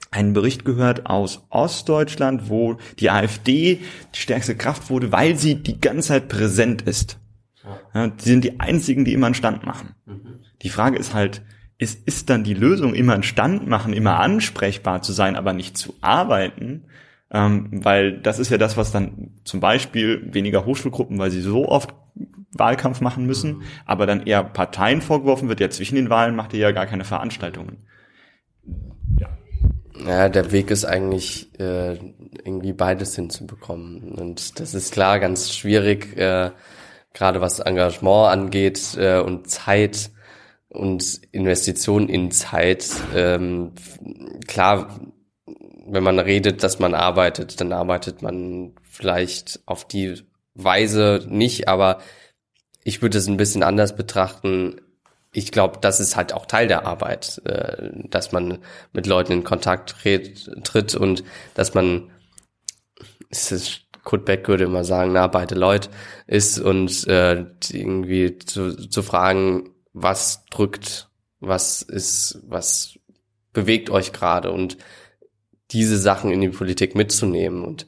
einen 0.09 0.33
Bericht 0.33 0.65
gehört 0.65 1.05
aus 1.05 1.45
Ostdeutschland, 1.49 2.49
wo 2.49 2.77
die 2.97 3.11
AfD 3.11 3.79
die 4.15 4.19
stärkste 4.19 4.55
Kraft 4.55 4.89
wurde, 4.89 5.11
weil 5.11 5.35
sie 5.35 5.55
die 5.55 5.79
ganze 5.79 6.09
Zeit 6.09 6.27
präsent 6.27 6.81
ist. 6.81 7.19
Ja, 7.93 8.07
die 8.07 8.23
sind 8.23 8.43
die 8.43 8.59
einzigen, 8.59 9.05
die 9.05 9.13
immer 9.13 9.27
einen 9.27 9.35
Stand 9.35 9.67
machen. 9.67 9.93
Mhm. 10.07 10.39
Die 10.63 10.69
Frage 10.69 10.97
ist 10.97 11.13
halt, 11.13 11.43
ist, 11.77 12.07
ist 12.07 12.31
dann 12.31 12.43
die 12.43 12.55
Lösung, 12.55 12.95
immer 12.95 13.13
einen 13.13 13.21
Stand 13.21 13.67
machen, 13.67 13.93
immer 13.93 14.19
ansprechbar 14.19 15.03
zu 15.03 15.13
sein, 15.13 15.35
aber 15.35 15.53
nicht 15.53 15.77
zu 15.77 15.93
arbeiten? 16.01 16.85
Ähm, 17.31 17.69
weil 17.71 18.19
das 18.19 18.39
ist 18.39 18.49
ja 18.49 18.57
das, 18.57 18.75
was 18.75 18.91
dann 18.91 19.39
zum 19.43 19.59
Beispiel 19.59 20.33
weniger 20.33 20.65
Hochschulgruppen, 20.65 21.19
weil 21.19 21.29
sie 21.29 21.41
so 21.41 21.67
oft 21.67 21.93
Wahlkampf 22.51 23.01
machen 23.01 23.25
müssen, 23.25 23.57
mhm. 23.57 23.63
aber 23.85 24.05
dann 24.05 24.25
eher 24.25 24.43
Parteien 24.43 25.01
vorgeworfen 25.01 25.49
wird, 25.49 25.59
ja 25.59 25.69
zwischen 25.69 25.95
den 25.95 26.09
Wahlen 26.09 26.35
macht 26.35 26.53
ihr 26.53 26.59
ja 26.59 26.71
gar 26.71 26.87
keine 26.87 27.03
Veranstaltungen. 27.03 27.85
Ja. 29.19 29.29
Ja, 30.07 30.29
der 30.29 30.51
Weg 30.51 30.71
ist 30.71 30.85
eigentlich 30.85 31.59
äh, 31.59 31.97
irgendwie 32.43 32.73
beides 32.73 33.15
hinzubekommen. 33.15 34.13
Und 34.13 34.59
das 34.59 34.73
ist 34.73 34.93
klar 34.93 35.19
ganz 35.19 35.53
schwierig, 35.53 36.17
äh, 36.17 36.51
gerade 37.13 37.41
was 37.41 37.59
Engagement 37.59 38.31
angeht 38.31 38.97
äh, 38.97 39.19
und 39.19 39.49
Zeit 39.49 40.11
und 40.69 41.21
Investitionen 41.31 42.07
in 42.07 42.31
Zeit. 42.31 42.89
Ähm, 43.13 43.73
klar, 44.47 44.99
wenn 45.91 46.03
man 46.03 46.19
redet, 46.19 46.63
dass 46.63 46.79
man 46.79 46.93
arbeitet, 46.93 47.59
dann 47.59 47.73
arbeitet 47.73 48.21
man 48.21 48.73
vielleicht 48.83 49.59
auf 49.65 49.87
die 49.87 50.21
Weise 50.53 51.25
nicht, 51.27 51.67
aber 51.67 51.99
ich 52.83 53.01
würde 53.01 53.17
es 53.17 53.27
ein 53.27 53.37
bisschen 53.37 53.63
anders 53.63 53.95
betrachten. 53.95 54.81
Ich 55.31 55.51
glaube, 55.51 55.79
das 55.81 55.99
ist 55.99 56.15
halt 56.15 56.33
auch 56.33 56.45
Teil 56.45 56.67
der 56.67 56.85
Arbeit, 56.85 57.41
äh, 57.45 57.89
dass 58.09 58.31
man 58.31 58.59
mit 58.93 59.07
Leuten 59.07 59.31
in 59.33 59.43
Kontakt 59.43 59.95
tritt 60.01 60.95
und 60.95 61.23
dass 61.53 61.73
man, 61.73 62.11
es 63.29 63.51
ist, 63.51 63.81
Kurt 64.03 64.25
Beck 64.25 64.47
würde 64.47 64.63
immer 64.63 64.83
sagen, 64.83 65.11
na, 65.13 65.27
beide 65.27 65.55
Leute 65.55 65.89
ist 66.25 66.59
und 66.59 67.07
äh, 67.07 67.45
irgendwie 67.71 68.39
zu, 68.39 68.75
zu 68.75 69.03
fragen, 69.03 69.69
was 69.93 70.45
drückt, 70.45 71.09
was 71.39 71.81
ist, 71.81 72.39
was 72.47 72.97
bewegt 73.53 73.89
euch 73.89 74.13
gerade 74.13 74.51
und 74.51 74.77
diese 75.71 75.97
Sachen 75.97 76.31
in 76.31 76.41
die 76.41 76.49
Politik 76.49 76.95
mitzunehmen 76.95 77.63
und 77.63 77.85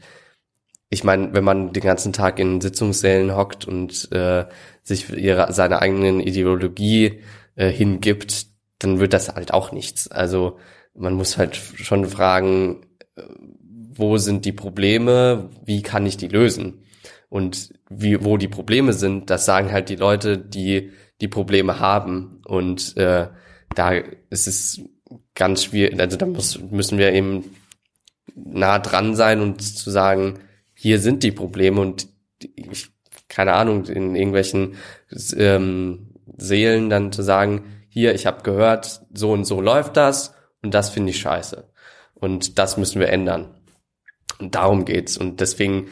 ich 0.94 1.06
meine, 1.06 1.34
wenn 1.34 1.46
man 1.46 1.72
den 1.72 1.84
ganzen 1.84 2.12
Tag 2.12 2.38
in 2.38 2.60
Sitzungssälen 2.60 3.34
hockt 3.34 3.66
und 3.66 4.12
äh, 4.12 4.46
sich 4.84 5.10
ihre, 5.10 5.54
seine 5.54 5.82
eigenen 5.82 6.20
Ideologie 6.20 7.22
äh, 7.56 7.70
hingibt, 7.70 8.48
dann 8.80 9.00
wird 9.00 9.14
das 9.14 9.30
halt 9.30 9.54
auch 9.54 9.72
nichts. 9.72 10.10
Also 10.10 10.60
man 10.94 11.14
muss 11.14 11.38
halt 11.38 11.56
schon 11.56 12.06
fragen, 12.08 12.82
äh, 13.16 13.24
wo 13.94 14.18
sind 14.18 14.44
die 14.44 14.52
Probleme, 14.52 15.50
wie 15.64 15.82
kann 15.82 16.06
ich 16.06 16.18
die 16.18 16.28
lösen? 16.28 16.84
Und 17.30 17.74
wie, 17.90 18.26
wo 18.26 18.36
die 18.36 18.50
Probleme 18.50 18.92
sind, 18.92 19.30
das 19.30 19.46
sagen 19.46 19.72
halt 19.72 19.88
die 19.88 19.96
Leute, 19.96 20.38
die 20.38 20.92
die 21.22 21.30
Probleme 21.30 21.80
haben. 21.80 22.42
Und 22.46 22.98
äh, 22.98 23.30
da 23.76 23.92
ist 24.30 24.48
es 24.48 24.82
ganz 25.36 25.64
schwierig, 25.64 25.98
also 26.02 26.18
da 26.18 26.26
muss, 26.26 26.60
müssen 26.60 26.98
wir 26.98 27.14
eben 27.14 27.46
nah 28.36 28.80
dran 28.80 29.16
sein 29.16 29.42
und 29.42 29.62
zu 29.62 29.90
sagen, 29.90 30.40
hier 30.74 31.00
sind 31.00 31.24
die 31.24 31.32
Probleme 31.32 31.82
und 31.82 32.08
ich, 32.56 32.90
keine 33.28 33.54
Ahnung, 33.54 33.86
in 33.86 34.16
irgendwelchen 34.16 34.76
ähm, 35.38 36.16
Seelen 36.38 36.90
dann 36.90 37.12
zu 37.12 37.22
sagen, 37.22 37.66
hier, 37.90 38.16
ich 38.16 38.26
habe 38.26 38.44
gehört, 38.44 39.02
so 39.14 39.32
und 39.32 39.46
so 39.46 39.62
läuft 39.62 39.98
das 39.98 40.34
und 40.62 40.74
das 40.74 40.90
finde 40.90 41.12
ich 41.12 41.20
scheiße. 41.20 41.70
Und 42.14 42.60
das 42.60 42.78
müssen 42.78 43.00
wir 43.00 43.10
ändern. 43.10 43.56
Und 44.40 44.56
darum 44.56 44.86
geht's. 44.86 45.18
Und 45.18 45.40
deswegen 45.40 45.90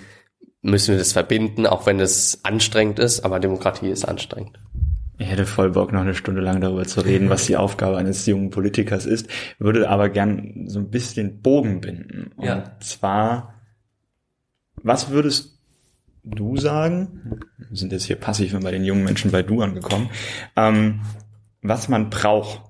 müssen 0.61 0.91
wir 0.91 0.97
das 0.97 1.13
verbinden, 1.13 1.65
auch 1.65 1.85
wenn 1.85 1.99
es 1.99 2.43
anstrengend 2.43 2.99
ist, 2.99 3.21
aber 3.21 3.39
Demokratie 3.39 3.89
ist 3.89 4.05
anstrengend. 4.05 4.59
Ich 5.19 5.29
hätte 5.29 5.45
voll 5.45 5.71
Bock, 5.71 5.91
noch 5.91 6.01
eine 6.01 6.15
Stunde 6.15 6.41
lang 6.41 6.61
darüber 6.61 6.85
zu 6.85 7.01
reden, 7.01 7.29
was 7.29 7.45
die 7.45 7.57
Aufgabe 7.57 7.97
eines 7.97 8.25
jungen 8.25 8.49
Politikers 8.49 9.05
ist, 9.05 9.27
würde 9.59 9.89
aber 9.89 10.09
gern 10.09 10.65
so 10.67 10.79
ein 10.79 10.89
bisschen 10.89 11.41
Bogen 11.41 11.81
binden. 11.81 12.31
Und 12.37 12.45
ja. 12.45 12.79
zwar 12.79 13.59
was 14.83 15.09
würdest 15.09 15.59
du 16.23 16.57
sagen? 16.57 17.41
Wir 17.57 17.77
sind 17.77 17.91
jetzt 17.91 18.05
hier 18.05 18.15
passiv 18.15 18.57
bei 18.59 18.71
den 18.71 18.83
jungen 18.83 19.03
Menschen 19.03 19.31
bei 19.31 19.43
du 19.43 19.61
angekommen. 19.61 20.09
Ähm, 20.55 21.01
was 21.61 21.89
man 21.89 22.09
braucht, 22.09 22.61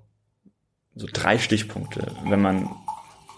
so 0.95 1.07
drei 1.11 1.37
Stichpunkte, 1.37 2.11
wenn 2.25 2.41
man 2.41 2.69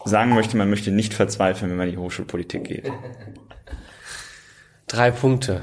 sagen 0.06 0.34
möchte, 0.34 0.58
man 0.58 0.70
möchte 0.70 0.92
nicht 0.92 1.14
verzweifeln, 1.14 1.70
wenn 1.70 1.78
man 1.78 1.88
in 1.88 1.96
die 1.96 2.00
Hochschulpolitik 2.00 2.64
geht. 2.64 2.92
Drei 4.88 5.12
Punkte. 5.12 5.62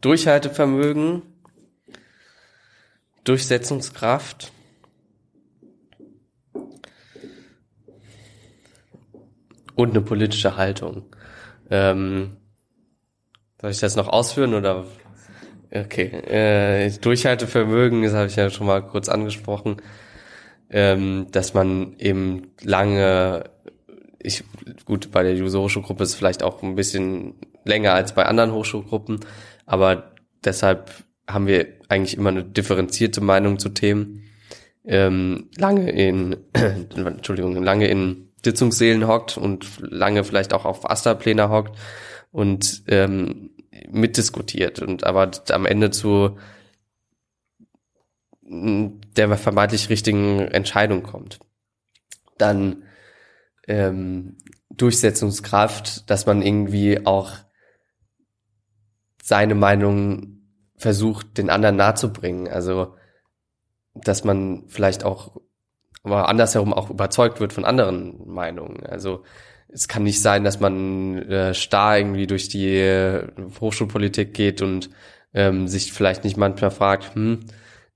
Durchhaltevermögen, 0.00 1.22
Durchsetzungskraft 3.24 4.52
und 9.74 9.90
eine 9.90 10.00
politische 10.00 10.56
Haltung. 10.56 11.04
Ähm, 11.70 12.36
soll 13.60 13.70
ich 13.70 13.80
das 13.80 13.96
noch 13.96 14.08
ausführen 14.08 14.54
oder? 14.54 14.86
Okay. 15.72 16.06
Äh, 16.06 16.90
Durchhaltevermögen, 16.98 18.02
das 18.02 18.14
habe 18.14 18.26
ich 18.26 18.36
ja 18.36 18.50
schon 18.50 18.66
mal 18.66 18.82
kurz 18.82 19.08
angesprochen, 19.08 19.76
ähm, 20.68 21.26
dass 21.30 21.54
man 21.54 21.94
eben 21.98 22.52
lange, 22.62 23.44
ich 24.18 24.44
gut, 24.84 25.10
bei 25.12 25.22
der 25.22 25.34
Juso 25.34 25.62
Hochschulgruppe 25.62 26.02
ist 26.02 26.14
vielleicht 26.14 26.42
auch 26.42 26.62
ein 26.62 26.74
bisschen 26.74 27.34
länger 27.64 27.92
als 27.92 28.14
bei 28.14 28.26
anderen 28.26 28.52
Hochschulgruppen, 28.52 29.20
aber 29.66 30.12
deshalb 30.44 30.90
haben 31.28 31.46
wir 31.46 31.79
eigentlich 31.90 32.16
immer 32.16 32.30
eine 32.30 32.44
differenzierte 32.44 33.20
Meinung 33.20 33.58
zu 33.58 33.70
Themen. 33.70 34.24
Ähm, 34.84 35.50
lange 35.56 35.90
in, 35.90 36.36
Entschuldigung, 36.52 37.62
lange 37.62 37.88
in 37.88 38.28
Sitzungssälen 38.44 39.06
hockt 39.06 39.36
und 39.36 39.66
lange 39.80 40.24
vielleicht 40.24 40.54
auch 40.54 40.64
auf 40.64 40.88
Asterpläne 40.88 41.50
hockt 41.50 41.76
und 42.32 42.84
ähm, 42.86 43.50
mitdiskutiert 43.90 44.80
und 44.80 45.04
aber 45.04 45.30
am 45.50 45.66
Ende 45.66 45.90
zu 45.90 46.38
der 48.42 49.36
vermeintlich 49.36 49.90
richtigen 49.90 50.40
Entscheidung 50.40 51.02
kommt. 51.02 51.38
Dann 52.36 52.84
ähm, 53.68 54.38
Durchsetzungskraft, 54.70 56.10
dass 56.10 56.26
man 56.26 56.42
irgendwie 56.42 57.06
auch 57.06 57.32
seine 59.22 59.54
Meinung 59.54 60.39
versucht, 60.80 61.38
den 61.38 61.50
anderen 61.50 61.76
nahezubringen. 61.76 62.48
Also, 62.48 62.94
dass 63.94 64.24
man 64.24 64.64
vielleicht 64.68 65.04
auch 65.04 65.40
aber 66.02 66.28
andersherum 66.28 66.72
auch 66.72 66.90
überzeugt 66.90 67.40
wird 67.40 67.52
von 67.52 67.64
anderen 67.64 68.26
Meinungen. 68.26 68.86
Also 68.86 69.22
es 69.68 69.86
kann 69.86 70.02
nicht 70.02 70.20
sein, 70.20 70.44
dass 70.44 70.60
man 70.60 71.18
äh, 71.18 71.54
starr 71.54 71.98
irgendwie 71.98 72.26
durch 72.26 72.48
die 72.48 72.68
äh, 72.68 73.28
Hochschulpolitik 73.60 74.32
geht 74.34 74.62
und 74.62 74.90
ähm, 75.34 75.68
sich 75.68 75.92
vielleicht 75.92 76.24
nicht 76.24 76.36
manchmal 76.36 76.70
fragt, 76.70 77.14
hm, 77.14 77.40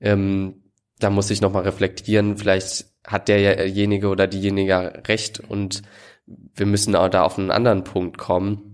ähm, 0.01 0.63
da 1.01 1.11
muss 1.11 1.31
ich 1.31 1.41
nochmal 1.41 1.63
reflektieren, 1.63 2.37
vielleicht 2.37 2.87
hat 3.07 3.29
derjenige 3.29 4.09
oder 4.09 4.27
diejenige 4.27 5.03
recht 5.09 5.41
und 5.41 5.83
wir 6.27 6.67
müssen 6.67 6.95
auch 6.95 7.09
da 7.09 7.23
auf 7.23 7.39
einen 7.39 7.51
anderen 7.51 7.85
Punkt 7.85 8.19
kommen. 8.19 8.74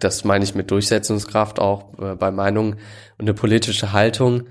Das 0.00 0.24
meine 0.24 0.44
ich 0.44 0.54
mit 0.54 0.70
Durchsetzungskraft 0.70 1.58
auch 1.58 1.98
äh, 1.98 2.14
bei 2.14 2.30
Meinungen 2.30 2.74
und 3.18 3.26
eine 3.26 3.34
politische 3.34 3.92
Haltung 3.92 4.48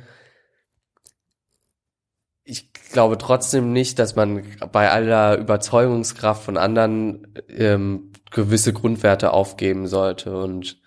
ich 2.46 2.74
glaube 2.92 3.18
trotzdem 3.18 3.72
nicht, 3.72 4.00
dass 4.00 4.16
man 4.16 4.44
bei 4.72 4.90
aller 4.90 5.38
Überzeugungskraft 5.38 6.44
von 6.44 6.58
anderen 6.58 7.34
ähm, 7.50 8.12
gewisse 8.32 8.74
Grundwerte 8.74 9.32
aufgeben 9.32 9.88
sollte. 9.88 10.38
Und 10.38 10.82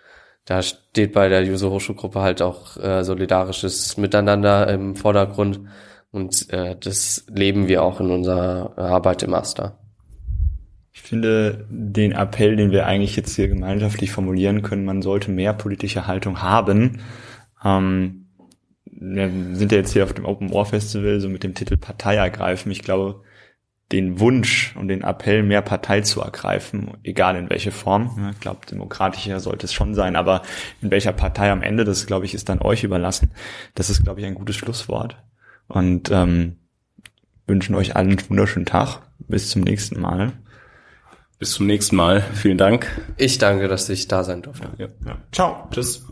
da 0.45 0.63
steht 0.63 1.13
bei 1.13 1.29
der 1.29 1.43
User 1.43 1.71
Hochschulgruppe 1.71 2.21
halt 2.21 2.43
auch 2.43 2.77
äh, 2.77 3.05
solidarisches 3.05 3.97
Miteinander 3.97 4.69
im 4.69 4.97
Vordergrund. 4.97 5.61
Und 6.11 6.51
äh, 6.53 6.77
das 6.79 7.25
leben 7.29 7.69
wir 7.69 7.83
auch 7.83 8.01
in 8.01 8.11
unserer 8.11 8.77
Arbeit 8.79 9.23
im 9.23 9.31
Master. 9.31 9.79
Ich 10.97 11.03
finde 11.03 11.67
den 11.69 12.13
Appell, 12.13 12.57
den 12.57 12.71
wir 12.71 12.87
eigentlich 12.87 13.17
jetzt 13.17 13.37
hier 13.37 13.49
gemeinschaftlich 13.49 14.11
formulieren 14.11 14.63
können, 14.63 14.87
man 14.87 15.03
sollte 15.03 15.31
mehr 15.31 15.53
politische 15.53 16.07
Haltung 16.07 16.41
haben. 16.41 17.03
Ähm, 17.63 18.29
wir 18.87 19.31
sind 19.53 19.73
ja 19.73 19.79
jetzt 19.79 19.93
hier 19.93 20.05
auf 20.05 20.15
dem 20.15 20.25
Open 20.25 20.51
War 20.53 20.65
Festival 20.65 21.21
so 21.21 21.29
mit 21.29 21.45
dem 21.45 21.55
Titel 21.55 21.77
Partei 21.77 22.17
ergreifen. 22.17 22.73
Ich 22.73 22.81
glaube, 22.81 23.21
den 23.93 24.19
Wunsch 24.21 24.75
und 24.75 24.89
den 24.89 25.03
Appell, 25.03 25.43
mehr 25.43 25.61
Partei 25.61 26.01
zu 26.01 26.23
ergreifen, 26.23 26.93
egal 27.05 27.37
in 27.37 27.51
welche 27.51 27.73
Form. 27.73 28.31
Ich 28.33 28.41
glaube, 28.41 28.67
demokratischer 28.67 29.39
sollte 29.39 29.67
es 29.67 29.75
schon 29.75 29.95
sein, 29.95 30.17
aber 30.17 30.43
in 30.81 30.91
welcher 30.91 31.13
Partei 31.13 31.53
am 31.53 31.63
Ende, 31.63 31.85
das 31.85 32.07
glaube 32.07 32.25
ich, 32.25 32.33
ist 32.33 32.49
dann 32.49 32.63
euch 32.63 32.85
überlassen. 32.85 33.33
Das 33.75 33.91
ist, 33.91 34.03
glaube 34.03 34.21
ich, 34.21 34.27
ein 34.27 34.35
gutes 34.35 34.57
Schlusswort. 34.57 35.23
Und 35.69 36.11
ähm, 36.11 36.57
wünschen 37.47 37.75
euch 37.75 37.95
allen 37.95 38.13
einen 38.13 38.31
wunderschönen 38.31 38.67
Tag. 38.67 39.03
Bis 39.19 39.51
zum 39.51 39.61
nächsten 39.61 40.01
Mal. 40.01 40.33
Bis 41.39 41.53
zum 41.53 41.67
nächsten 41.67 41.97
Mal. 41.97 42.23
Vielen 42.35 42.57
Dank. 42.57 42.87
Ich 43.19 43.39
danke, 43.39 43.69
dass 43.69 43.89
ich 43.89 44.09
da 44.09 44.25
sein 44.25 44.43
durfte. 44.43 44.69
Ja, 44.79 44.89
ja. 45.05 45.19
Ciao. 45.33 45.69
Tschüss. 45.71 46.05